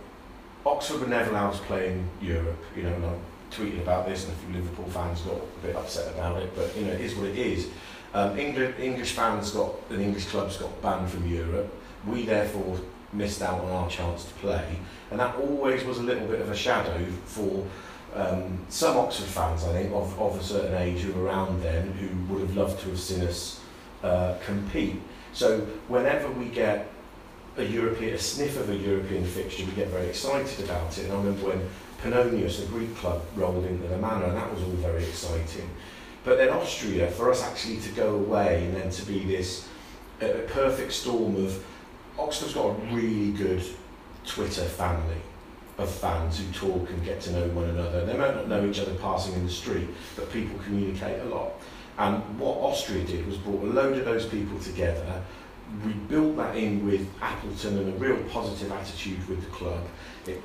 Oxford 0.64 1.00
were 1.00 1.06
never 1.06 1.30
allowed 1.30 1.52
to 1.54 1.62
play 1.62 1.92
in 1.92 2.08
Europe. 2.20 2.62
You 2.76 2.84
know, 2.84 2.94
I 2.94 3.14
tweeted 3.50 3.82
about 3.82 4.06
this, 4.06 4.24
and 4.24 4.32
a 4.32 4.36
few 4.36 4.54
Liverpool 4.54 4.86
fans 4.90 5.20
got 5.22 5.36
a 5.36 5.66
bit 5.66 5.76
upset 5.76 6.14
about 6.14 6.42
it. 6.42 6.54
But 6.54 6.76
you 6.76 6.86
know, 6.86 6.92
it 6.92 7.00
is 7.00 7.14
what 7.14 7.26
it 7.26 7.38
is. 7.38 7.68
Um, 8.14 8.38
England, 8.38 8.74
English 8.78 9.12
fans 9.12 9.50
got 9.50 9.74
and 9.90 10.00
English 10.00 10.26
clubs 10.26 10.56
got 10.56 10.82
banned 10.82 11.10
from 11.10 11.26
Europe. 11.28 11.72
We 12.06 12.24
therefore 12.24 12.78
missed 13.12 13.42
out 13.42 13.60
on 13.60 13.70
our 13.70 13.88
chance 13.88 14.24
to 14.24 14.34
play, 14.34 14.78
and 15.10 15.20
that 15.20 15.36
always 15.36 15.84
was 15.84 15.98
a 15.98 16.02
little 16.02 16.26
bit 16.26 16.40
of 16.40 16.50
a 16.50 16.56
shadow 16.56 17.04
for 17.24 17.66
um, 18.14 18.58
some 18.68 18.96
Oxford 18.96 19.26
fans, 19.26 19.64
I 19.64 19.72
think, 19.72 19.92
of, 19.92 20.18
of 20.20 20.38
a 20.38 20.42
certain 20.42 20.74
age 20.74 21.00
who 21.00 21.12
were 21.12 21.26
around 21.26 21.62
then, 21.62 21.92
who 21.92 22.32
would 22.32 22.42
have 22.42 22.56
loved 22.56 22.80
to 22.80 22.90
have 22.90 22.98
seen 22.98 23.22
us 23.22 23.60
uh, 24.02 24.34
compete. 24.44 24.96
So 25.32 25.60
whenever 25.88 26.30
we 26.30 26.46
get 26.46 26.90
a 27.56 27.64
European, 27.64 28.14
a 28.14 28.18
sniff 28.18 28.58
of 28.58 28.70
a 28.70 28.76
European 28.76 29.24
fixture, 29.24 29.64
we 29.64 29.72
get 29.72 29.88
very 29.88 30.06
excited 30.06 30.64
about 30.64 30.96
it. 30.96 31.04
And 31.04 31.12
I 31.12 31.16
remember 31.16 31.48
when 31.48 31.68
Panionios, 32.02 32.62
a 32.62 32.66
Greek 32.66 32.94
club, 32.96 33.22
rolled 33.36 33.64
into 33.64 33.88
the 33.88 33.98
manor, 33.98 34.26
and 34.26 34.36
that 34.36 34.52
was 34.52 34.62
all 34.62 34.70
very 34.70 35.04
exciting. 35.04 35.68
But 36.24 36.38
then 36.38 36.50
Austria, 36.50 37.10
for 37.10 37.30
us 37.30 37.42
actually 37.42 37.78
to 37.78 37.90
go 37.90 38.14
away 38.14 38.64
and 38.66 38.76
then 38.76 38.90
to 38.90 39.04
be 39.06 39.24
this 39.24 39.66
uh, 40.22 40.28
perfect 40.48 40.92
storm 40.92 41.36
of 41.44 41.64
Oxford's 42.18 42.54
got 42.54 42.66
a 42.66 42.94
really 42.94 43.32
good 43.32 43.62
Twitter 44.24 44.64
family. 44.64 45.22
of 45.78 45.88
fans 45.88 46.40
who 46.40 46.52
talk 46.52 46.90
and 46.90 47.04
get 47.04 47.20
to 47.20 47.32
know 47.32 47.46
one 47.48 47.70
another. 47.70 48.04
They 48.04 48.16
might 48.16 48.34
not 48.34 48.48
know 48.48 48.66
each 48.66 48.80
other 48.80 48.94
passing 48.94 49.34
in 49.34 49.46
the 49.46 49.52
street, 49.52 49.88
but 50.16 50.30
people 50.32 50.58
communicate 50.64 51.20
a 51.20 51.24
lot. 51.26 51.52
And 51.96 52.38
what 52.38 52.58
Austria 52.58 53.04
did 53.04 53.26
was 53.26 53.36
brought 53.38 53.62
a 53.62 53.66
load 53.66 53.96
of 53.96 54.04
those 54.04 54.26
people 54.26 54.58
together. 54.58 55.22
We 55.84 55.92
built 55.92 56.36
that 56.36 56.56
in 56.56 56.84
with 56.84 57.08
Appleton 57.20 57.78
and 57.78 57.94
a 57.94 57.96
real 57.96 58.22
positive 58.24 58.72
attitude 58.72 59.26
with 59.28 59.44
the 59.44 59.50
club. 59.50 59.84
It 60.26 60.42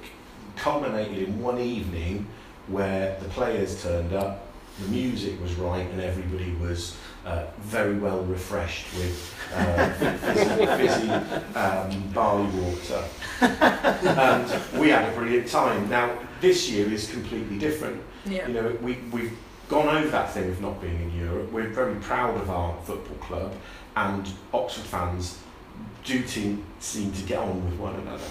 culminated 0.56 1.30
in 1.30 1.42
one 1.42 1.60
evening 1.60 2.28
where 2.68 3.18
the 3.20 3.30
players 3.30 3.82
turned 3.84 4.14
up, 4.14 4.48
the 4.80 4.88
music 4.88 5.40
was 5.42 5.54
right, 5.56 5.88
and 5.90 6.02
everybody 6.02 6.54
was 6.56 6.96
uh, 7.26 7.46
very 7.60 7.96
well 7.96 8.24
refreshed 8.24 8.86
with 8.96 9.36
uh, 9.54 9.94
fizzy, 10.18 10.66
fizzy 10.66 11.10
um, 11.10 12.10
barley 12.14 12.50
water. 12.60 13.04
and 13.42 14.80
we 14.80 14.90
had 14.90 15.10
a 15.10 15.16
brilliant 15.16 15.48
time. 15.48 15.90
Now, 15.90 16.18
this 16.42 16.70
year 16.70 16.92
is 16.92 17.10
completely 17.10 17.58
different. 17.58 18.02
Yeah. 18.26 18.48
You 18.48 18.54
know, 18.54 18.78
we, 18.82 18.98
we've 19.12 19.38
gone 19.70 19.96
over 19.96 20.10
that 20.10 20.32
thing 20.34 20.50
of 20.50 20.62
not 20.62 20.82
being 20.82 21.02
in 21.02 21.18
Europe. 21.18 21.52
We're 21.52 21.70
very 21.70 21.96
proud 21.96 22.36
of 22.42 22.50
our 22.50 22.76
football 22.84 23.18
club, 23.18 23.54
and 23.96 24.30
Oxford 24.54 24.84
fans 24.84 25.40
do 26.04 26.22
team, 26.24 26.64
seem 26.80 27.12
to 27.14 27.22
get 27.24 27.40
on 27.40 27.64
with 27.64 27.80
one 27.80 27.96
another. 27.96 28.28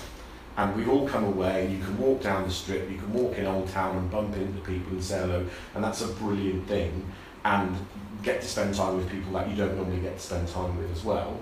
And 0.57 0.77
we 0.77 0.87
all 0.87 1.09
come 1.09 1.25
away, 1.25 1.65
and 1.65 1.77
you 1.77 1.83
can 1.83 1.97
walk 1.99 2.23
down 2.23 2.45
the 2.45 2.51
strip, 2.51 2.91
you 2.91 2.99
can 2.99 3.13
walk 3.13 3.39
in 3.39 3.47
Old 3.47 3.69
Town 3.69 3.97
and 3.97 4.11
bump 4.11 4.37
into 4.37 4.61
people 4.61 4.93
and 4.93 5.03
say 5.03 5.19
hello, 5.19 5.47
and 5.75 5.83
that's 5.83 6.03
a 6.03 6.09
brilliant 6.09 6.69
thing. 6.69 7.11
And 7.45 7.75
get 8.23 8.41
to 8.41 8.47
spend 8.47 8.75
time 8.75 8.97
with 8.97 9.11
people 9.11 9.33
that 9.33 9.49
you 9.51 9.57
don't 9.57 9.77
normally 9.77 10.01
get 10.01 10.17
to 10.17 10.23
spend 10.23 10.47
time 10.49 10.77
with 10.77 10.93
as 10.93 11.05
well. 11.05 11.41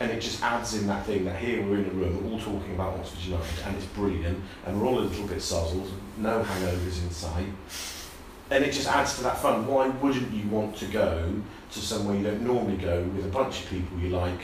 And 0.00 0.10
it 0.10 0.20
just 0.20 0.42
adds 0.42 0.74
in 0.74 0.86
that 0.86 1.04
thing 1.06 1.24
that 1.26 1.36
here 1.36 1.62
we're 1.62 1.78
in 1.78 1.86
a 1.86 1.90
room, 1.90 2.24
we're 2.24 2.32
all 2.32 2.40
talking 2.40 2.74
about 2.74 2.98
Oxford 2.98 3.20
United, 3.20 3.66
and 3.66 3.76
it's 3.76 3.86
brilliant, 3.86 4.40
and 4.66 4.80
we're 4.80 4.86
all 4.86 4.98
a 4.98 5.00
little 5.00 5.26
bit 5.26 5.38
sozzled, 5.38 5.90
no 6.16 6.42
hangovers 6.42 7.02
in 7.02 7.10
sight. 7.10 7.46
And 8.50 8.64
it 8.64 8.72
just 8.72 8.88
adds 8.88 9.16
to 9.16 9.22
that 9.22 9.38
fun. 9.38 9.66
Why 9.66 9.88
wouldn't 9.88 10.32
you 10.32 10.48
want 10.48 10.76
to 10.78 10.86
go 10.86 11.32
to 11.70 11.78
somewhere 11.78 12.16
you 12.16 12.24
don't 12.24 12.42
normally 12.42 12.78
go 12.78 13.02
with 13.02 13.24
a 13.26 13.28
bunch 13.28 13.62
of 13.62 13.70
people 13.70 13.98
you 13.98 14.08
like, 14.08 14.40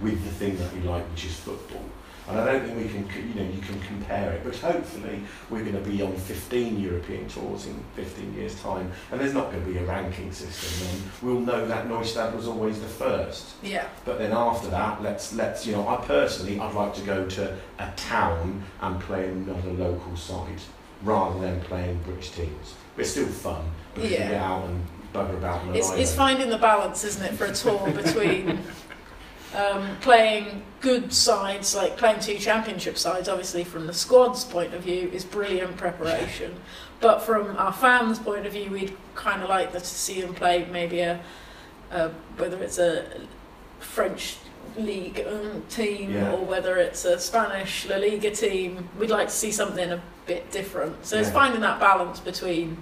with 0.00 0.24
the 0.24 0.30
thing 0.30 0.56
that 0.56 0.74
you 0.74 0.82
like, 0.82 1.04
which 1.10 1.26
is 1.26 1.36
football? 1.36 1.84
And 2.30 2.40
I 2.40 2.52
don't 2.52 2.64
think 2.64 2.78
we 2.78 2.88
can, 2.88 3.28
you 3.28 3.34
know, 3.42 3.50
you 3.50 3.60
can 3.60 3.80
compare 3.80 4.32
it. 4.32 4.42
But 4.44 4.56
hopefully, 4.56 5.20
we're 5.50 5.62
going 5.64 5.82
to 5.82 5.90
be 5.90 6.00
on 6.02 6.14
15 6.16 6.78
European 6.78 7.28
tours 7.28 7.66
in 7.66 7.74
15 7.96 8.34
years' 8.34 8.60
time, 8.60 8.90
and 9.10 9.20
there's 9.20 9.34
not 9.34 9.50
going 9.50 9.64
to 9.64 9.70
be 9.72 9.78
a 9.78 9.84
ranking 9.84 10.32
system. 10.32 10.88
And 10.88 11.02
we'll 11.22 11.40
know 11.40 11.66
that 11.66 11.88
Neustadt 11.88 12.34
was 12.34 12.46
always 12.46 12.80
the 12.80 12.86
first. 12.88 13.54
Yeah. 13.62 13.88
But 14.04 14.18
then 14.18 14.32
after 14.32 14.68
that, 14.68 15.02
let's 15.02 15.34
let's 15.34 15.66
you 15.66 15.72
know, 15.72 15.88
I 15.88 15.96
personally, 16.04 16.58
I'd 16.60 16.74
like 16.74 16.94
to 16.94 17.02
go 17.02 17.28
to 17.28 17.56
a 17.78 17.92
town 17.96 18.62
and 18.80 19.00
play 19.00 19.28
another 19.28 19.72
local 19.72 20.16
side 20.16 20.60
rather 21.02 21.40
than 21.40 21.60
playing 21.62 21.98
British 22.04 22.30
teams. 22.30 22.74
It's 22.96 23.10
still 23.10 23.26
fun, 23.26 23.64
but 23.94 24.04
Yeah. 24.04 24.28
get 24.28 24.34
out 24.34 24.64
and 24.66 24.84
bugger 25.14 25.36
about. 25.38 25.74
It's, 25.74 25.90
it's 25.92 26.14
finding 26.14 26.50
the 26.50 26.58
balance, 26.58 27.02
isn't 27.04 27.24
it, 27.24 27.32
for 27.34 27.46
a 27.46 27.54
tour 27.54 27.90
between 28.02 28.60
um, 29.56 29.96
playing 30.00 30.62
good 30.80 31.12
sides, 31.12 31.74
like 31.74 31.96
playing 31.96 32.20
two 32.20 32.38
championship 32.38 32.96
sides, 32.96 33.28
obviously 33.28 33.64
from 33.64 33.86
the 33.86 33.92
squad's 33.92 34.44
point 34.44 34.72
of 34.74 34.82
view, 34.82 35.10
is 35.12 35.24
brilliant 35.24 35.76
preparation. 35.76 36.54
But 37.00 37.20
from 37.22 37.56
our 37.56 37.72
fans' 37.72 38.18
point 38.18 38.46
of 38.46 38.52
view, 38.52 38.70
we'd 38.70 38.96
kind 39.14 39.42
of 39.42 39.48
like 39.48 39.72
to 39.72 39.80
see 39.80 40.20
them 40.20 40.34
play 40.34 40.66
maybe 40.70 41.00
a, 41.00 41.20
a 41.90 42.10
whether 42.36 42.62
it's 42.62 42.78
a 42.78 43.04
French 43.80 44.36
league 44.76 45.24
um, 45.26 45.62
team 45.68 46.12
Yeah. 46.12 46.32
or 46.32 46.44
whether 46.44 46.76
it's 46.76 47.04
a 47.04 47.18
Spanish 47.18 47.88
La 47.88 47.96
Liga 47.96 48.30
team. 48.30 48.88
We'd 48.98 49.10
like 49.10 49.28
to 49.28 49.34
see 49.34 49.50
something 49.50 49.90
a 49.90 50.00
bit 50.26 50.50
different. 50.52 51.04
So 51.04 51.18
it's 51.18 51.30
finding 51.30 51.60
that 51.62 51.80
balance 51.80 52.20
between 52.20 52.76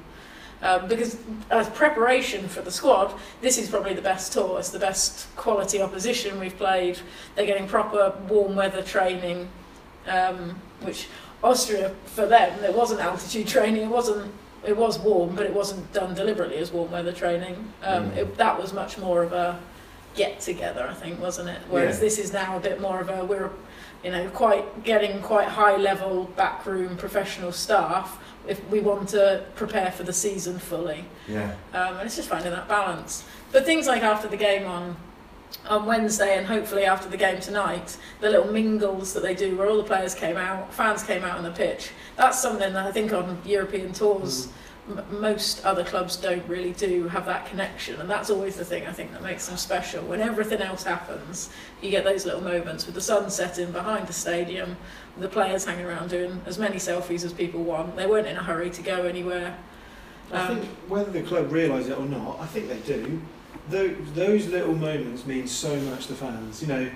um, 0.62 0.88
because 0.88 1.16
as 1.50 1.68
preparation 1.70 2.48
for 2.48 2.60
the 2.62 2.70
squad, 2.70 3.14
this 3.40 3.58
is 3.58 3.68
probably 3.68 3.94
the 3.94 4.02
best 4.02 4.32
tour. 4.32 4.58
It's 4.58 4.70
the 4.70 4.78
best 4.78 5.34
quality 5.36 5.80
opposition 5.80 6.40
we've 6.40 6.56
played. 6.56 6.98
They're 7.34 7.46
getting 7.46 7.68
proper 7.68 8.12
warm 8.28 8.56
weather 8.56 8.82
training, 8.82 9.48
um, 10.06 10.60
which 10.80 11.08
Austria 11.44 11.94
for 12.06 12.26
them 12.26 12.62
it 12.64 12.74
wasn't 12.74 13.00
altitude 13.00 13.46
training. 13.46 13.82
It 13.82 13.88
wasn't. 13.88 14.32
It 14.66 14.76
was 14.76 14.98
warm, 14.98 15.36
but 15.36 15.46
it 15.46 15.54
wasn't 15.54 15.92
done 15.92 16.14
deliberately 16.14 16.56
as 16.58 16.72
warm 16.72 16.90
weather 16.90 17.12
training. 17.12 17.72
Um, 17.82 18.10
Mm. 18.10 18.16
it, 18.16 18.36
that 18.38 18.60
was 18.60 18.72
much 18.72 18.98
more 18.98 19.22
of 19.22 19.32
a 19.32 19.56
get 20.16 20.40
together, 20.40 20.84
I 20.90 20.94
think, 20.94 21.20
wasn't 21.20 21.48
it? 21.50 21.60
Whereas 21.70 21.96
Yeah. 21.96 22.00
this 22.00 22.18
is 22.18 22.32
now 22.32 22.56
a 22.56 22.60
bit 22.60 22.80
more 22.80 23.00
of 23.00 23.08
a 23.08 23.24
we're, 23.24 23.50
you 24.04 24.10
know, 24.10 24.28
quite 24.30 24.84
getting 24.84 25.20
quite 25.22 25.48
high 25.48 25.76
level 25.76 26.24
backroom 26.36 26.96
professional 26.96 27.52
staff 27.52 28.22
if 28.46 28.66
we 28.70 28.80
want 28.80 29.08
to 29.10 29.44
prepare 29.56 29.90
for 29.90 30.04
the 30.04 30.12
season 30.12 30.58
fully. 30.58 31.04
Yeah. 31.26 31.54
Um, 31.74 31.96
and 31.96 32.06
it's 32.06 32.16
just 32.16 32.28
finding 32.28 32.52
that 32.52 32.68
balance. 32.68 33.24
But 33.52 33.66
things 33.66 33.86
like 33.86 34.02
after 34.02 34.28
the 34.28 34.36
game 34.36 34.66
on 34.66 34.96
on 35.66 35.86
Wednesday 35.86 36.36
and 36.36 36.46
hopefully 36.46 36.84
after 36.84 37.08
the 37.08 37.16
game 37.16 37.40
tonight, 37.40 37.96
the 38.20 38.30
little 38.30 38.52
mingles 38.52 39.14
that 39.14 39.22
they 39.22 39.34
do 39.34 39.56
where 39.56 39.68
all 39.68 39.76
the 39.78 39.82
players 39.82 40.14
came 40.14 40.36
out, 40.36 40.72
fans 40.72 41.02
came 41.02 41.24
out 41.24 41.36
on 41.38 41.44
the 41.44 41.50
pitch. 41.50 41.90
That's 42.16 42.40
something 42.40 42.72
that 42.72 42.86
I 42.86 42.92
think 42.92 43.12
on 43.12 43.38
European 43.44 43.92
tours 43.92 44.46
m- 44.46 44.52
most 45.10 45.64
other 45.64 45.84
clubs 45.84 46.16
don't 46.16 46.46
really 46.48 46.72
do 46.72 47.08
have 47.08 47.26
that 47.26 47.46
connection 47.46 48.00
and 48.00 48.08
that's 48.08 48.30
always 48.30 48.56
the 48.56 48.64
thing 48.64 48.86
I 48.86 48.92
think 48.92 49.12
that 49.12 49.22
makes 49.22 49.46
them 49.46 49.56
special 49.56 50.02
when 50.04 50.20
everything 50.20 50.60
else 50.62 50.84
happens 50.84 51.50
you 51.82 51.90
get 51.90 52.04
those 52.04 52.24
little 52.24 52.40
moments 52.40 52.86
with 52.86 52.94
the 52.94 53.00
sun 53.00 53.28
setting 53.30 53.70
behind 53.70 54.06
the 54.06 54.12
stadium 54.12 54.76
the 55.18 55.28
players 55.28 55.64
hanging 55.64 55.84
around 55.84 56.10
doing 56.10 56.40
as 56.46 56.58
many 56.58 56.76
selfies 56.76 57.24
as 57.24 57.32
people 57.32 57.62
want 57.62 57.96
they 57.96 58.06
weren't 58.06 58.26
in 58.26 58.36
a 58.36 58.42
hurry 58.42 58.70
to 58.70 58.82
go 58.82 59.04
anywhere 59.04 59.56
I 60.32 60.40
Um, 60.46 60.60
think 60.60 60.70
whether 60.88 61.10
the 61.10 61.22
club 61.22 61.50
realise 61.50 61.86
it 61.86 61.96
or 61.98 62.04
not, 62.04 62.38
I 62.38 62.46
think 62.46 62.68
they 62.68 62.80
do. 62.80 63.20
Those, 63.70 63.96
those 64.14 64.46
little 64.48 64.74
moments 64.74 65.24
mean 65.24 65.46
so 65.46 65.74
much 65.80 66.06
to 66.08 66.14
fans. 66.14 66.60
You 66.60 66.68
know, 66.68 66.90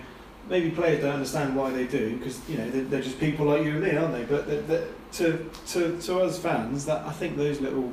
maybe 0.50 0.70
players 0.70 1.02
don't 1.02 1.14
understand 1.14 1.56
why 1.56 1.70
they 1.70 1.86
do 1.86 2.16
because 2.18 2.46
you 2.48 2.58
know 2.58 2.68
they're, 2.68 2.84
they're 2.84 3.00
just 3.00 3.18
people 3.18 3.46
like 3.46 3.64
you 3.64 3.70
and 3.72 3.82
me, 3.82 3.96
aren't 3.96 4.12
they? 4.12 4.24
But 4.24 4.46
they're, 4.46 4.60
they're, 4.62 4.88
to 5.12 5.50
to 5.68 6.00
to 6.02 6.20
us 6.20 6.38
fans, 6.38 6.84
that 6.86 7.04
I 7.06 7.12
think 7.12 7.36
those 7.36 7.60
little 7.60 7.92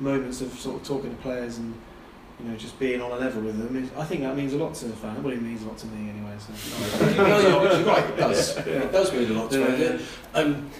moments 0.00 0.40
of 0.40 0.52
sort 0.58 0.80
of 0.80 0.86
talking 0.86 1.10
to 1.10 1.22
players 1.22 1.58
and 1.58 1.74
you 2.40 2.48
know 2.48 2.56
just 2.56 2.78
being 2.78 3.00
on 3.00 3.10
a 3.10 3.16
level 3.16 3.42
with 3.42 3.58
them, 3.58 3.76
is, 3.82 3.90
I 3.96 4.04
think 4.04 4.22
that 4.22 4.36
means 4.36 4.52
a 4.52 4.58
lot 4.58 4.74
to 4.76 4.86
the 4.86 4.96
fan. 4.96 5.22
Well, 5.22 5.32
it 5.32 5.40
means 5.42 5.62
a 5.62 5.66
lot 5.66 5.78
to 5.78 5.86
me 5.86 6.10
anyway. 6.10 6.32
So. 6.38 7.06
no, 7.22 7.38
you're, 7.40 7.78
you're 7.78 7.86
right, 7.86 8.04
it 8.10 8.16
does. 8.16 8.56
Yeah. 8.58 8.62
It 8.64 8.92
does 8.92 9.12
mean 9.12 9.30
a 9.30 9.34
lot 9.34 9.50
to 9.52 9.58
Yeah. 9.60 9.96
me. 9.96 10.04
Um, 10.34 10.70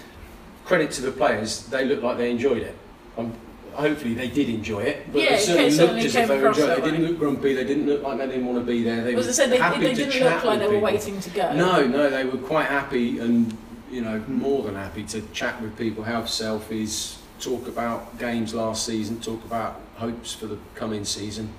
credit 0.64 0.90
to 0.92 1.02
the 1.02 1.12
players, 1.12 1.66
they 1.66 1.84
look 1.84 2.02
like 2.02 2.16
they 2.18 2.30
enjoyed 2.30 2.58
it. 2.62 2.76
Um, 3.18 3.32
hopefully 3.74 4.14
they 4.14 4.28
did 4.28 4.48
enjoy 4.48 4.80
it, 4.80 5.10
but 5.12 5.22
Yeah, 5.22 5.30
they 5.30 5.34
it 5.36 5.40
certainly 5.40 5.56
came- 5.56 5.64
looked 5.64 5.76
certainly 5.76 6.04
as 6.04 6.14
if 6.16 6.28
they 6.28 6.34
were 6.36 6.40
across 6.42 6.58
enjoying 6.58 6.78
it. 6.78 6.84
They 6.84 6.90
didn't 6.90 7.06
look 7.06 7.18
grumpy, 7.18 7.54
they 7.54 7.64
didn't 7.64 7.86
look 7.86 8.02
like 8.02 8.18
they 8.18 8.26
didn't 8.26 8.46
want 8.46 8.58
to 8.58 8.64
be 8.64 8.82
there. 8.82 9.02
They 9.04 9.14
as 9.14 9.24
I 9.24 9.28
were 9.28 9.32
said 9.32 9.50
they, 9.50 9.58
happy 9.58 9.80
they 9.80 9.94
didn't 9.94 10.12
chat 10.12 10.34
look 10.36 10.44
like 10.44 10.58
they 10.58 10.66
were 10.66 10.72
people. 10.74 10.84
waiting 10.84 11.20
to 11.20 11.30
go 11.30 11.52
No, 11.54 11.86
no, 11.86 12.10
they 12.10 12.24
were 12.24 12.38
quite 12.38 12.66
happy 12.66 13.18
and, 13.18 13.56
you 13.92 14.00
know, 14.00 14.18
more 14.26 14.62
than 14.62 14.74
happy 14.74 15.04
to 15.04 15.20
chat 15.32 15.60
with 15.60 15.76
people, 15.76 16.02
have 16.02 16.24
selfies, 16.24 17.18
talk 17.38 17.68
about 17.68 18.18
games 18.18 18.54
last 18.54 18.86
season, 18.86 19.20
talk 19.20 19.44
about 19.44 19.80
hopes 19.96 20.32
for 20.32 20.46
the 20.46 20.58
coming 20.74 21.04
season, 21.04 21.52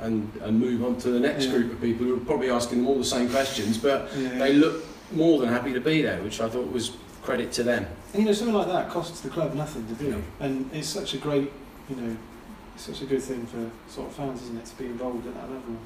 and, 0.00 0.30
and 0.42 0.58
move 0.58 0.84
on 0.84 0.96
to 0.98 1.10
the 1.10 1.20
next 1.20 1.44
Yeah. 1.46 1.52
group 1.52 1.72
of 1.72 1.80
people 1.80 2.04
who 2.04 2.16
are 2.16 2.20
probably 2.20 2.50
asking 2.50 2.78
them 2.78 2.88
all 2.88 2.98
the 2.98 3.04
same 3.04 3.30
questions, 3.30 3.78
but 3.78 4.10
Yeah. 4.18 4.36
they 4.36 4.52
look 4.54 4.84
more 5.12 5.38
than 5.40 5.48
happy 5.48 5.72
to 5.72 5.80
be 5.80 6.02
there, 6.02 6.20
which 6.22 6.40
I 6.40 6.48
thought 6.48 6.70
was 6.72 6.90
credit 7.22 7.52
to 7.52 7.62
them. 7.62 7.86
And 8.12 8.22
you 8.22 8.28
know, 8.28 8.32
something 8.34 8.54
like 8.54 8.66
that 8.68 8.90
costs 8.90 9.20
the 9.20 9.28
club 9.30 9.54
nothing 9.54 9.86
to 9.86 9.94
do, 9.94 10.10
No. 10.10 10.22
and 10.40 10.68
it's 10.72 10.88
such 10.88 11.14
a 11.14 11.18
great, 11.18 11.52
you 11.88 11.96
know, 11.96 12.16
such 12.76 13.00
a 13.02 13.06
good 13.06 13.22
thing 13.22 13.46
for 13.46 13.70
sort 13.92 14.08
of 14.08 14.16
fans, 14.16 14.42
isn't 14.42 14.58
it, 14.58 14.66
to 14.66 14.74
be 14.76 14.86
involved 14.86 15.24
at 15.28 15.34
that 15.34 15.44
level. 15.50 15.76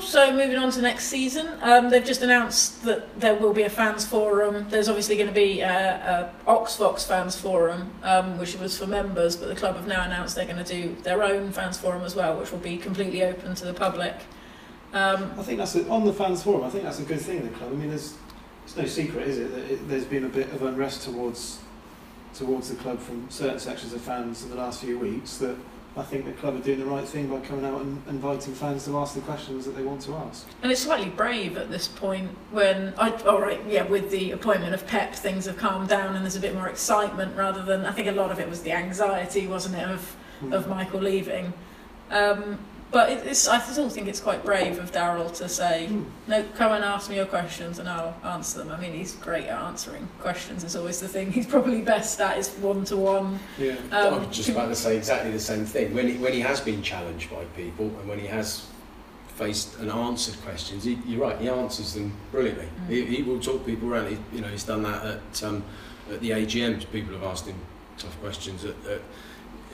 So 0.00 0.32
moving 0.32 0.56
on 0.56 0.70
to 0.72 0.80
next 0.80 1.06
season, 1.06 1.48
um, 1.60 1.90
they've 1.90 2.04
just 2.04 2.22
announced 2.22 2.82
that 2.84 3.20
there 3.20 3.34
will 3.34 3.52
be 3.52 3.62
a 3.62 3.70
fans 3.70 4.06
forum. 4.06 4.66
There's 4.70 4.88
obviously 4.88 5.16
going 5.16 5.28
to 5.28 5.34
be 5.34 5.60
a, 5.60 6.32
a 6.46 6.50
OxVox 6.50 7.06
fans 7.06 7.38
forum, 7.38 7.90
um, 8.02 8.38
which 8.38 8.56
was 8.56 8.78
for 8.78 8.86
members, 8.86 9.36
but 9.36 9.48
the 9.48 9.54
club 9.54 9.76
have 9.76 9.86
now 9.86 10.04
announced 10.04 10.34
they're 10.34 10.44
going 10.46 10.64
to 10.64 10.64
do 10.64 10.96
their 11.02 11.22
own 11.22 11.52
fans 11.52 11.78
forum 11.78 12.02
as 12.02 12.16
well, 12.16 12.38
which 12.38 12.50
will 12.50 12.58
be 12.58 12.78
completely 12.78 13.22
open 13.22 13.54
to 13.54 13.64
the 13.64 13.74
public. 13.74 14.14
Um, 14.92 15.32
I 15.38 15.42
think 15.42 15.58
that's 15.58 15.76
a, 15.76 15.86
on 15.88 16.04
the 16.04 16.12
fans 16.12 16.42
forum. 16.42 16.64
I 16.64 16.70
think 16.70 16.84
that's 16.84 17.00
a 17.00 17.04
good 17.04 17.20
thing 17.20 17.38
in 17.38 17.44
the 17.44 17.56
club. 17.58 17.70
I 17.72 17.74
mean, 17.74 17.90
there's 17.90 18.14
it's 18.64 18.76
no 18.76 18.86
secret, 18.86 19.28
is 19.28 19.38
it, 19.38 19.54
that 19.54 19.72
it, 19.72 19.88
there's 19.88 20.04
been 20.04 20.24
a 20.24 20.28
bit 20.28 20.50
of 20.52 20.62
unrest 20.62 21.02
towards 21.02 21.58
towards 22.34 22.68
the 22.68 22.76
club 22.76 22.98
from 23.00 23.28
certain 23.30 23.58
sections 23.58 23.92
of 23.92 24.00
fans 24.00 24.44
in 24.44 24.50
the 24.50 24.56
last 24.56 24.80
few 24.80 24.98
weeks. 24.98 25.38
That 25.38 25.56
I 25.98 26.04
think 26.04 26.26
the 26.26 26.32
club 26.32 26.54
are 26.54 26.60
doing 26.60 26.78
the 26.78 26.86
right 26.86 27.04
thing 27.04 27.26
by 27.26 27.40
coming 27.40 27.64
out 27.64 27.80
and 27.80 28.00
inviting 28.08 28.54
fans 28.54 28.84
to 28.84 28.96
ask 28.98 29.16
the 29.16 29.20
questions 29.22 29.64
that 29.64 29.74
they 29.74 29.82
want 29.82 30.00
to 30.02 30.14
ask. 30.14 30.46
And 30.62 30.70
it's 30.70 30.82
slightly 30.82 31.10
brave 31.10 31.56
at 31.56 31.72
this 31.72 31.88
point 31.88 32.30
when, 32.52 32.94
I, 32.96 33.10
all 33.22 33.40
right, 33.40 33.60
yeah, 33.66 33.82
with 33.82 34.12
the 34.12 34.30
appointment 34.30 34.74
of 34.74 34.86
Pep, 34.86 35.12
things 35.12 35.46
have 35.46 35.56
calmed 35.56 35.88
down 35.88 36.14
and 36.14 36.24
there's 36.24 36.36
a 36.36 36.40
bit 36.40 36.54
more 36.54 36.68
excitement 36.68 37.36
rather 37.36 37.64
than, 37.64 37.84
I 37.84 37.90
think 37.90 38.06
a 38.06 38.12
lot 38.12 38.30
of 38.30 38.38
it 38.38 38.48
was 38.48 38.62
the 38.62 38.70
anxiety, 38.70 39.48
wasn't 39.48 39.74
it, 39.74 39.88
of, 39.88 40.16
of 40.52 40.68
Michael 40.68 41.00
leaving. 41.00 41.52
Um, 42.10 42.60
but 42.90 43.10
it, 43.10 43.26
it's, 43.26 43.46
I 43.48 43.58
still 43.60 43.90
think 43.90 44.08
it's 44.08 44.20
quite 44.20 44.44
brave 44.44 44.78
of 44.78 44.90
Darryl 44.92 45.30
to 45.36 45.48
say, 45.48 45.86
Hmm. 45.86 46.04
no, 46.26 46.42
come 46.56 46.72
and 46.72 46.84
ask 46.84 47.10
me 47.10 47.16
your 47.16 47.26
questions 47.26 47.78
and 47.78 47.88
I'll 47.88 48.14
answer 48.24 48.58
them. 48.60 48.70
I 48.70 48.80
mean, 48.80 48.92
he's 48.94 49.14
great 49.16 49.44
at 49.46 49.60
answering 49.62 50.08
questions. 50.20 50.64
It's 50.64 50.74
always 50.76 50.98
the 51.00 51.08
thing 51.08 51.30
he's 51.32 51.46
probably 51.46 51.82
best 51.82 52.20
at 52.20 52.38
is 52.38 52.48
one 52.60 52.84
to 52.86 52.96
one. 52.96 53.38
Yeah. 53.58 53.76
I 53.92 54.08
Um, 54.08 54.26
was 54.26 54.36
just 54.36 54.48
about 54.48 54.68
to 54.68 54.74
say 54.74 54.96
exactly 54.96 55.30
the 55.32 55.38
same 55.40 55.64
thing. 55.66 55.94
When 55.94 56.08
he, 56.08 56.14
when 56.18 56.32
he 56.32 56.40
has 56.40 56.60
been 56.60 56.82
challenged 56.82 57.30
by 57.30 57.44
people 57.56 57.86
and 57.86 58.08
when 58.08 58.18
he 58.18 58.26
has 58.26 58.66
faced 59.36 59.78
and 59.78 59.90
answered 59.90 60.34
questions, 60.42 60.84
he, 60.84 60.98
you're 61.06 61.20
right, 61.20 61.38
he 61.38 61.48
answers 61.48 61.94
them 61.94 62.12
brilliantly. 62.32 62.66
Mm. 62.66 62.88
He, 62.88 63.04
he 63.16 63.22
will 63.22 63.38
talk 63.38 63.64
people 63.66 63.92
around. 63.92 64.08
He, 64.08 64.18
you 64.32 64.40
know, 64.40 64.48
he's 64.48 64.64
done 64.64 64.82
that 64.84 65.04
at, 65.04 65.42
um, 65.44 65.62
at 66.12 66.20
the 66.20 66.30
AGMs. 66.30 66.90
People 66.90 67.12
have 67.14 67.22
asked 67.24 67.46
him 67.46 67.56
tough 67.98 68.18
questions 68.20 68.64
at, 68.64 68.74
at 68.90 69.00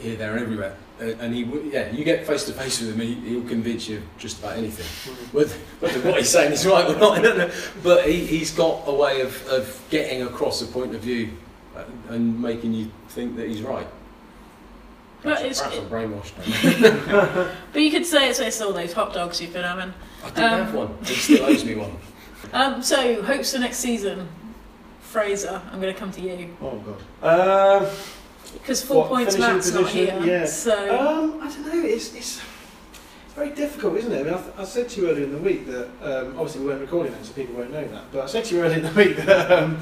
here, 0.00 0.16
there, 0.16 0.32
and 0.32 0.40
everywhere. 0.40 0.76
Uh, 1.00 1.06
and 1.20 1.34
he, 1.34 1.42
will- 1.42 1.64
yeah, 1.64 1.90
you 1.90 2.04
get 2.04 2.24
face 2.26 2.44
to 2.44 2.52
face 2.52 2.80
with 2.80 2.94
him, 2.94 3.00
he, 3.00 3.14
he'll 3.28 3.48
convince 3.48 3.88
you 3.88 3.96
of 3.98 4.02
just 4.18 4.38
about 4.38 4.56
anything. 4.56 4.86
Whether, 5.32 5.54
whether 5.80 6.00
what 6.08 6.18
he's 6.18 6.30
saying 6.30 6.52
is 6.52 6.64
right 6.66 6.88
or 6.88 6.96
not, 6.98 7.18
I 7.18 7.22
don't 7.22 7.36
know. 7.38 7.50
But 7.82 8.08
he, 8.08 8.24
he's 8.24 8.52
got 8.52 8.84
a 8.86 8.92
way 8.94 9.20
of, 9.22 9.44
of 9.48 9.82
getting 9.90 10.22
across 10.22 10.62
a 10.62 10.66
point 10.66 10.94
of 10.94 11.00
view 11.00 11.30
uh, 11.76 11.82
and 12.10 12.40
making 12.40 12.74
you 12.74 12.90
think 13.08 13.34
that 13.36 13.48
he's 13.48 13.60
right. 13.62 13.86
But 15.24 15.38
Perhaps, 15.38 15.60
it's- 15.60 15.60
perhaps 15.60 15.78
I'm 15.78 15.88
brainwashed. 15.90 17.52
But 17.72 17.82
you 17.82 17.90
could 17.90 18.06
say 18.06 18.28
it's, 18.30 18.38
it's 18.38 18.60
all 18.60 18.72
those 18.72 18.92
hot 18.92 19.12
dogs 19.12 19.40
you've 19.40 19.52
been 19.52 19.64
having. 19.64 19.92
I 20.24 20.28
didn't 20.28 20.44
Um, 20.44 20.64
have 20.66 20.74
one. 20.74 20.98
He 21.04 21.14
still 21.14 21.44
owes 21.46 21.64
me 21.64 21.74
one. 21.74 21.96
Um, 22.52 22.82
so, 22.82 23.20
hopes 23.22 23.52
for 23.52 23.58
next 23.58 23.78
season. 23.78 24.28
Fraser, 25.00 25.60
I'm 25.72 25.80
going 25.80 25.92
to 25.92 25.98
come 25.98 26.12
to 26.12 26.20
you. 26.20 26.54
Oh 26.62 26.78
god. 27.22 27.82
Um, 27.82 27.88
Because 28.54 28.82
four 28.82 29.02
What, 29.02 29.08
points 29.10 29.38
Matt's 29.38 29.72
not 29.72 29.88
here. 29.90 30.18
Yeah. 30.24 30.46
So, 30.46 30.72
Um, 30.74 31.40
I 31.42 31.48
don't 31.48 31.66
know. 31.66 31.82
It's, 31.84 32.14
it's 32.14 32.40
very 33.34 33.50
difficult, 33.50 33.96
isn't 33.98 34.12
it? 34.12 34.20
I 34.20 34.22
mean, 34.22 34.34
I, 34.34 34.40
th- 34.40 34.54
I 34.58 34.64
said 34.64 34.88
to 34.90 35.00
you 35.00 35.10
earlier 35.10 35.24
in 35.24 35.32
the 35.32 35.38
week 35.38 35.66
that 35.66 35.86
um, 36.02 36.28
obviously 36.38 36.60
we 36.62 36.68
weren't 36.68 36.80
recording 36.80 37.12
it, 37.12 37.24
so 37.24 37.32
people 37.32 37.54
won't 37.56 37.72
know 37.72 37.86
that. 37.88 38.04
But 38.12 38.22
I 38.22 38.26
said 38.26 38.44
to 38.46 38.54
you 38.54 38.62
earlier 38.62 38.78
in 38.78 38.82
the 38.84 38.92
week 38.92 39.16
that 39.18 39.50
um, 39.52 39.78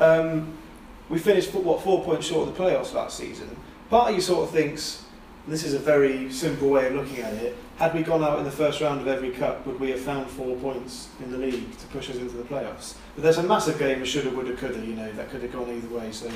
um, 0.00 0.58
we 1.08 1.18
finished 1.18 1.52
what 1.54 1.82
four 1.82 2.02
points 2.04 2.26
short 2.26 2.48
of 2.48 2.56
the 2.56 2.62
playoffs 2.62 2.94
last 2.94 3.16
season. 3.16 3.54
Part 3.90 4.08
of 4.10 4.14
you 4.16 4.20
sort 4.20 4.44
of 4.48 4.50
thinks 4.50 5.04
this 5.46 5.62
is 5.62 5.74
a 5.74 5.78
very 5.78 6.32
simple 6.32 6.68
way 6.70 6.86
of 6.88 6.94
looking 6.94 7.18
at 7.18 7.34
it. 7.34 7.56
Had 7.76 7.94
we 7.94 8.02
gone 8.02 8.24
out 8.24 8.38
in 8.38 8.44
the 8.44 8.50
first 8.50 8.80
round 8.80 9.02
of 9.02 9.06
every 9.06 9.30
cup, 9.30 9.64
would 9.66 9.78
we 9.78 9.90
have 9.90 10.00
found 10.00 10.28
four 10.30 10.56
points 10.56 11.08
in 11.22 11.30
the 11.30 11.36
league 11.38 11.76
to 11.78 11.86
push 11.88 12.08
us 12.10 12.16
into 12.16 12.34
the 12.34 12.42
playoffs? 12.42 12.94
But 13.14 13.22
there's 13.24 13.36
a 13.38 13.42
massive 13.42 13.78
game 13.78 14.00
of 14.00 14.08
shoulda, 14.08 14.30
woulda, 14.30 14.56
coulda. 14.56 14.80
You 14.80 14.94
know 14.96 15.12
that 15.12 15.30
could 15.30 15.42
have 15.42 15.52
gone 15.52 15.70
either 15.70 15.94
way. 15.94 16.10
So, 16.10 16.30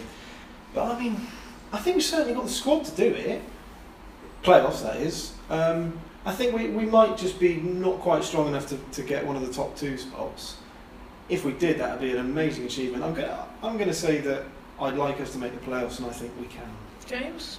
but 0.75 0.93
I 0.95 1.01
mean, 1.01 1.16
I 1.73 1.79
think 1.79 1.97
we've 1.97 2.05
certainly 2.05 2.35
got 2.35 2.45
the 2.45 2.51
squad 2.51 2.85
to 2.87 2.93
do 2.93 3.15
it. 3.15 3.43
Playoffs, 4.43 4.83
that 4.83 4.97
is. 4.97 5.35
Um, 5.49 5.99
I 6.25 6.33
think 6.33 6.55
we, 6.55 6.69
we 6.69 6.85
might 6.85 7.17
just 7.17 7.39
be 7.39 7.57
not 7.57 8.01
quite 8.01 8.25
strong 8.25 8.49
enough 8.49 8.69
to, 8.69 8.79
to 8.93 9.03
get 9.03 9.27
one 9.27 9.37
of 9.37 9.47
the 9.47 9.53
top 9.53 9.77
two 9.77 9.97
spots. 9.97 10.57
If 11.29 11.45
we 11.45 11.53
did, 11.53 11.79
that 11.79 11.93
would 11.93 12.01
be 12.01 12.11
an 12.11 12.19
amazing 12.19 12.65
achievement. 12.65 13.05
I'm 13.05 13.15
going 13.15 13.31
I'm 13.63 13.77
going 13.77 13.89
to 13.89 13.95
say 13.95 14.19
that 14.19 14.45
I'd 14.81 14.97
like 14.97 15.21
us 15.21 15.33
to 15.33 15.39
make 15.39 15.53
the 15.53 15.71
playoffs, 15.71 15.99
and 15.99 16.07
I 16.07 16.11
think 16.11 16.33
we 16.41 16.47
can. 16.47 16.69
James? 17.07 17.59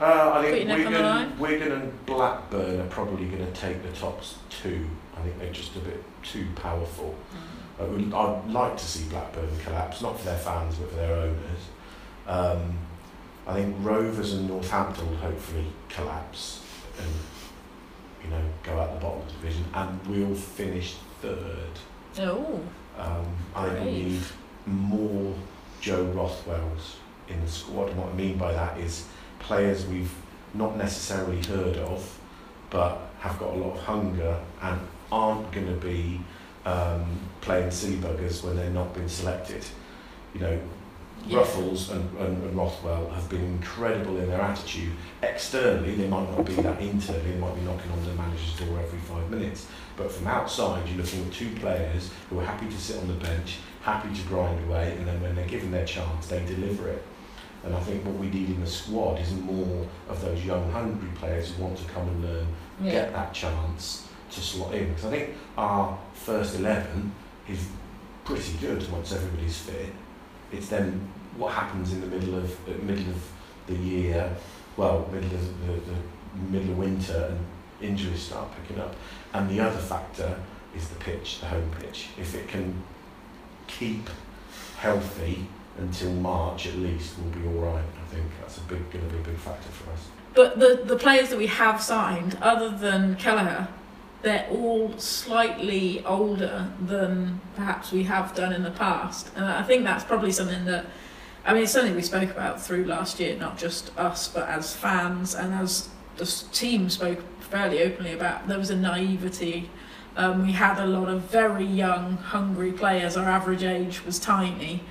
Uh, 0.00 0.32
I 0.34 0.42
Put 0.42 0.50
think 0.50 0.68
your 0.68 0.78
neck 0.78 0.86
on 0.86 0.92
the 0.92 0.98
Wigan. 0.98 1.38
Wigan 1.38 1.72
and 1.72 2.06
Blackburn 2.06 2.80
are 2.80 2.88
probably 2.88 3.26
going 3.26 3.44
to 3.46 3.52
take 3.52 3.82
the 3.82 3.92
tops 3.92 4.36
two. 4.50 4.86
I 5.16 5.20
think 5.22 5.38
they're 5.38 5.52
just 5.52 5.76
a 5.76 5.80
bit 5.80 6.02
too 6.22 6.46
powerful. 6.56 7.14
I 7.78 7.84
would, 7.84 8.12
I'd 8.12 8.50
like 8.50 8.76
to 8.76 8.84
see 8.84 9.08
Blackburn 9.08 9.48
collapse, 9.64 10.02
not 10.02 10.18
for 10.18 10.24
their 10.24 10.38
fans 10.38 10.76
but 10.76 10.90
for 10.90 10.96
their 10.96 11.14
owners. 11.14 11.60
Um, 12.26 12.78
I 13.46 13.54
think 13.54 13.76
Rovers 13.80 14.34
and 14.34 14.48
Northampton 14.48 15.08
will 15.10 15.16
hopefully 15.16 15.66
collapse 15.88 16.64
and 16.98 17.10
you 18.24 18.30
know 18.30 18.42
go 18.62 18.78
out 18.78 18.94
the 18.94 19.00
bottom 19.00 19.20
of 19.22 19.26
the 19.26 19.32
division, 19.34 19.64
and 19.74 20.06
we'll 20.06 20.34
finish 20.34 20.96
third. 21.20 21.72
Oh, 22.18 22.60
Um, 22.98 23.26
I 23.54 23.68
think 23.70 23.84
we 23.84 23.92
need 23.92 24.22
more 24.66 25.34
Joe 25.80 26.04
Rothwells 26.06 26.96
in 27.28 27.40
the 27.40 27.48
squad. 27.50 27.88
And 27.88 27.98
what 27.98 28.10
I 28.10 28.12
mean 28.14 28.36
by 28.38 28.52
that 28.52 28.78
is 28.78 29.06
players 29.38 29.86
we've 29.86 30.14
not 30.54 30.76
necessarily 30.76 31.42
heard 31.44 31.76
of, 31.78 32.18
but 32.70 32.98
have 33.20 33.38
got 33.38 33.54
a 33.54 33.56
lot 33.56 33.76
of 33.76 33.82
hunger 33.82 34.38
and 34.60 34.80
aren't 35.10 35.50
going 35.52 35.66
to 35.66 35.86
be 35.86 36.20
um, 36.66 37.04
playing 37.40 37.70
silly 37.70 37.96
buggers 37.96 38.44
when 38.44 38.56
they're 38.56 38.70
not 38.70 38.92
been 38.94 39.08
selected. 39.08 39.64
You 40.34 40.40
know, 40.40 40.60
Ruffels 41.28 41.90
and, 41.90 42.18
and, 42.18 42.42
and 42.42 42.56
Rothwell 42.56 43.08
have 43.10 43.28
been 43.28 43.42
incredible 43.44 44.18
in 44.18 44.28
their 44.28 44.40
attitude. 44.40 44.92
Externally, 45.22 45.94
they 45.94 46.08
might 46.08 46.28
not 46.30 46.44
be 46.44 46.54
that 46.54 46.80
internally, 46.80 47.32
they 47.32 47.38
might 47.38 47.54
be 47.54 47.60
knocking 47.62 47.90
on 47.92 48.04
the 48.04 48.12
manager's 48.14 48.58
door 48.58 48.80
every 48.80 48.98
five 48.98 49.30
minutes. 49.30 49.66
But 49.96 50.10
from 50.10 50.26
outside, 50.26 50.88
you're 50.88 50.98
looking 50.98 51.24
at 51.24 51.32
two 51.32 51.50
players 51.56 52.10
who 52.28 52.40
are 52.40 52.44
happy 52.44 52.66
to 52.66 52.80
sit 52.80 52.98
on 53.00 53.08
the 53.08 53.14
bench, 53.14 53.58
happy 53.82 54.14
to 54.14 54.22
grind 54.28 54.64
away, 54.68 54.96
and 54.96 55.06
then 55.06 55.20
when 55.20 55.34
they're 55.34 55.46
given 55.46 55.70
their 55.70 55.84
chance, 55.84 56.26
they 56.26 56.44
deliver 56.44 56.88
it. 56.88 57.02
And 57.64 57.74
I 57.74 57.80
think 57.80 58.04
what 58.04 58.16
we 58.16 58.28
need 58.28 58.48
in 58.48 58.60
the 58.60 58.66
squad 58.66 59.20
is 59.20 59.32
more 59.32 59.86
of 60.08 60.20
those 60.20 60.44
young, 60.44 60.70
hungry 60.72 61.08
players 61.14 61.52
who 61.52 61.62
want 61.62 61.78
to 61.78 61.84
come 61.84 62.08
and 62.08 62.24
learn, 62.24 62.46
yeah. 62.82 62.90
get 62.90 63.12
that 63.12 63.32
chance 63.32 64.08
to 64.32 64.40
slot 64.40 64.74
in. 64.74 64.88
Because 64.88 65.04
I 65.04 65.10
think 65.10 65.30
our 65.56 65.96
first 66.14 66.58
11 66.58 67.12
is 67.48 67.64
pretty 68.24 68.54
good 68.60 68.90
once 68.90 69.12
everybody's 69.12 69.58
fit. 69.58 69.92
It's 70.52 70.68
then 70.68 71.08
what 71.36 71.52
happens 71.52 71.92
in 71.92 72.00
the 72.00 72.06
middle 72.06 72.36
of 72.36 72.68
uh, 72.68 72.72
middle 72.82 73.08
of 73.08 73.32
the 73.66 73.74
year, 73.74 74.30
well, 74.76 75.08
middle 75.12 75.34
of 75.34 75.66
the, 75.66 75.72
the 75.72 75.98
middle 76.50 76.72
of 76.72 76.78
winter, 76.78 77.30
and 77.30 77.90
injuries 77.90 78.22
start 78.22 78.48
picking 78.60 78.82
up. 78.82 78.94
And 79.32 79.48
the 79.48 79.60
other 79.60 79.78
factor 79.78 80.38
is 80.76 80.88
the 80.88 80.96
pitch, 80.96 81.40
the 81.40 81.46
home 81.46 81.70
pitch. 81.80 82.08
If 82.18 82.34
it 82.34 82.48
can 82.48 82.82
keep 83.66 84.08
healthy 84.78 85.46
until 85.78 86.12
March 86.12 86.66
at 86.66 86.76
least, 86.76 87.14
we'll 87.18 87.32
be 87.32 87.46
all 87.46 87.72
right. 87.72 87.84
I 87.84 88.14
think 88.14 88.26
that's 88.40 88.58
a 88.58 88.62
big, 88.62 88.90
going 88.90 89.08
to 89.08 89.14
be 89.14 89.20
a 89.20 89.24
big 89.24 89.36
factor 89.36 89.70
for 89.70 89.90
us. 89.92 90.08
But 90.34 90.58
the, 90.58 90.82
the 90.84 90.96
players 90.96 91.28
that 91.30 91.38
we 91.38 91.46
have 91.46 91.80
signed, 91.80 92.38
other 92.40 92.70
than 92.70 93.16
Kelleher, 93.16 93.68
they're 94.22 94.46
all 94.50 94.96
slightly 94.98 96.04
older 96.04 96.72
than 96.80 97.40
perhaps 97.56 97.92
we 97.92 98.04
have 98.04 98.34
done 98.34 98.52
in 98.52 98.62
the 98.62 98.70
past. 98.70 99.30
And 99.34 99.44
I 99.44 99.62
think 99.62 99.84
that's 99.84 100.04
probably 100.04 100.32
something 100.32 100.64
that, 100.66 100.86
I 101.44 101.52
mean, 101.52 101.64
it's 101.64 101.72
something 101.72 101.94
we 101.94 102.02
spoke 102.02 102.30
about 102.30 102.62
through 102.62 102.84
last 102.84 103.18
year, 103.18 103.36
not 103.36 103.58
just 103.58 103.96
us, 103.98 104.28
but 104.28 104.48
as 104.48 104.74
fans 104.74 105.34
and 105.34 105.52
as 105.52 105.88
the 106.16 106.26
team 106.52 106.88
spoke 106.88 107.20
fairly 107.40 107.82
openly 107.82 108.12
about. 108.12 108.46
There 108.46 108.58
was 108.58 108.70
a 108.70 108.76
naivety. 108.76 109.68
Um, 110.16 110.46
we 110.46 110.52
had 110.52 110.78
a 110.78 110.86
lot 110.86 111.08
of 111.08 111.22
very 111.22 111.64
young, 111.64 112.16
hungry 112.16 112.72
players. 112.72 113.16
Our 113.16 113.28
average 113.28 113.64
age 113.64 114.04
was 114.04 114.18
tiny, 114.18 114.84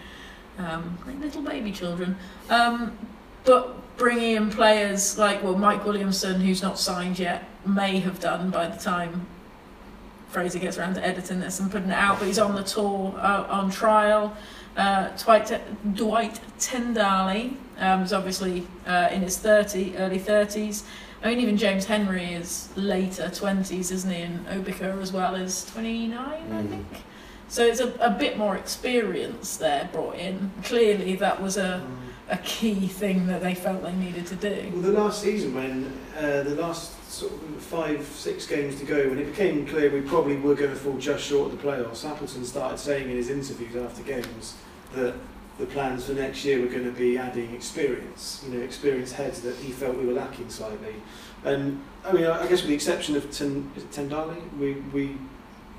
um, 0.58 0.98
like 1.06 1.20
little 1.20 1.41
baby 1.41 1.72
children. 1.72 2.17
Um, 2.50 2.98
but 3.46 3.98
bringing 3.98 4.36
in 4.36 4.50
players 4.50 5.17
like 5.17 5.44
well 5.44 5.56
Mike 5.56 5.86
Williamson, 5.86 6.41
who's 6.41 6.62
not 6.62 6.78
signed 6.78 7.17
yet, 7.20 7.48
may 7.65 8.00
have 8.00 8.19
done 8.19 8.50
by 8.50 8.67
the 8.67 8.78
time 8.82 9.26
Fraser 10.30 10.60
gets 10.60 10.78
around 10.78 10.95
to 10.95 11.06
editing 11.06 11.39
this 11.41 11.60
and 11.60 11.69
putting 11.71 11.89
it 11.89 11.93
out. 11.95 12.19
But 12.19 12.28
he's 12.28 12.39
on 12.39 12.56
the 12.56 12.63
tour 12.63 13.13
uh, 13.17 13.45
on 13.50 13.69
trial. 13.69 14.36
Uh, 14.78 15.10
Dwight, 15.21 15.62
Dwight 15.95 16.39
Tendali 16.58 17.56
um, 17.78 18.02
is 18.04 18.13
obviously 18.13 18.65
uh, 18.88 19.10
in 19.12 19.21
his 19.21 19.38
30, 19.38 19.97
early 19.97 20.19
30s. 20.19 20.84
I 21.24 21.28
mean, 21.30 21.39
even 21.41 21.58
James 21.58 21.86
Henry 21.86 22.34
is 22.34 22.69
later 22.78 23.24
20s, 23.24 23.91
isn't 23.91 24.10
he? 24.10 24.21
And 24.21 24.45
Obika 24.47 25.00
as 25.02 25.12
well 25.12 25.36
is 25.36 25.65
29, 25.65 26.17
I 26.19 26.38
Mm. 26.50 26.69
think. 26.69 26.88
So 27.50 27.65
it's 27.65 27.82
a, 27.82 27.93
a 28.00 28.10
bit 28.10 28.38
more 28.38 28.56
experience 28.56 29.58
there 29.58 29.89
brought 29.91 30.15
in. 30.15 30.52
Clearly, 30.63 31.15
that 31.17 31.41
was 31.41 31.58
a, 31.58 31.86
a 32.32 32.38
key 32.38 32.88
thing 32.88 33.28
that 33.28 33.41
they 33.41 33.54
felt 33.54 33.84
they 33.84 33.94
needed 33.94 34.26
to 34.26 34.36
do. 34.36 34.72
Well, 34.74 34.82
the 34.82 34.91
last 34.94 35.22
season, 35.22 35.54
when 35.54 35.91
uh, 36.17 36.44
the 36.44 36.56
last 36.56 37.12
sort 37.12 37.34
of 37.34 37.39
five, 37.62 38.06
six 38.06 38.48
games 38.48 38.80
to 38.80 38.86
go, 38.86 39.10
when 39.10 39.20
it 39.20 39.26
became 39.26 39.67
clear 39.67 39.91
we 39.91 40.02
probably 40.02 40.38
were 40.38 40.56
going 40.56 40.70
to 40.70 40.76
fall 40.78 40.98
just 40.98 41.26
short 41.26 41.52
of 41.52 41.62
the 41.62 41.67
playoffs, 41.67 42.10
Appleton 42.10 42.46
started 42.46 42.78
saying 42.78 43.10
in 43.10 43.17
his 43.17 43.30
interviews 43.30 43.76
after 43.76 44.02
games 44.02 44.56
that 44.94 45.13
the 45.60 45.65
plans 45.65 46.06
for 46.06 46.13
next 46.13 46.46
year 46.46 46.62
were 46.62 46.67
going 46.67 46.86
to 46.86 46.91
be 46.91 47.17
adding 47.17 47.54
experience, 47.54 48.44
you 48.48 48.58
know, 48.58 48.63
experienced 48.63 49.13
heads 49.13 49.41
that 49.41 49.56
he 49.58 49.72
felt 49.72 49.98
we 49.98 50.06
were 50.06 50.13
lacking 50.13 50.50
slightly. 50.50 50.96
And 51.44 51.84
I 52.06 52.13
mean, 52.13 52.26
I 52.26 52.48
guess 52.48 52.62
with 52.62 52.70
the 52.70 52.76
exception 52.76 53.17
of 53.17 53.30
Ten, 53.30 53.70
Tendali, 53.91 54.41
we, 54.58 54.74
we 54.94 55.17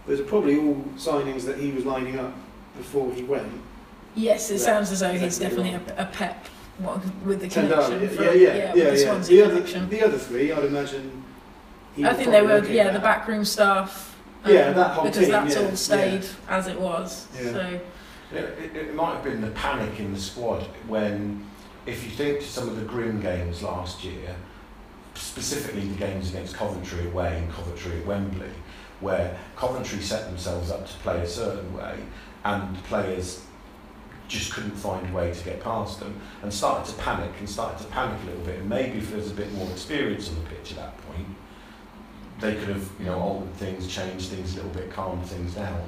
those 0.07 0.21
are 0.21 0.25
probably 0.25 0.59
all 0.59 0.85
signings 0.97 1.45
that 1.47 1.59
he 1.59 1.71
was 1.71 1.87
lining 1.87 2.19
up 2.19 2.35
before 2.77 3.13
he 3.13 3.23
went. 3.23 3.53
Yes, 4.15 4.51
it 4.51 4.55
Yeah, 4.55 4.61
sounds 4.61 4.93
as 4.93 5.01
though 5.01 5.13
he's 5.13 5.23
exactly 5.41 5.65
definitely 5.65 5.95
a, 5.97 6.03
a 6.03 6.07
pep 6.07 6.47
one 6.79 7.01
with 7.25 7.41
the 7.41 7.47
Tendali, 7.49 7.87
connection. 7.89 8.03
yeah, 8.03 8.09
from, 8.09 8.25
yeah, 8.25 8.33
yeah, 8.33 8.73
with 8.73 8.77
yeah, 8.77 8.91
the 8.91 8.99
yeah. 8.99 9.05
Swansea 9.05 9.37
The 9.49 9.51
other, 9.55 9.87
the 9.87 10.03
other 10.05 10.19
three, 10.19 10.53
I'd 10.53 10.65
imagine. 10.65 11.25
he 11.95 12.05
I 12.05 12.13
think 12.15 12.31
they 12.31 12.43
were, 12.43 12.65
yeah, 12.67 12.85
at. 12.85 12.93
the 12.93 12.99
backroom 12.99 13.45
staff. 13.45 14.19
Yeah, 14.47 14.69
um, 14.69 14.75
that 14.75 14.91
whole 14.93 15.05
because 15.05 15.21
team, 15.23 15.31
that's 15.31 15.55
yeah, 15.57 15.63
all 15.63 15.77
stayed 15.77 16.25
as 16.49 16.67
it 16.67 16.81
was. 16.81 17.29
Yeah. 17.37 17.53
So 17.53 17.81
It, 18.33 18.37
it, 18.59 18.77
it 18.77 18.95
might 18.95 19.15
have 19.15 19.25
been 19.25 19.41
the 19.41 19.51
panic 19.51 20.01
in 20.01 20.13
the 20.13 20.19
squad 20.21 20.63
when, 20.89 21.47
if 21.87 22.03
you 22.03 22.11
think 22.11 22.41
to 22.41 22.47
some 22.47 22.69
of 22.69 22.77
the 22.77 22.83
grim 22.85 23.21
games 23.21 23.63
last 23.63 24.03
year, 24.03 24.35
specifically 25.15 25.87
the 25.87 25.95
games 25.97 26.31
against 26.31 26.57
Coventry 26.57 27.07
away 27.07 27.39
and 27.39 27.51
Coventry 27.53 27.99
at 28.01 28.07
Wembley, 28.07 28.51
where 29.01 29.37
Coventry 29.57 30.01
set 30.01 30.25
themselves 30.27 30.71
up 30.71 30.87
to 30.87 30.95
play 30.99 31.21
a 31.21 31.27
certain 31.27 31.73
way, 31.77 31.97
and 32.45 32.83
players 32.85 33.45
just 34.33 34.53
couldn't 34.53 34.71
find 34.77 35.09
a 35.09 35.13
way 35.13 35.33
to 35.33 35.45
get 35.45 35.63
past 35.63 36.01
them 36.01 36.19
and 36.43 36.53
started 36.53 36.91
to 36.91 37.01
panic 37.03 37.31
and 37.39 37.49
started 37.49 37.79
to 37.79 37.85
panic 37.93 38.19
a 38.23 38.27
little 38.27 38.45
bit. 38.45 38.59
And 38.61 38.69
maybe 38.69 38.99
if 38.99 39.09
there 39.11 39.19
was 39.19 39.31
a 39.31 39.35
bit 39.35 39.53
more 39.53 39.71
experience 39.71 40.29
on 40.31 40.37
the 40.37 40.49
pitch 40.51 40.71
at 40.73 40.77
that 40.79 41.07
point, 41.07 41.27
they 42.41 42.55
could 42.55 42.69
have, 42.71 42.89
you 42.99 43.07
know, 43.07 43.19
altered 43.19 43.55
things, 43.55 43.87
changed 43.87 44.31
things 44.31 44.55
a 44.55 44.57
little 44.57 44.71
bit, 44.73 44.91
calmed 44.91 45.25
things 45.27 45.55
down. 45.55 45.81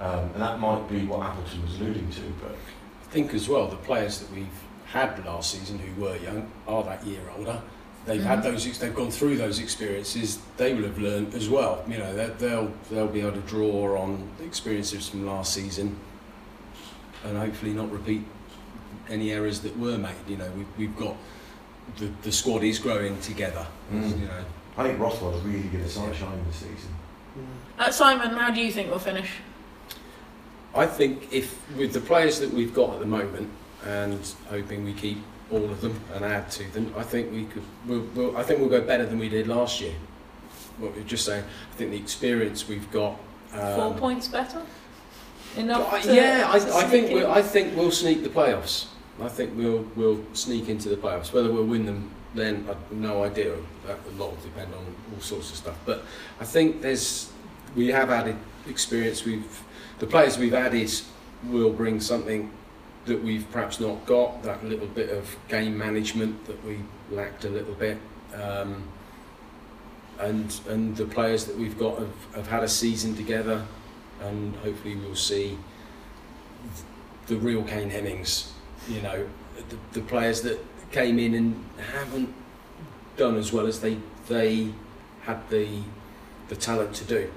Um, 0.00 0.30
and 0.34 0.42
that 0.42 0.58
might 0.60 0.88
be 0.88 1.04
what 1.06 1.22
Appleton 1.26 1.62
was 1.62 1.80
alluding 1.80 2.10
to, 2.10 2.20
but 2.42 2.52
I 2.52 3.10
think 3.10 3.32
as 3.34 3.48
well 3.48 3.68
the 3.68 3.76
players 3.76 4.20
that 4.20 4.30
we've 4.34 4.46
had 4.86 5.24
last 5.24 5.52
season 5.52 5.78
who 5.78 6.02
were 6.02 6.16
young 6.16 6.50
are 6.66 6.82
that 6.84 7.04
year 7.06 7.20
older. 7.36 7.60
They've 8.06 8.22
had 8.22 8.38
Mhm. 8.40 8.42
those, 8.44 8.78
they've 8.78 8.94
gone 8.94 9.10
through 9.10 9.36
those 9.36 9.58
experiences. 9.58 10.38
They 10.56 10.72
will 10.74 10.84
have 10.84 10.98
learned 10.98 11.34
as 11.34 11.48
well. 11.48 11.84
You 11.86 11.98
know, 11.98 12.14
they- 12.14 12.32
they'll 12.38 12.72
they'll 12.90 13.06
be 13.08 13.20
able 13.20 13.32
to 13.32 13.40
draw 13.40 14.00
on 14.00 14.28
the 14.38 14.44
experiences 14.44 15.08
from 15.08 15.26
last 15.26 15.52
season, 15.52 15.96
and 17.24 17.36
hopefully 17.36 17.72
not 17.72 17.90
repeat 17.90 18.22
any 19.08 19.32
errors 19.32 19.60
that 19.60 19.76
were 19.78 19.98
made. 19.98 20.14
You 20.26 20.36
know, 20.36 20.50
we've 20.56 20.78
we've 20.78 20.96
got 20.96 21.16
the 21.98 22.10
the 22.22 22.32
squad 22.32 22.62
is 22.62 22.78
growing 22.78 23.20
together. 23.20 23.66
Mm. 23.92 24.20
You 24.20 24.26
know, 24.26 24.44
I 24.76 24.84
think 24.84 24.98
Rothwell's 24.98 25.42
really 25.42 25.68
going 25.68 25.84
to 25.84 25.90
start 25.90 26.14
shining 26.14 26.44
this 26.46 26.56
season. 26.56 26.94
Uh, 27.78 27.90
Simon, 27.90 28.30
how 28.30 28.50
do 28.50 28.60
you 28.60 28.72
think 28.72 28.90
we'll 28.90 28.98
finish? 28.98 29.30
I 30.74 30.86
think 30.86 31.32
if 31.32 31.58
with 31.76 31.92
the 31.92 32.00
players 32.00 32.40
that 32.40 32.52
we've 32.52 32.74
got 32.74 32.94
at 32.94 33.00
the 33.00 33.06
moment, 33.06 33.48
and 33.84 34.20
hoping 34.50 34.84
we 34.84 34.92
keep 34.92 35.18
all 35.50 35.64
of 35.64 35.80
them 35.80 35.98
and 36.14 36.24
add 36.24 36.50
to 36.52 36.64
them, 36.72 36.92
I 36.96 37.02
think 37.02 37.32
we 37.32 37.44
could. 37.46 37.62
We'll, 37.86 38.06
we'll, 38.14 38.36
I 38.36 38.42
think 38.42 38.60
we'll 38.60 38.68
go 38.68 38.80
better 38.80 39.06
than 39.06 39.18
we 39.18 39.28
did 39.28 39.46
last 39.46 39.80
year. 39.80 39.94
What 40.78 40.94
we're 40.94 41.02
just 41.02 41.24
saying, 41.24 41.44
I 41.44 41.74
think 41.76 41.90
the 41.90 41.96
experience 41.96 42.68
we've 42.68 42.90
got. 42.92 43.18
Um, 43.52 43.74
Four 43.74 43.94
points 43.94 44.28
better? 44.28 44.62
Enough? 45.58 45.92
I- 45.92 46.00
to- 46.00 46.14
yeah, 46.14 46.48
I, 46.50 46.58
to 46.58 46.74
I 46.74 46.84
think 46.84 47.06
sneak 47.08 47.14
we'll. 47.18 47.30
I 47.32 47.42
think 47.42 47.76
we'll 47.76 47.90
sneak 47.90 48.22
the 48.22 48.28
playoffs. 48.30 48.86
I 49.20 49.28
think 49.28 49.56
we'll 49.56 49.84
we'll 49.96 50.24
sneak 50.32 50.68
into 50.68 50.88
the 50.88 50.96
playoffs. 50.96 51.32
Whether 51.32 51.52
we'll 51.52 51.64
win 51.66 51.84
them, 51.86 52.10
then 52.34 52.66
I've 52.70 52.92
no 52.92 53.24
idea. 53.24 53.56
That 53.86 53.98
a 54.06 54.10
lot 54.22 54.30
will 54.30 54.42
depend 54.42 54.72
on 54.74 54.84
all 55.12 55.20
sorts 55.20 55.50
of 55.50 55.56
stuff. 55.56 55.76
But 55.84 56.04
I 56.40 56.44
think 56.44 56.80
there's 56.82 57.30
we 57.74 57.88
have 57.88 58.10
added 58.10 58.36
experience. 58.68 59.24
We've 59.24 59.62
the 59.98 60.06
players 60.06 60.38
we've 60.38 60.54
added 60.54 60.90
will 61.44 61.72
bring 61.72 62.00
something 62.00 62.50
that 63.06 63.22
we've 63.22 63.50
perhaps 63.50 63.80
not 63.80 64.06
got. 64.06 64.42
That 64.44 64.64
little 64.64 64.86
bit 64.86 65.10
of 65.10 65.36
game 65.48 65.76
management 65.76 66.46
that 66.46 66.64
we 66.64 66.78
lacked 67.10 67.44
a 67.44 67.48
little 67.48 67.74
bit. 67.74 67.98
Um, 68.34 68.84
and 70.20 70.60
and 70.68 70.96
the 70.96 71.06
players 71.06 71.44
that 71.46 71.56
we've 71.56 71.78
got 71.78 71.98
have, 71.98 72.34
have 72.34 72.46
had 72.48 72.62
a 72.62 72.68
season 72.68 73.16
together, 73.16 73.64
and 74.22 74.54
hopefully 74.56 74.96
we'll 74.96 75.14
see 75.14 75.58
the 77.26 77.36
real 77.36 77.62
Kane 77.62 77.90
Hemmings. 77.90 78.52
You 78.88 79.02
know, 79.02 79.28
the, 79.68 79.76
the 79.92 80.00
players 80.06 80.42
that 80.42 80.58
came 80.92 81.18
in 81.18 81.34
and 81.34 81.64
haven't 81.92 82.32
done 83.16 83.36
as 83.36 83.52
well 83.52 83.66
as 83.66 83.80
they 83.80 83.98
they 84.28 84.70
had 85.22 85.48
the 85.50 85.80
the 86.48 86.56
talent 86.56 86.94
to 86.96 87.04
do. 87.04 87.30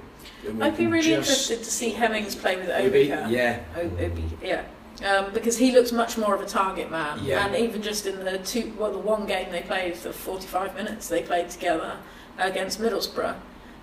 I'd 0.60 0.76
be 0.76 0.86
really 0.86 1.12
interested 1.14 1.58
to 1.58 1.64
see 1.70 1.90
Hemmings 1.90 2.34
play 2.34 2.56
with 2.56 2.68
it'd. 2.68 3.30
Yeah, 3.30 3.60
O- 3.76 3.80
Obi, 3.80 4.24
yeah. 4.42 4.64
Um, 5.04 5.32
because 5.34 5.56
he 5.58 5.72
looks 5.72 5.90
much 5.90 6.16
more 6.16 6.34
of 6.34 6.40
a 6.40 6.46
target 6.46 6.90
man, 6.90 7.18
Yeah. 7.24 7.44
and 7.46 7.56
even 7.56 7.82
just 7.82 8.06
in 8.06 8.24
the 8.24 8.38
two, 8.38 8.72
well, 8.78 8.92
the 8.92 8.98
one 8.98 9.26
game 9.26 9.50
they 9.50 9.62
played, 9.62 9.94
the 9.96 10.12
45 10.12 10.76
minutes 10.76 11.08
they 11.08 11.22
played 11.22 11.50
together 11.50 11.96
against 12.38 12.80
Middlesbrough, 12.80 13.34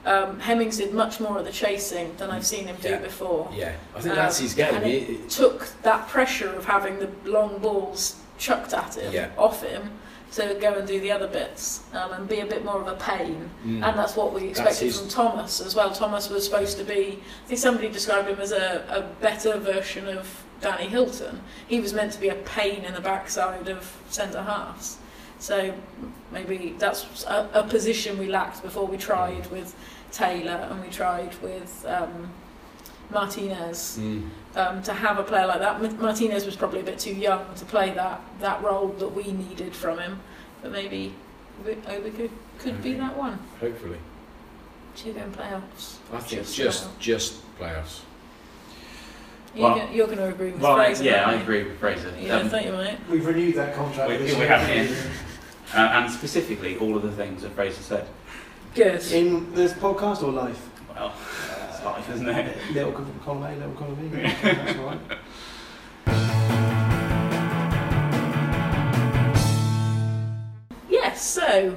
um, 0.06 0.40
Hemmings 0.40 0.78
did 0.78 0.94
much 0.94 1.20
more 1.20 1.38
of 1.40 1.46
the 1.46 1.52
chasing 1.52 2.16
than 2.18 2.30
I've 2.32 2.46
seen 2.46 2.68
him 2.68 2.78
do 2.82 2.90
Yeah. 2.90 3.00
before. 3.00 3.50
yeah. 3.54 3.74
I 3.96 4.00
think 4.02 4.12
Um, 4.12 4.16
that's 4.18 4.40
his 4.40 4.54
game. 4.54 4.74
and 4.76 4.86
He- 4.86 4.98
it 4.98 5.30
took 5.30 5.68
that 5.84 6.08
pressure 6.08 6.54
of 6.56 6.66
having 6.66 7.00
the 7.00 7.10
long 7.30 7.58
balls 7.60 8.16
chucked 8.38 8.74
at 8.74 8.96
him 8.96 9.12
Yeah. 9.12 9.28
off 9.38 9.62
him 9.64 9.92
to 10.34 10.56
go 10.62 10.74
and 10.76 10.88
do 10.88 11.00
the 11.00 11.12
other 11.12 11.28
bits 11.28 11.82
um, 11.94 12.14
and 12.14 12.28
be 12.30 12.40
a 12.40 12.46
bit 12.46 12.64
more 12.64 12.80
of 12.80 12.88
a 12.88 12.94
pain. 12.94 13.50
Mm. 13.66 13.84
And 13.84 13.98
that's 14.00 14.16
what 14.16 14.32
we 14.32 14.48
expected 14.48 14.86
his- 14.86 15.00
from 15.00 15.10
Thomas 15.10 15.60
as 15.60 15.76
well. 15.76 15.92
Thomas 15.92 16.30
was 16.30 16.46
supposed 16.46 16.78
to 16.78 16.84
be, 16.84 17.20
I 17.46 17.48
think 17.48 17.60
somebody 17.60 17.90
described 17.90 18.28
him 18.30 18.40
as 18.40 18.52
a, 18.52 18.84
a 18.90 19.02
better 19.22 19.58
version 19.58 20.08
of 20.08 20.44
Danny 20.62 20.88
Hylton. 20.88 21.42
He 21.68 21.80
was 21.80 21.94
meant 21.94 22.14
to 22.14 22.20
be 22.20 22.30
a 22.30 22.36
pain 22.36 22.84
in 22.86 22.94
the 22.94 23.02
backside 23.02 23.68
of 23.70 23.92
centre 24.10 24.44
halves. 24.44 24.98
So 25.40 25.74
maybe 26.32 26.76
that's 26.78 27.24
a, 27.26 27.50
a 27.54 27.64
position 27.64 28.18
we 28.18 28.28
lacked 28.28 28.62
before 28.62 28.86
we 28.86 28.98
tried 28.98 29.50
with 29.52 29.74
Taylor 30.12 30.68
and 30.70 30.82
we 30.82 30.90
tried 30.90 31.34
with 31.42 31.86
um, 31.88 32.30
Martinez 33.10 33.98
Mm. 34.00 34.30
um, 34.56 34.84
to 34.84 34.94
have 34.94 35.18
a 35.18 35.24
player 35.24 35.48
like 35.48 35.60
that. 35.60 35.82
Ma- 35.82 35.90
Martinez 36.02 36.46
was 36.46 36.56
probably 36.56 36.82
a 36.82 36.84
bit 36.84 37.00
too 37.00 37.14
young 37.16 37.46
to 37.56 37.66
play 37.66 37.92
that, 37.92 38.22
that 38.42 38.62
role 38.64 38.90
that 39.00 39.08
we 39.10 39.32
needed 39.32 39.74
from 39.74 39.98
him, 40.00 40.20
but 40.62 40.72
maybe 40.72 41.14
Obi 41.62 41.78
Obi 41.88 42.12
could, 42.12 42.32
could 42.60 42.82
be 42.84 42.94
that 42.96 43.16
one. 43.18 43.40
Hopefully, 43.60 43.98
Two 44.96 45.14
game 45.14 45.32
playoffs. 45.32 45.98
I 46.14 46.20
think 46.20 46.42
Just 46.42 46.56
just 46.56 46.84
about. 46.86 47.00
just 47.00 47.58
playoffs. 47.58 48.02
You're, 49.56 49.64
Well- 49.70 49.78
gonna, 49.80 49.92
you're 49.94 50.06
going 50.08 50.18
to 50.20 50.28
agree 50.28 50.52
with 50.52 50.62
Well, 50.62 50.76
Fraser. 50.76 51.04
yeah, 51.04 51.22
I 51.24 51.32
aren't 51.32 51.42
agree 51.44 51.64
with 51.64 51.78
Fraser. 51.80 52.14
you? 52.20 52.28
Yeah, 52.28 52.38
I 52.38 52.42
Um, 52.42 52.50
thought 52.50 52.66
you 52.66 52.72
might. 52.74 53.10
We've 53.10 53.26
renewed 53.26 53.56
that 53.56 53.76
contract. 53.76 54.10
We- 54.10 54.18
this 54.18 54.34
we 54.34 54.40
year. 54.40 54.48
have, 54.48 54.70
yeah. 54.70 54.96
uh, 55.74 55.78
and 55.78 56.12
specifically 56.12 56.78
all 56.78 56.96
of 56.96 57.04
the 57.04 57.12
things 57.12 57.42
that 57.44 57.52
Fraser 57.52 57.82
said. 57.82 58.08
Yes. 58.76 59.12
In 59.12 59.54
this 59.54 59.74
podcast 59.74 60.24
or 60.24 60.32
life? 60.32 60.70
Well, 60.96 61.14
it's 61.70 61.84
life, 61.84 62.10
isn't 62.10 62.30
it? 62.30 62.58
Little 62.74 62.92
column 63.24 63.44
A, 63.44 63.56
little 63.56 63.74
column 63.74 63.96
B. 63.96 64.08
That's 64.42 64.78
all 64.80 64.86
right. 64.86 65.00
Yes, 70.90 71.22
so 71.22 71.76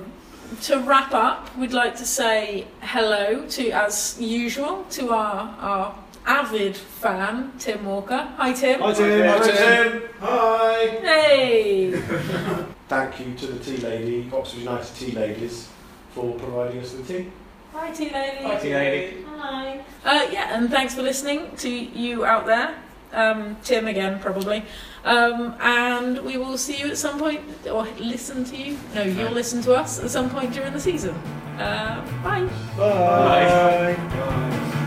to 0.62 0.78
wrap 0.80 1.12
up, 1.12 1.56
we'd 1.56 1.72
like 1.72 1.96
to 1.96 2.04
say 2.04 2.66
hello 2.80 3.46
to, 3.46 3.70
as 3.70 4.20
usual, 4.20 4.84
to 4.90 5.10
our, 5.10 5.54
our 5.60 5.98
avid 6.26 6.76
fan, 6.76 7.52
Tim 7.58 7.84
Walker. 7.84 8.28
Hi, 8.36 8.52
Tim. 8.52 8.80
Hi 8.80 8.92
Tim. 8.92 9.26
Hi, 9.26 9.38
Hi 9.38 9.46
Tim. 9.46 9.92
Tim. 9.92 10.08
Hi. 10.20 10.86
Hey! 11.02 12.64
Thank 12.92 13.26
you 13.26 13.34
to 13.36 13.46
the 13.46 13.64
tea 13.64 13.78
lady, 13.78 14.30
Oxford 14.30 14.58
United 14.58 14.94
tea 14.94 15.12
ladies, 15.12 15.70
for 16.10 16.34
providing 16.34 16.82
us 16.82 16.92
with 16.92 17.08
tea. 17.08 17.32
Hi, 17.72 17.90
tea 17.90 18.10
lady. 18.10 18.44
Hi, 18.44 18.56
tea 18.58 18.74
lady. 18.74 19.24
Hi. 19.34 19.78
Uh, 20.04 20.28
yeah, 20.30 20.54
and 20.54 20.68
thanks 20.70 20.94
for 20.94 21.00
listening 21.00 21.56
to 21.56 21.70
you 21.70 22.26
out 22.26 22.44
there. 22.44 22.74
Um, 23.14 23.56
Tim 23.64 23.86
again, 23.86 24.20
probably. 24.20 24.64
Um, 25.06 25.54
and 25.58 26.18
we 26.18 26.36
will 26.36 26.58
see 26.58 26.80
you 26.80 26.88
at 26.88 26.98
some 26.98 27.18
point, 27.18 27.40
or 27.66 27.88
listen 27.98 28.44
to 28.44 28.56
you. 28.58 28.76
No, 28.94 29.04
you'll 29.04 29.32
listen 29.32 29.62
to 29.62 29.72
us 29.74 29.98
at 29.98 30.10
some 30.10 30.28
point 30.28 30.52
during 30.52 30.74
the 30.74 30.80
season. 30.80 31.14
Uh, 31.58 32.04
bye. 32.22 32.44
Bye. 32.76 33.96
Bye. 33.96 34.78